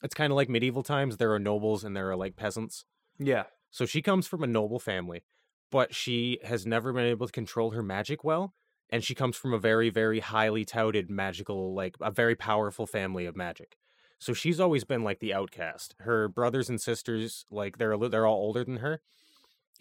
it's 0.03 0.13
kind 0.13 0.31
of 0.31 0.35
like 0.35 0.47
medieval 0.47 0.83
times. 0.83 1.17
There 1.17 1.33
are 1.33 1.39
nobles 1.39 1.83
and 1.83 1.95
there 1.97 2.11
are 2.11 2.15
like 2.15 2.35
peasants. 2.35 2.85
yeah. 3.17 3.45
So 3.71 3.85
she 3.85 4.01
comes 4.01 4.27
from 4.27 4.43
a 4.43 4.47
noble 4.47 4.79
family, 4.79 5.23
but 5.71 5.93
she 5.93 6.39
has 6.43 6.65
never 6.65 6.93
been 6.93 7.03
able 7.05 7.25
to 7.25 7.31
control 7.33 7.71
her 7.71 7.83
magic 7.83 8.23
well. 8.23 8.53
And 8.89 9.03
she 9.03 9.15
comes 9.15 9.35
from 9.35 9.53
a 9.53 9.59
very, 9.59 9.89
very 9.89 10.19
highly 10.19 10.63
touted 10.63 11.09
magical, 11.09 11.73
like 11.73 11.95
a 12.01 12.11
very 12.11 12.35
powerful 12.35 12.87
family 12.87 13.25
of 13.25 13.35
magic. 13.35 13.77
So 14.19 14.33
she's 14.33 14.59
always 14.59 14.83
been 14.83 15.03
like 15.03 15.19
the 15.19 15.33
outcast. 15.33 15.95
Her 15.99 16.27
brothers 16.27 16.69
and 16.69 16.81
sisters, 16.81 17.45
like 17.51 17.77
they're 17.77 17.97
they're 17.97 18.25
all 18.25 18.37
older 18.37 18.63
than 18.63 18.77
her, 18.77 19.01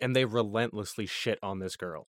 and 0.01 0.15
they 0.15 0.25
relentlessly 0.25 1.07
shit 1.07 1.39
on 1.43 1.59
this 1.59 1.77
girl. 1.77 2.09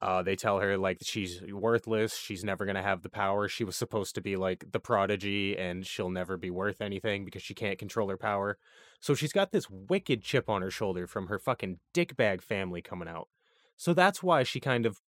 Uh, 0.00 0.22
they 0.22 0.36
tell 0.36 0.60
her 0.60 0.76
like 0.76 0.98
she's 1.02 1.40
worthless. 1.50 2.16
She's 2.16 2.44
never 2.44 2.66
gonna 2.66 2.82
have 2.82 3.02
the 3.02 3.08
power. 3.08 3.48
She 3.48 3.64
was 3.64 3.76
supposed 3.76 4.14
to 4.14 4.20
be 4.20 4.36
like 4.36 4.70
the 4.70 4.78
prodigy, 4.78 5.56
and 5.56 5.86
she'll 5.86 6.10
never 6.10 6.36
be 6.36 6.50
worth 6.50 6.80
anything 6.80 7.24
because 7.24 7.42
she 7.42 7.54
can't 7.54 7.78
control 7.78 8.10
her 8.10 8.18
power. 8.18 8.58
So 9.00 9.14
she's 9.14 9.32
got 9.32 9.52
this 9.52 9.70
wicked 9.70 10.22
chip 10.22 10.48
on 10.48 10.62
her 10.62 10.70
shoulder 10.70 11.06
from 11.06 11.28
her 11.28 11.38
fucking 11.38 11.78
dickbag 11.94 12.42
family 12.42 12.82
coming 12.82 13.08
out. 13.08 13.28
So 13.76 13.94
that's 13.94 14.22
why 14.22 14.42
she 14.42 14.60
kind 14.60 14.86
of 14.86 15.00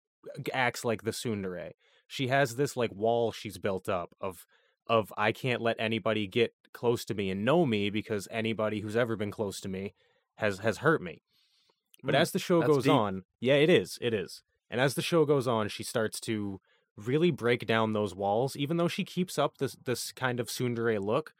acts 0.53 0.85
like 0.85 1.03
the 1.03 1.11
tsundere. 1.11 1.73
She 2.07 2.27
has 2.27 2.55
this 2.55 2.77
like 2.77 2.91
wall 2.93 3.31
she's 3.31 3.57
built 3.57 3.89
up 3.89 4.15
of 4.21 4.45
of 4.87 5.13
I 5.17 5.31
can't 5.31 5.61
let 5.61 5.77
anybody 5.79 6.27
get 6.27 6.53
close 6.73 7.03
to 7.05 7.13
me 7.15 7.29
and 7.29 7.43
know 7.45 7.65
me 7.65 7.89
because 7.89 8.27
anybody 8.31 8.79
who's 8.81 8.95
ever 8.95 9.15
been 9.15 9.31
close 9.31 9.59
to 9.61 9.69
me 9.69 9.95
has 10.37 10.59
has 10.59 10.77
hurt 10.79 11.01
me. 11.01 11.23
But 12.05 12.15
Mm, 12.15 12.15
as 12.15 12.31
the 12.31 12.39
show 12.39 12.63
goes 12.63 12.87
deep. 12.87 12.87
on, 12.87 13.23
yeah, 13.39 13.55
it 13.55 13.69
is, 13.69 13.97
it 14.01 14.13
is. 14.13 14.43
And 14.69 14.81
as 14.81 14.95
the 14.95 15.01
show 15.01 15.25
goes 15.25 15.47
on, 15.47 15.69
she 15.69 15.83
starts 15.83 16.19
to 16.21 16.59
really 16.95 17.31
break 17.31 17.65
down 17.67 17.93
those 17.93 18.15
walls, 18.15 18.55
even 18.55 18.77
though 18.77 18.87
she 18.87 19.03
keeps 19.05 19.37
up 19.37 19.57
this 19.57 19.75
this 19.85 20.11
kind 20.11 20.39
of 20.39 20.47
tsundere 20.47 21.03
look 21.03 21.33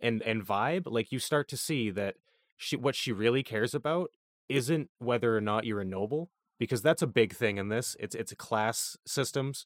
and 0.00 0.22
and 0.22 0.46
vibe. 0.46 0.84
Like 0.86 1.12
you 1.12 1.18
start 1.18 1.48
to 1.48 1.56
see 1.56 1.90
that 1.90 2.16
she 2.56 2.76
what 2.76 2.94
she 2.94 3.12
really 3.12 3.42
cares 3.42 3.74
about 3.74 4.10
isn't 4.48 4.90
whether 4.98 5.36
or 5.36 5.40
not 5.40 5.64
you're 5.64 5.80
a 5.80 5.84
noble, 5.84 6.30
because 6.60 6.80
that's 6.82 7.02
a 7.02 7.06
big 7.08 7.34
thing 7.34 7.56
in 7.58 7.68
this. 7.70 7.96
It's 7.98 8.14
it's 8.14 8.32
class 8.34 8.96
systems. 9.04 9.64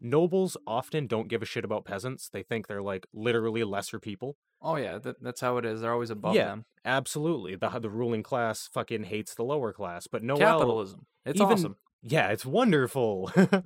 Nobles 0.00 0.56
often 0.66 1.06
don't 1.08 1.28
give 1.28 1.42
a 1.42 1.44
shit 1.44 1.64
about 1.64 1.84
peasants. 1.84 2.28
They 2.28 2.42
think 2.44 2.68
they're 2.68 2.80
like 2.80 3.06
literally 3.12 3.64
lesser 3.64 3.98
people. 3.98 4.36
Oh 4.62 4.76
yeah, 4.76 4.98
that, 4.98 5.22
that's 5.22 5.40
how 5.40 5.56
it 5.58 5.64
is. 5.66 5.80
They're 5.80 5.92
always 5.92 6.10
above 6.10 6.34
Yeah. 6.34 6.46
them. 6.46 6.64
Absolutely, 6.84 7.56
the 7.56 7.68
the 7.80 7.90
ruling 7.90 8.22
class 8.22 8.68
fucking 8.72 9.04
hates 9.04 9.34
the 9.34 9.42
lower 9.44 9.72
class. 9.72 10.06
But 10.06 10.22
Noelle, 10.22 10.38
Capitalism. 10.38 11.06
It's 11.26 11.40
even- 11.40 11.52
awesome. 11.52 11.76
yeah, 12.02 12.28
it's 12.28 12.46
wonderful. 12.46 13.30
but 13.34 13.64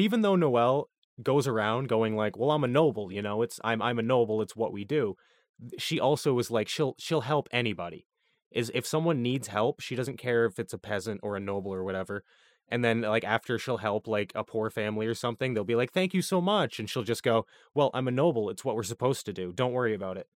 even 0.00 0.20
though 0.22 0.36
Noelle 0.36 0.90
goes 1.22 1.46
around 1.48 1.88
going 1.88 2.14
like, 2.16 2.36
"Well, 2.36 2.50
I'm 2.50 2.64
a 2.64 2.68
noble," 2.68 3.10
you 3.10 3.22
know, 3.22 3.40
it's 3.42 3.58
I'm 3.64 3.80
I'm 3.80 3.98
a 3.98 4.02
noble. 4.02 4.42
It's 4.42 4.54
what 4.54 4.72
we 4.72 4.84
do. 4.84 5.16
She 5.78 5.98
also 6.00 6.38
is 6.38 6.50
like 6.50 6.68
she'll 6.68 6.94
she'll 6.98 7.22
help 7.22 7.48
anybody. 7.52 8.06
Is 8.54 8.70
if 8.74 8.86
someone 8.86 9.22
needs 9.22 9.48
help, 9.48 9.80
she 9.80 9.96
doesn't 9.96 10.16
care 10.18 10.46
if 10.46 10.58
it's 10.58 10.72
a 10.72 10.78
peasant 10.78 11.20
or 11.22 11.36
a 11.36 11.40
noble 11.40 11.74
or 11.74 11.84
whatever. 11.84 12.24
And 12.68 12.84
then 12.84 13.02
like 13.02 13.24
after 13.24 13.58
she'll 13.58 13.76
help 13.78 14.06
like 14.08 14.32
a 14.34 14.44
poor 14.44 14.70
family 14.70 15.06
or 15.06 15.14
something, 15.14 15.54
they'll 15.54 15.64
be 15.64 15.74
like, 15.74 15.92
"Thank 15.92 16.14
you 16.14 16.22
so 16.22 16.40
much," 16.40 16.78
and 16.80 16.88
she'll 16.88 17.02
just 17.02 17.22
go, 17.22 17.46
"Well, 17.74 17.90
I'm 17.94 18.08
a 18.08 18.12
noble. 18.12 18.48
It's 18.50 18.64
what 18.64 18.76
we're 18.76 18.82
supposed 18.84 19.26
to 19.26 19.32
do. 19.34 19.52
Don't 19.52 19.72
worry 19.72 19.94
about 19.94 20.16
it." 20.16 20.28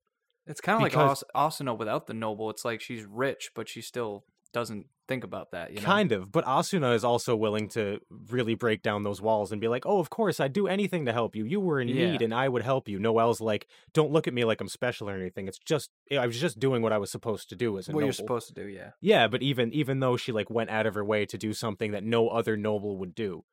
It's 0.47 0.61
kind 0.61 0.77
of 0.77 0.83
like 0.83 0.97
As- 0.97 1.25
Asuna 1.35 1.77
without 1.77 2.07
the 2.07 2.15
noble. 2.15 2.51
It's 2.51 2.65
like 2.65 2.81
she's 2.81 3.05
rich, 3.05 3.51
but 3.55 3.69
she's 3.69 3.87
still 3.87 4.25
doesn't 4.53 4.87
think 5.09 5.23
about 5.25 5.53
that. 5.53 5.71
You 5.71 5.77
know, 5.77 5.83
Kind 5.83 6.13
of, 6.13 6.33
but 6.33 6.45
Asuna 6.45 6.95
is 6.95 7.05
also 7.05 7.37
willing 7.37 7.69
to 7.71 8.01
really 8.31 8.55
break 8.55 8.83
down 8.83 9.03
those 9.05 9.21
walls 9.23 9.53
and 9.53 9.61
be 9.61 9.69
like, 9.69 9.87
"Oh, 9.87 9.99
of 9.99 10.11
course, 10.11 10.41
I'd 10.41 10.53
do 10.53 10.67
anything 10.67 11.07
to 11.07 11.13
help 11.13 11.37
you. 11.37 11.45
You 11.45 11.61
were 11.61 11.81
in 11.81 11.89
Yeah. 11.89 12.11
need, 12.13 12.23
and 12.23 12.35
I 12.35 12.49
would 12.49 12.63
help 12.63 12.89
you." 12.89 12.99
Noelle's 12.99 13.41
like, 13.41 13.67
"Don't 13.93 14.11
look 14.11 14.27
at 14.27 14.35
me 14.35 14.45
like 14.45 14.61
I'm 14.61 14.69
special 14.69 15.09
or 15.09 15.15
anything. 15.15 15.47
It's 15.49 15.59
just 15.59 15.91
I 16.11 16.27
was 16.27 16.41
just 16.41 16.59
doing 16.59 16.83
what 16.83 16.93
I 16.93 16.99
was 16.99 17.11
supposed 17.11 17.49
to 17.51 17.57
do 17.57 17.79
as 17.79 17.89
a 17.89 17.93
what 17.93 18.01
noble." 18.01 18.07
you're 18.09 18.13
supposed 18.13 18.49
to 18.49 18.55
do. 18.55 18.67
Yeah, 18.67 18.91
Yeah, 19.01 19.29
but 19.29 19.43
even 19.43 19.73
even 19.73 20.01
though 20.01 20.17
she 20.17 20.33
like 20.33 20.51
went 20.51 20.71
out 20.71 20.87
of 20.87 20.95
her 20.95 21.05
way 21.05 21.27
to 21.27 21.39
do 21.39 21.53
something 21.53 21.93
that 21.93 22.03
no 22.05 22.29
other 22.29 22.57
noble 22.57 22.97
would 22.99 23.15
do. 23.15 23.45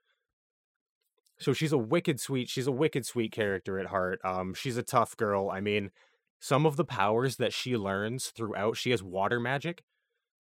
So 1.40 1.52
she's 1.54 1.72
a 1.72 1.78
wicked 1.78 2.20
sweet, 2.20 2.50
she's 2.50 2.68
a 2.68 2.72
wicked 2.72 3.06
sweet 3.06 3.32
character 3.32 3.80
at 3.80 3.88
heart. 3.88 4.20
Um 4.24 4.54
she's 4.54 4.78
a 4.78 4.84
tough 4.84 5.18
girl. 5.18 5.50
I 5.50 5.60
mean, 5.62 5.92
some 6.40 6.66
of 6.66 6.76
the 6.78 6.86
powers 6.86 7.38
that 7.38 7.54
she 7.54 7.76
learns 7.78 8.30
throughout 8.30 8.78
she 8.78 8.92
has 8.92 9.04
water 9.04 9.40
magic 9.40 9.84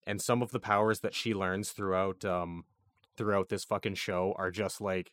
and 0.05 0.21
some 0.21 0.41
of 0.41 0.51
the 0.51 0.59
powers 0.59 0.99
that 1.01 1.13
she 1.13 1.33
learns 1.33 1.71
throughout 1.71 2.23
um 2.25 2.65
throughout 3.17 3.49
this 3.49 3.63
fucking 3.63 3.95
show 3.95 4.33
are 4.37 4.51
just 4.51 4.81
like 4.81 5.11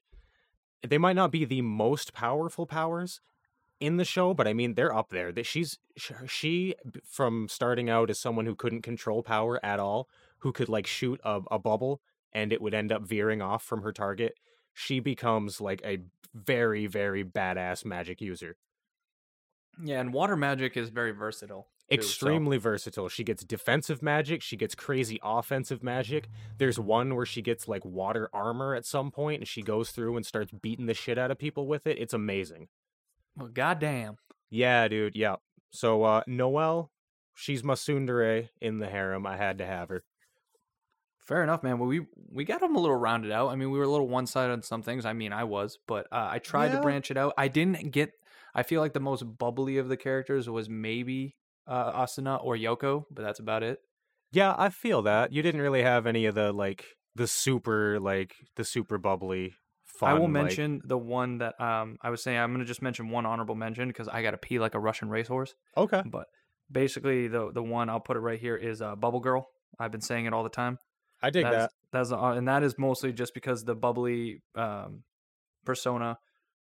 they 0.87 0.99
might 0.99 1.17
not 1.17 1.31
be 1.31 1.45
the 1.45 1.61
most 1.61 2.13
powerful 2.15 2.67
powers 2.67 3.21
in 3.81 3.97
the 3.97 4.05
show, 4.05 4.35
but 4.35 4.47
I 4.49 4.53
mean 4.53 4.75
they're 4.75 4.95
up 4.95 5.11
there. 5.11 5.33
That 5.33 5.47
she's 5.47 5.79
she 6.27 6.75
from 7.05 7.49
starting 7.49 7.91
out 7.91 8.11
as 8.11 8.19
someone 8.19 8.47
who 8.47 8.55
couldn't 8.55 8.83
control 8.83 9.23
power 9.23 9.59
at 9.65 9.81
all, 9.81 10.09
who 10.39 10.53
could 10.53 10.69
like 10.69 10.87
shoot 10.87 11.21
a, 11.25 11.41
a 11.51 11.59
bubble 11.59 12.01
and 12.33 12.53
it 12.53 12.61
would 12.63 12.75
end 12.75 12.93
up 12.93 13.03
veering 13.03 13.43
off 13.43 13.63
from 13.63 13.83
her 13.83 13.93
target. 13.93 14.35
She 14.73 15.01
becomes 15.01 15.61
like 15.61 15.83
a 15.85 15.99
very 16.35 16.87
very 16.87 17.25
badass 17.25 17.85
magic 17.85 18.21
user. 18.21 18.57
yeah, 19.83 20.01
and 20.01 20.13
water 20.13 20.37
magic 20.37 20.77
is 20.77 20.91
very 20.91 21.11
versatile. 21.13 21.69
Too, 21.91 21.97
so- 22.03 22.09
Extremely 22.09 22.57
versatile. 22.57 23.09
She 23.09 23.25
gets 23.25 23.43
defensive 23.45 24.03
magic, 24.03 24.43
she 24.43 24.57
gets 24.57 24.75
crazy 24.75 25.19
offensive 25.23 25.83
magic. 25.83 26.29
There's 26.59 26.79
one 26.79 27.15
where 27.17 27.27
she 27.27 27.43
gets 27.43 27.67
like 27.69 27.85
water 27.85 28.29
armor 28.33 28.75
at 28.75 28.87
some 28.87 29.11
point 29.11 29.41
and 29.41 29.49
she 29.49 29.63
goes 29.63 29.91
through 29.91 30.17
and 30.17 30.25
starts 30.25 30.53
beating 30.53 30.87
the 30.87 30.95
shit 30.95 31.19
out 31.19 31.31
of 31.31 31.39
people 31.39 31.67
with 31.67 31.87
it. 31.87 31.99
It's 31.99 32.15
amazing. 32.15 32.69
Well, 33.37 33.49
goddamn. 33.49 34.17
Yeah, 34.51 34.89
dude. 34.89 35.15
Yeah. 35.17 35.37
So 35.71 36.03
uh 36.03 36.23
Noelle, 36.27 36.91
she's 37.35 37.63
my 37.65 37.75
tsundere 37.75 38.49
in 38.61 38.79
the 38.79 38.89
harem. 38.89 39.27
I 39.27 39.37
had 39.37 39.59
to 39.59 39.67
have 39.67 39.89
her. 39.89 40.03
Fair 41.19 41.43
enough, 41.45 41.63
man. 41.63 41.79
Well, 41.79 41.89
we 41.89 42.07
we 42.33 42.45
got 42.45 42.61
them 42.61 42.75
a 42.75 42.81
little 42.81 42.97
rounded 42.97 43.31
out. 43.31 43.51
I 43.51 43.55
mean, 43.55 43.71
we 43.71 43.79
were 43.79 43.85
a 43.85 43.89
little 43.91 44.09
one 44.09 44.27
sided 44.27 44.53
on 44.53 44.63
some 44.63 44.83
things. 44.83 45.05
I 45.05 45.13
mean, 45.13 45.33
I 45.33 45.45
was, 45.45 45.79
but 45.87 46.07
uh, 46.11 46.29
I 46.31 46.39
tried 46.41 46.71
Yeah. 46.71 46.77
to 46.77 46.81
branch 46.83 47.11
it 47.11 47.17
out. 47.17 47.35
I 47.39 47.49
didn't 47.49 47.93
get. 47.93 48.13
I 48.53 48.65
feel 48.65 48.81
like 48.81 48.95
the 48.95 49.01
most 49.01 49.23
bubbly 49.39 49.79
of 49.79 49.89
the 49.89 49.97
characters 49.97 50.49
was 50.51 50.69
maybe 50.69 51.37
uh, 51.71 52.05
Asuna 52.05 52.45
or 52.45 52.57
Yoko, 52.57 53.05
but 53.11 53.23
that's 53.23 53.39
about 53.39 53.63
it. 53.63 53.79
Yeah, 54.33 54.55
I 54.59 54.69
feel 54.69 55.03
that. 55.03 55.33
You 55.33 55.43
didn't 55.43 55.61
really 55.61 55.83
have 55.83 56.07
any 56.07 56.27
of 56.27 56.35
the 56.35 56.53
like 56.53 56.85
the 57.15 57.27
super 57.27 57.99
like 57.99 58.35
the 58.57 58.65
super 58.65 58.99
bubbly 58.99 59.55
fun. 59.85 60.11
I 60.11 60.15
will 60.15 60.23
like- 60.23 60.31
mention 60.31 60.83
the 60.85 60.99
one 60.99 61.39
that 61.39 61.61
um 61.61 61.97
I 62.03 62.11
was 62.11 62.23
saying. 62.23 62.39
I'm 62.39 62.53
gonna 62.53 62.65
just 62.65 62.83
mention 62.83 63.09
one 63.09 63.25
honorable 63.25 63.55
mention 63.55 63.89
because 63.89 64.09
I 64.09 64.23
got 64.23 64.33
to 64.33 64.37
pee 64.39 64.59
like 64.59 64.75
a 64.75 64.81
Russian 64.81 65.09
racehorse. 65.09 65.55
Okay. 65.77 66.03
But 66.05 66.27
basically, 66.71 67.29
the 67.29 67.51
the 67.53 67.63
one 67.63 67.89
I'll 67.89 68.01
put 68.01 68.17
it 68.17 68.21
right 68.21 68.39
here 68.39 68.57
is 68.57 68.83
uh, 68.83 68.97
Bubble 68.97 69.21
Girl. 69.21 69.49
I've 69.79 69.93
been 69.93 70.01
saying 70.01 70.27
it 70.27 70.33
all 70.33 70.43
the 70.43 70.51
time. 70.51 70.79
I 71.23 71.31
dig 71.31 71.45
that's, 71.45 71.57
that. 71.57 71.71
That's 71.93 72.13
uh, 72.13 72.33
and 72.37 72.49
that 72.49 72.63
is 72.63 72.79
mostly 72.79 73.13
just 73.13 73.35
because 73.35 73.65
the 73.65 73.75
bubbly 73.75 74.43
um, 74.55 75.03
persona, 75.65 76.19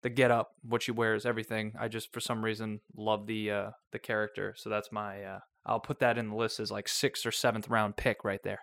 the 0.04 0.10
get 0.10 0.32
up, 0.32 0.52
what 0.62 0.84
she 0.84 0.92
wears, 0.92 1.26
everything. 1.26 1.74
I 1.80 1.88
just 1.88 2.14
for 2.14 2.20
some 2.20 2.44
reason 2.44 2.82
love 2.96 3.26
the 3.26 3.50
uh, 3.50 3.72
the 3.92 4.00
character, 4.00 4.54
so 4.56 4.70
that's 4.70 4.92
my. 4.92 5.24
Uh, 5.24 5.40
I'll 5.66 5.80
put 5.80 6.00
that 6.00 6.18
in 6.18 6.30
the 6.30 6.36
list 6.36 6.60
as 6.60 6.72
like 6.72 6.88
sixth 6.88 7.26
or 7.26 7.32
seventh 7.32 7.70
round 7.70 7.96
pick 7.96 8.24
right 8.24 8.44
there. 8.44 8.60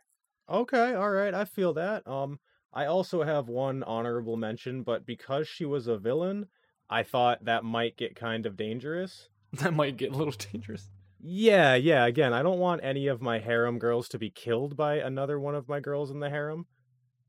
Okay, 0.49 0.95
all 0.95 1.11
right, 1.11 1.35
I 1.35 1.45
feel 1.45 1.73
that. 1.75 2.07
Um, 2.07 2.39
I 2.73 2.87
also 2.87 3.23
have 3.23 3.49
one 3.49 3.83
honorable 3.83 4.37
mention, 4.37 4.83
but 4.83 5.07
because 5.07 5.49
she 5.49 5.65
was 5.65 5.87
a 5.87 5.99
villain, 5.99 6.47
I 6.89 7.03
thought 7.03 7.45
that 7.45 7.65
might 7.65 7.97
get 7.97 8.15
kind 8.15 8.47
of 8.47 8.57
dangerous. 8.57 9.29
That 9.55 9.75
might 9.75 9.97
get 9.97 10.13
a 10.13 10.17
little 10.17 10.33
dangerous. 10.53 10.89
Yeah, 11.21 11.75
yeah. 11.75 12.07
Again, 12.07 12.33
I 12.33 12.45
don't 12.45 12.61
want 12.61 12.85
any 12.85 13.09
of 13.09 13.21
my 13.21 13.41
harem 13.41 13.81
girls 13.81 14.09
to 14.11 14.19
be 14.19 14.31
killed 14.31 14.77
by 14.77 14.99
another 14.99 15.41
one 15.41 15.57
of 15.57 15.69
my 15.69 15.81
girls 15.81 16.13
in 16.13 16.21
the 16.21 16.31
harem. 16.31 16.67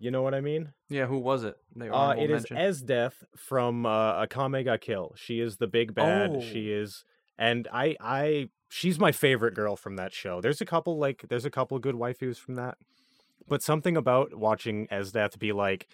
You 0.01 0.09
know 0.09 0.23
what 0.23 0.33
I 0.33 0.41
mean? 0.41 0.73
Yeah, 0.89 1.05
who 1.05 1.19
was 1.19 1.43
it? 1.43 1.55
They 1.75 1.87
Uh, 1.87 2.13
it 2.13 2.31
is 2.31 2.49
mention. 2.49 2.57
Esdeath 2.57 3.23
from 3.37 3.85
uh, 3.85 4.25
Akame 4.25 4.63
ga 4.65 4.77
Kill. 4.79 5.13
She 5.15 5.39
is 5.39 5.57
the 5.57 5.67
big 5.67 5.93
bad. 5.93 6.31
Oh. 6.33 6.41
She 6.41 6.71
is, 6.71 7.05
and 7.37 7.67
I, 7.71 7.95
I, 8.01 8.49
she's 8.67 8.99
my 8.99 9.11
favorite 9.11 9.53
girl 9.53 9.75
from 9.75 9.97
that 9.97 10.11
show. 10.11 10.41
There's 10.41 10.59
a 10.59 10.65
couple 10.65 10.97
like, 10.97 11.25
there's 11.29 11.45
a 11.45 11.51
couple 11.51 11.77
good 11.77 11.93
waifus 11.93 12.37
from 12.37 12.55
that, 12.55 12.79
but 13.47 13.61
something 13.61 13.95
about 13.95 14.33
watching 14.33 14.87
Esdeath 14.87 15.37
be 15.37 15.51
like 15.51 15.87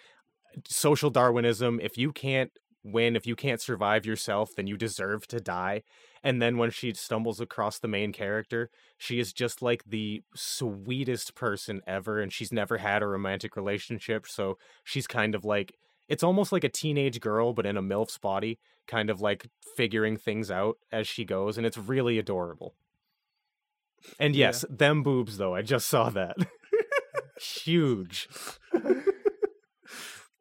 social 0.66 1.10
Darwinism. 1.10 1.78
If 1.82 1.98
you 1.98 2.10
can't 2.10 2.50
win, 2.82 3.14
if 3.14 3.26
you 3.26 3.36
can't 3.36 3.60
survive 3.60 4.06
yourself, 4.06 4.54
then 4.56 4.66
you 4.66 4.78
deserve 4.78 5.26
to 5.28 5.38
die. 5.38 5.82
And 6.22 6.40
then 6.42 6.56
when 6.58 6.70
she 6.70 6.92
stumbles 6.94 7.40
across 7.40 7.78
the 7.78 7.88
main 7.88 8.12
character, 8.12 8.70
she 8.96 9.20
is 9.20 9.32
just 9.32 9.62
like 9.62 9.84
the 9.84 10.22
sweetest 10.34 11.34
person 11.34 11.80
ever, 11.86 12.20
and 12.20 12.32
she's 12.32 12.52
never 12.52 12.78
had 12.78 13.02
a 13.02 13.06
romantic 13.06 13.56
relationship, 13.56 14.26
so 14.26 14.58
she's 14.84 15.06
kind 15.06 15.34
of 15.34 15.44
like 15.44 15.74
it's 16.08 16.22
almost 16.22 16.52
like 16.52 16.64
a 16.64 16.68
teenage 16.70 17.20
girl, 17.20 17.52
but 17.52 17.66
in 17.66 17.76
a 17.76 17.82
MILF's 17.82 18.16
body, 18.18 18.58
kind 18.86 19.10
of 19.10 19.20
like 19.20 19.46
figuring 19.76 20.16
things 20.16 20.50
out 20.50 20.76
as 20.90 21.06
she 21.06 21.24
goes, 21.24 21.58
and 21.58 21.66
it's 21.66 21.76
really 21.76 22.18
adorable. 22.18 22.74
And 24.18 24.34
Yeah. 24.34 24.46
yes, 24.46 24.64
them 24.70 25.02
boobs 25.02 25.36
though, 25.38 25.54
I 25.54 25.62
just 25.62 25.86
saw 25.88 26.08
that. 26.10 26.36
Huge. 27.40 28.28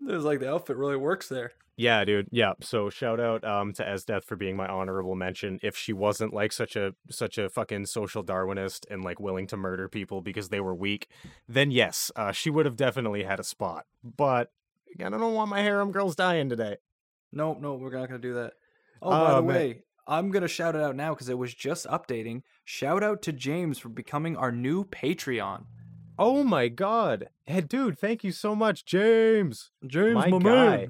It 0.02 0.12
was 0.14 0.24
like 0.24 0.40
the 0.40 0.52
outfit 0.52 0.78
really 0.78 0.96
works 0.98 1.28
there. 1.30 1.52
Yeah, 1.76 2.04
dude. 2.06 2.28
Yeah. 2.32 2.54
So 2.62 2.90
shout 2.90 3.20
out 3.20 3.44
um 3.44 3.72
to 3.74 3.84
Esdeath 3.84 4.24
for 4.24 4.36
being 4.36 4.56
my 4.56 4.68
honorable 4.68 5.16
mention. 5.16 5.60
If 5.62 5.78
she 5.78 5.94
wasn't 5.94 6.34
like 6.34 6.52
such 6.52 6.76
a 6.76 6.94
such 7.10 7.38
a 7.38 7.50
fucking 7.50 7.86
social 7.86 8.24
Darwinist 8.24 8.86
and 8.90 9.04
like 9.04 9.20
willing 9.20 9.46
to 9.48 9.58
murder 9.58 9.88
people 9.88 10.22
because 10.22 10.50
they 10.50 10.60
were 10.60 10.74
weak, 10.76 11.08
then 11.48 11.70
yes, 11.72 12.12
uh, 12.16 12.32
she 12.32 12.50
would 12.50 12.66
have 12.66 12.76
definitely 12.78 13.24
had 13.24 13.40
a 13.40 13.44
spot. 13.44 13.86
But 14.04 14.52
again, 14.94 15.14
I 15.14 15.18
don't 15.20 15.34
want 15.36 15.50
my 15.52 15.62
harem 15.62 15.92
girls 15.92 16.16
dying 16.16 16.50
today. 16.50 16.78
Nope, 17.32 17.60
no, 17.62 17.76
we're 17.76 17.92
not 17.92 18.08
gonna 18.08 18.20
do 18.20 18.34
that. 18.36 18.54
Oh, 19.02 19.10
by 19.12 19.32
Oh, 19.32 19.36
the 19.36 19.42
man. 19.44 19.56
way, 19.56 19.84
I'm 20.08 20.32
gonna 20.32 20.48
shout 20.48 20.76
it 20.76 20.82
out 20.82 20.96
now 20.96 21.14
because 21.14 21.30
it 21.30 21.38
was 21.38 21.54
just 21.54 21.86
updating. 21.88 22.42
Shout 22.66 23.04
out 23.04 23.22
to 23.24 23.32
James 23.34 23.78
for 23.78 23.90
becoming 23.90 24.36
our 24.36 24.52
new 24.52 24.84
Patreon. 24.86 25.66
Oh 26.20 26.44
my 26.44 26.68
god. 26.68 27.30
Hey 27.46 27.62
dude, 27.62 27.98
thank 28.00 28.24
you 28.24 28.32
so 28.32 28.56
much, 28.56 28.86
James. 28.86 29.72
James, 29.86 30.16
my 30.16 30.40
guy. 30.40 30.88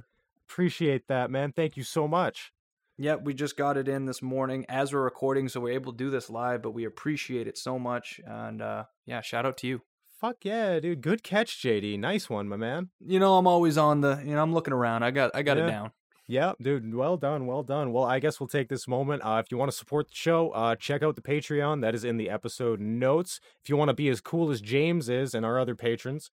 Appreciate 0.50 1.08
that, 1.08 1.30
man. 1.30 1.52
Thank 1.52 1.76
you 1.78 1.84
so 1.84 2.08
much. 2.08 2.52
Yep, 3.00 3.24
we 3.26 3.34
just 3.34 3.58
got 3.58 3.78
it 3.78 3.88
in 3.88 4.06
this 4.06 4.22
morning 4.24 4.66
as 4.70 4.92
we're 4.92 5.04
recording, 5.04 5.50
so 5.50 5.60
we're 5.60 5.74
able 5.74 5.92
to 5.92 5.98
do 5.98 6.10
this 6.10 6.30
live. 6.30 6.62
But 6.64 6.72
we 6.72 6.86
appreciate 6.86 7.48
it 7.48 7.58
so 7.58 7.78
much, 7.78 8.20
and 8.26 8.62
uh, 8.62 8.86
yeah, 9.06 9.22
shout 9.22 9.46
out 9.46 9.58
to 9.58 9.68
you. 9.68 9.82
Fuck 10.20 10.38
yeah, 10.44 10.80
dude. 10.80 11.02
Good 11.02 11.22
catch, 11.22 11.62
JD. 11.62 12.00
Nice 12.00 12.28
one, 12.28 12.48
my 12.48 12.56
man. 12.56 12.90
You 13.06 13.20
know, 13.20 13.38
I'm 13.38 13.46
always 13.46 13.78
on 13.78 14.02
the. 14.02 14.20
You 14.26 14.34
know, 14.34 14.42
I'm 14.42 14.52
looking 14.54 14.74
around. 14.74 15.04
I 15.04 15.12
got, 15.12 15.30
I 15.36 15.44
got 15.44 15.58
Yeah. 15.58 15.66
it 15.66 15.68
down. 15.70 15.92
Yeah, 16.30 16.54
dude. 16.62 16.94
Well 16.94 17.16
done. 17.16 17.46
Well 17.46 17.64
done. 17.64 17.94
Well, 17.94 18.04
I 18.04 18.20
guess 18.20 18.40
we'll 18.40 18.48
take 18.48 18.68
this 18.68 18.86
moment. 18.86 19.24
Uh, 19.24 19.42
if 19.44 19.50
you 19.50 19.58
want 19.58 19.72
to 19.72 19.78
support 19.78 20.10
the 20.10 20.16
show, 20.16 20.50
uh, 20.50 20.76
check 20.76 21.02
out 21.02 21.16
the 21.16 21.22
Patreon. 21.22 21.82
That 21.82 21.96
is 21.96 22.04
in 22.04 22.18
the 22.18 22.30
episode 22.30 22.82
notes. 22.82 23.40
If 23.64 23.70
you 23.70 23.78
want 23.78 23.90
to 23.90 23.94
be 23.94 24.10
as 24.10 24.20
cool 24.20 24.52
as 24.52 24.60
James 24.60 25.08
is 25.08 25.34
and 25.34 25.46
our 25.46 25.58
other 25.58 25.74
patrons, 25.74 26.30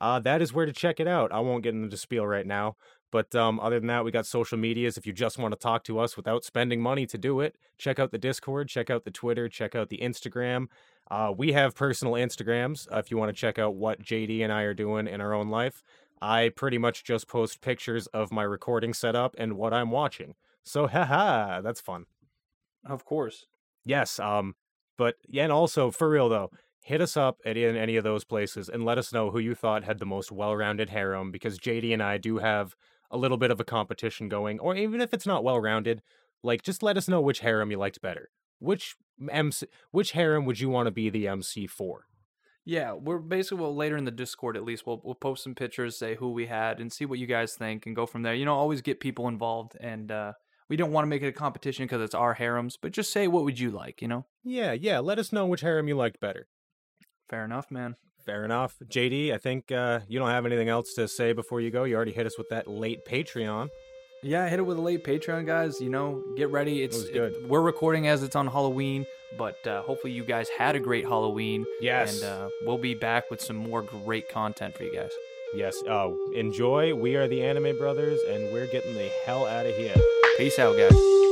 uh, 0.00 0.18
that 0.20 0.42
is 0.42 0.52
where 0.52 0.66
to 0.66 0.72
check 0.72 0.98
it 0.98 1.06
out. 1.06 1.30
I 1.30 1.38
won't 1.38 1.62
get 1.62 1.74
into 1.74 1.88
the 1.88 1.96
spiel 1.96 2.26
right 2.26 2.46
now. 2.46 2.76
But 3.12 3.34
um, 3.36 3.60
other 3.60 3.78
than 3.78 3.86
that, 3.86 4.04
we 4.04 4.10
got 4.10 4.26
social 4.26 4.58
medias. 4.58 4.98
If 4.98 5.06
you 5.06 5.12
just 5.12 5.38
want 5.38 5.52
to 5.52 5.58
talk 5.58 5.84
to 5.84 6.00
us 6.00 6.16
without 6.16 6.44
spending 6.44 6.80
money 6.80 7.06
to 7.06 7.16
do 7.16 7.40
it, 7.40 7.54
check 7.78 8.00
out 8.00 8.10
the 8.10 8.18
Discord, 8.18 8.68
check 8.68 8.90
out 8.90 9.04
the 9.04 9.12
Twitter, 9.12 9.48
check 9.48 9.76
out 9.76 9.90
the 9.90 9.98
Instagram. 9.98 10.66
Uh, 11.08 11.32
we 11.36 11.52
have 11.52 11.76
personal 11.76 12.14
Instagrams 12.14 12.92
uh, 12.92 12.98
if 12.98 13.12
you 13.12 13.16
want 13.16 13.28
to 13.28 13.40
check 13.40 13.60
out 13.60 13.76
what 13.76 14.02
JD 14.02 14.42
and 14.42 14.52
I 14.52 14.62
are 14.62 14.74
doing 14.74 15.06
in 15.06 15.20
our 15.20 15.32
own 15.32 15.50
life. 15.50 15.84
I 16.20 16.50
pretty 16.54 16.78
much 16.78 17.04
just 17.04 17.28
post 17.28 17.60
pictures 17.60 18.06
of 18.08 18.32
my 18.32 18.42
recording 18.42 18.94
setup 18.94 19.34
and 19.38 19.56
what 19.56 19.74
I'm 19.74 19.90
watching. 19.90 20.34
So, 20.64 20.86
haha, 20.86 21.60
that's 21.60 21.80
fun. 21.80 22.06
Of 22.84 23.04
course. 23.04 23.46
Yes, 23.84 24.18
um, 24.18 24.54
but 24.96 25.16
yeah, 25.28 25.44
and 25.44 25.52
also 25.52 25.90
for 25.90 26.08
real 26.08 26.28
though, 26.28 26.50
hit 26.82 27.00
us 27.00 27.16
up 27.16 27.40
at 27.44 27.56
in 27.56 27.76
any 27.76 27.96
of 27.96 28.04
those 28.04 28.24
places 28.24 28.68
and 28.68 28.84
let 28.84 28.98
us 28.98 29.12
know 29.12 29.30
who 29.30 29.38
you 29.38 29.54
thought 29.54 29.84
had 29.84 29.98
the 29.98 30.06
most 30.06 30.32
well-rounded 30.32 30.90
harem 30.90 31.30
because 31.30 31.58
JD 31.58 31.92
and 31.92 32.02
I 32.02 32.18
do 32.18 32.38
have 32.38 32.76
a 33.10 33.16
little 33.16 33.36
bit 33.36 33.50
of 33.50 33.60
a 33.60 33.64
competition 33.64 34.28
going, 34.28 34.58
or 34.58 34.74
even 34.74 35.00
if 35.00 35.12
it's 35.12 35.26
not 35.26 35.44
well-rounded, 35.44 36.02
like 36.42 36.62
just 36.62 36.82
let 36.82 36.96
us 36.96 37.08
know 37.08 37.20
which 37.20 37.40
harem 37.40 37.70
you 37.70 37.78
liked 37.78 38.00
better. 38.00 38.30
Which 38.58 38.96
MC, 39.30 39.66
which 39.90 40.12
harem 40.12 40.44
would 40.44 40.60
you 40.60 40.68
want 40.68 40.86
to 40.86 40.90
be 40.90 41.10
the 41.10 41.28
MC 41.28 41.66
for? 41.66 42.06
Yeah, 42.68 42.92
we're 42.94 43.18
basically 43.18 43.58
well, 43.62 43.74
later 43.74 43.96
in 43.96 44.04
the 44.04 44.10
Discord 44.10 44.56
at 44.56 44.64
least 44.64 44.86
we'll 44.86 45.00
we'll 45.04 45.14
post 45.14 45.44
some 45.44 45.54
pictures, 45.54 45.96
say 45.96 46.16
who 46.16 46.32
we 46.32 46.46
had, 46.46 46.80
and 46.80 46.92
see 46.92 47.04
what 47.06 47.18
you 47.20 47.26
guys 47.26 47.54
think, 47.54 47.86
and 47.86 47.94
go 47.94 48.06
from 48.06 48.22
there. 48.22 48.34
You 48.34 48.44
know, 48.44 48.54
always 48.54 48.82
get 48.82 48.98
people 49.00 49.28
involved, 49.28 49.76
and 49.80 50.10
uh, 50.10 50.32
we 50.68 50.76
don't 50.76 50.90
want 50.90 51.04
to 51.04 51.08
make 51.08 51.22
it 51.22 51.28
a 51.28 51.32
competition 51.32 51.84
because 51.84 52.02
it's 52.02 52.14
our 52.14 52.34
harems, 52.34 52.76
but 52.76 52.90
just 52.92 53.12
say 53.12 53.28
what 53.28 53.44
would 53.44 53.58
you 53.60 53.70
like. 53.70 54.02
You 54.02 54.08
know, 54.08 54.26
Yeah, 54.42 54.72
yeah, 54.72 54.98
let 54.98 55.18
us 55.20 55.32
know 55.32 55.46
which 55.46 55.60
harem 55.60 55.86
you 55.86 55.94
liked 55.96 56.18
better. 56.20 56.48
fair 57.30 57.44
enough, 57.44 57.70
man. 57.70 57.94
Fair 58.24 58.44
enough. 58.44 58.74
JD, 58.84 59.32
I 59.32 59.38
think 59.38 59.70
uh, 59.70 60.00
you 60.08 60.18
don't 60.18 60.30
have 60.30 60.44
anything 60.46 60.68
else 60.68 60.94
to 60.94 61.06
say 61.06 61.32
before 61.32 61.60
you 61.60 61.70
go. 61.70 61.84
You 61.84 61.94
already 61.94 62.10
hit 62.12 62.26
us 62.26 62.36
with 62.36 62.48
that 62.48 62.66
late 62.66 63.04
Patreon. 63.06 63.68
Yeah, 64.24 64.48
hit 64.48 64.58
it 64.58 64.62
with 64.62 64.78
a 64.78 64.80
late 64.80 65.04
Patreon, 65.04 65.46
guys. 65.46 65.80
You 65.80 65.90
know, 65.90 66.24
get 66.36 66.50
ready. 66.50 66.82
It's 66.82 66.96
was 66.96 67.10
good. 67.10 67.32
it- 67.32 67.48
we're 67.48 67.60
recording 67.62 68.08
as 68.08 68.24
it's 68.24 68.34
on 68.34 68.48
Halloween, 68.48 69.06
but 69.36 69.66
uh, 69.66 69.82
hopefully 69.82 70.12
you 70.12 70.24
guys 70.24 70.48
had 70.48 70.76
a 70.76 70.80
great 70.80 71.04
Halloween. 71.04 71.64
Yes. 71.80 72.22
And 72.22 72.30
uh, 72.30 72.48
we'll 72.62 72.78
be 72.78 72.94
back 72.94 73.30
with 73.30 73.40
some 73.40 73.56
more 73.56 73.82
great 73.82 74.28
content 74.28 74.76
for 74.76 74.84
you 74.84 74.92
guys. 74.92 75.12
Yes. 75.54 75.76
Oh, 75.88 76.18
enjoy. 76.34 76.94
We 76.94 77.16
are 77.16 77.28
the 77.28 77.42
Anime 77.42 77.78
Brothers, 77.78 78.20
and 78.28 78.52
we're 78.52 78.66
getting 78.66 78.94
the 78.94 79.10
hell 79.24 79.46
out 79.46 79.66
of 79.66 79.76
here. 79.76 79.94
Peace 80.36 80.58
out, 80.58 80.76
guys. 80.76 81.25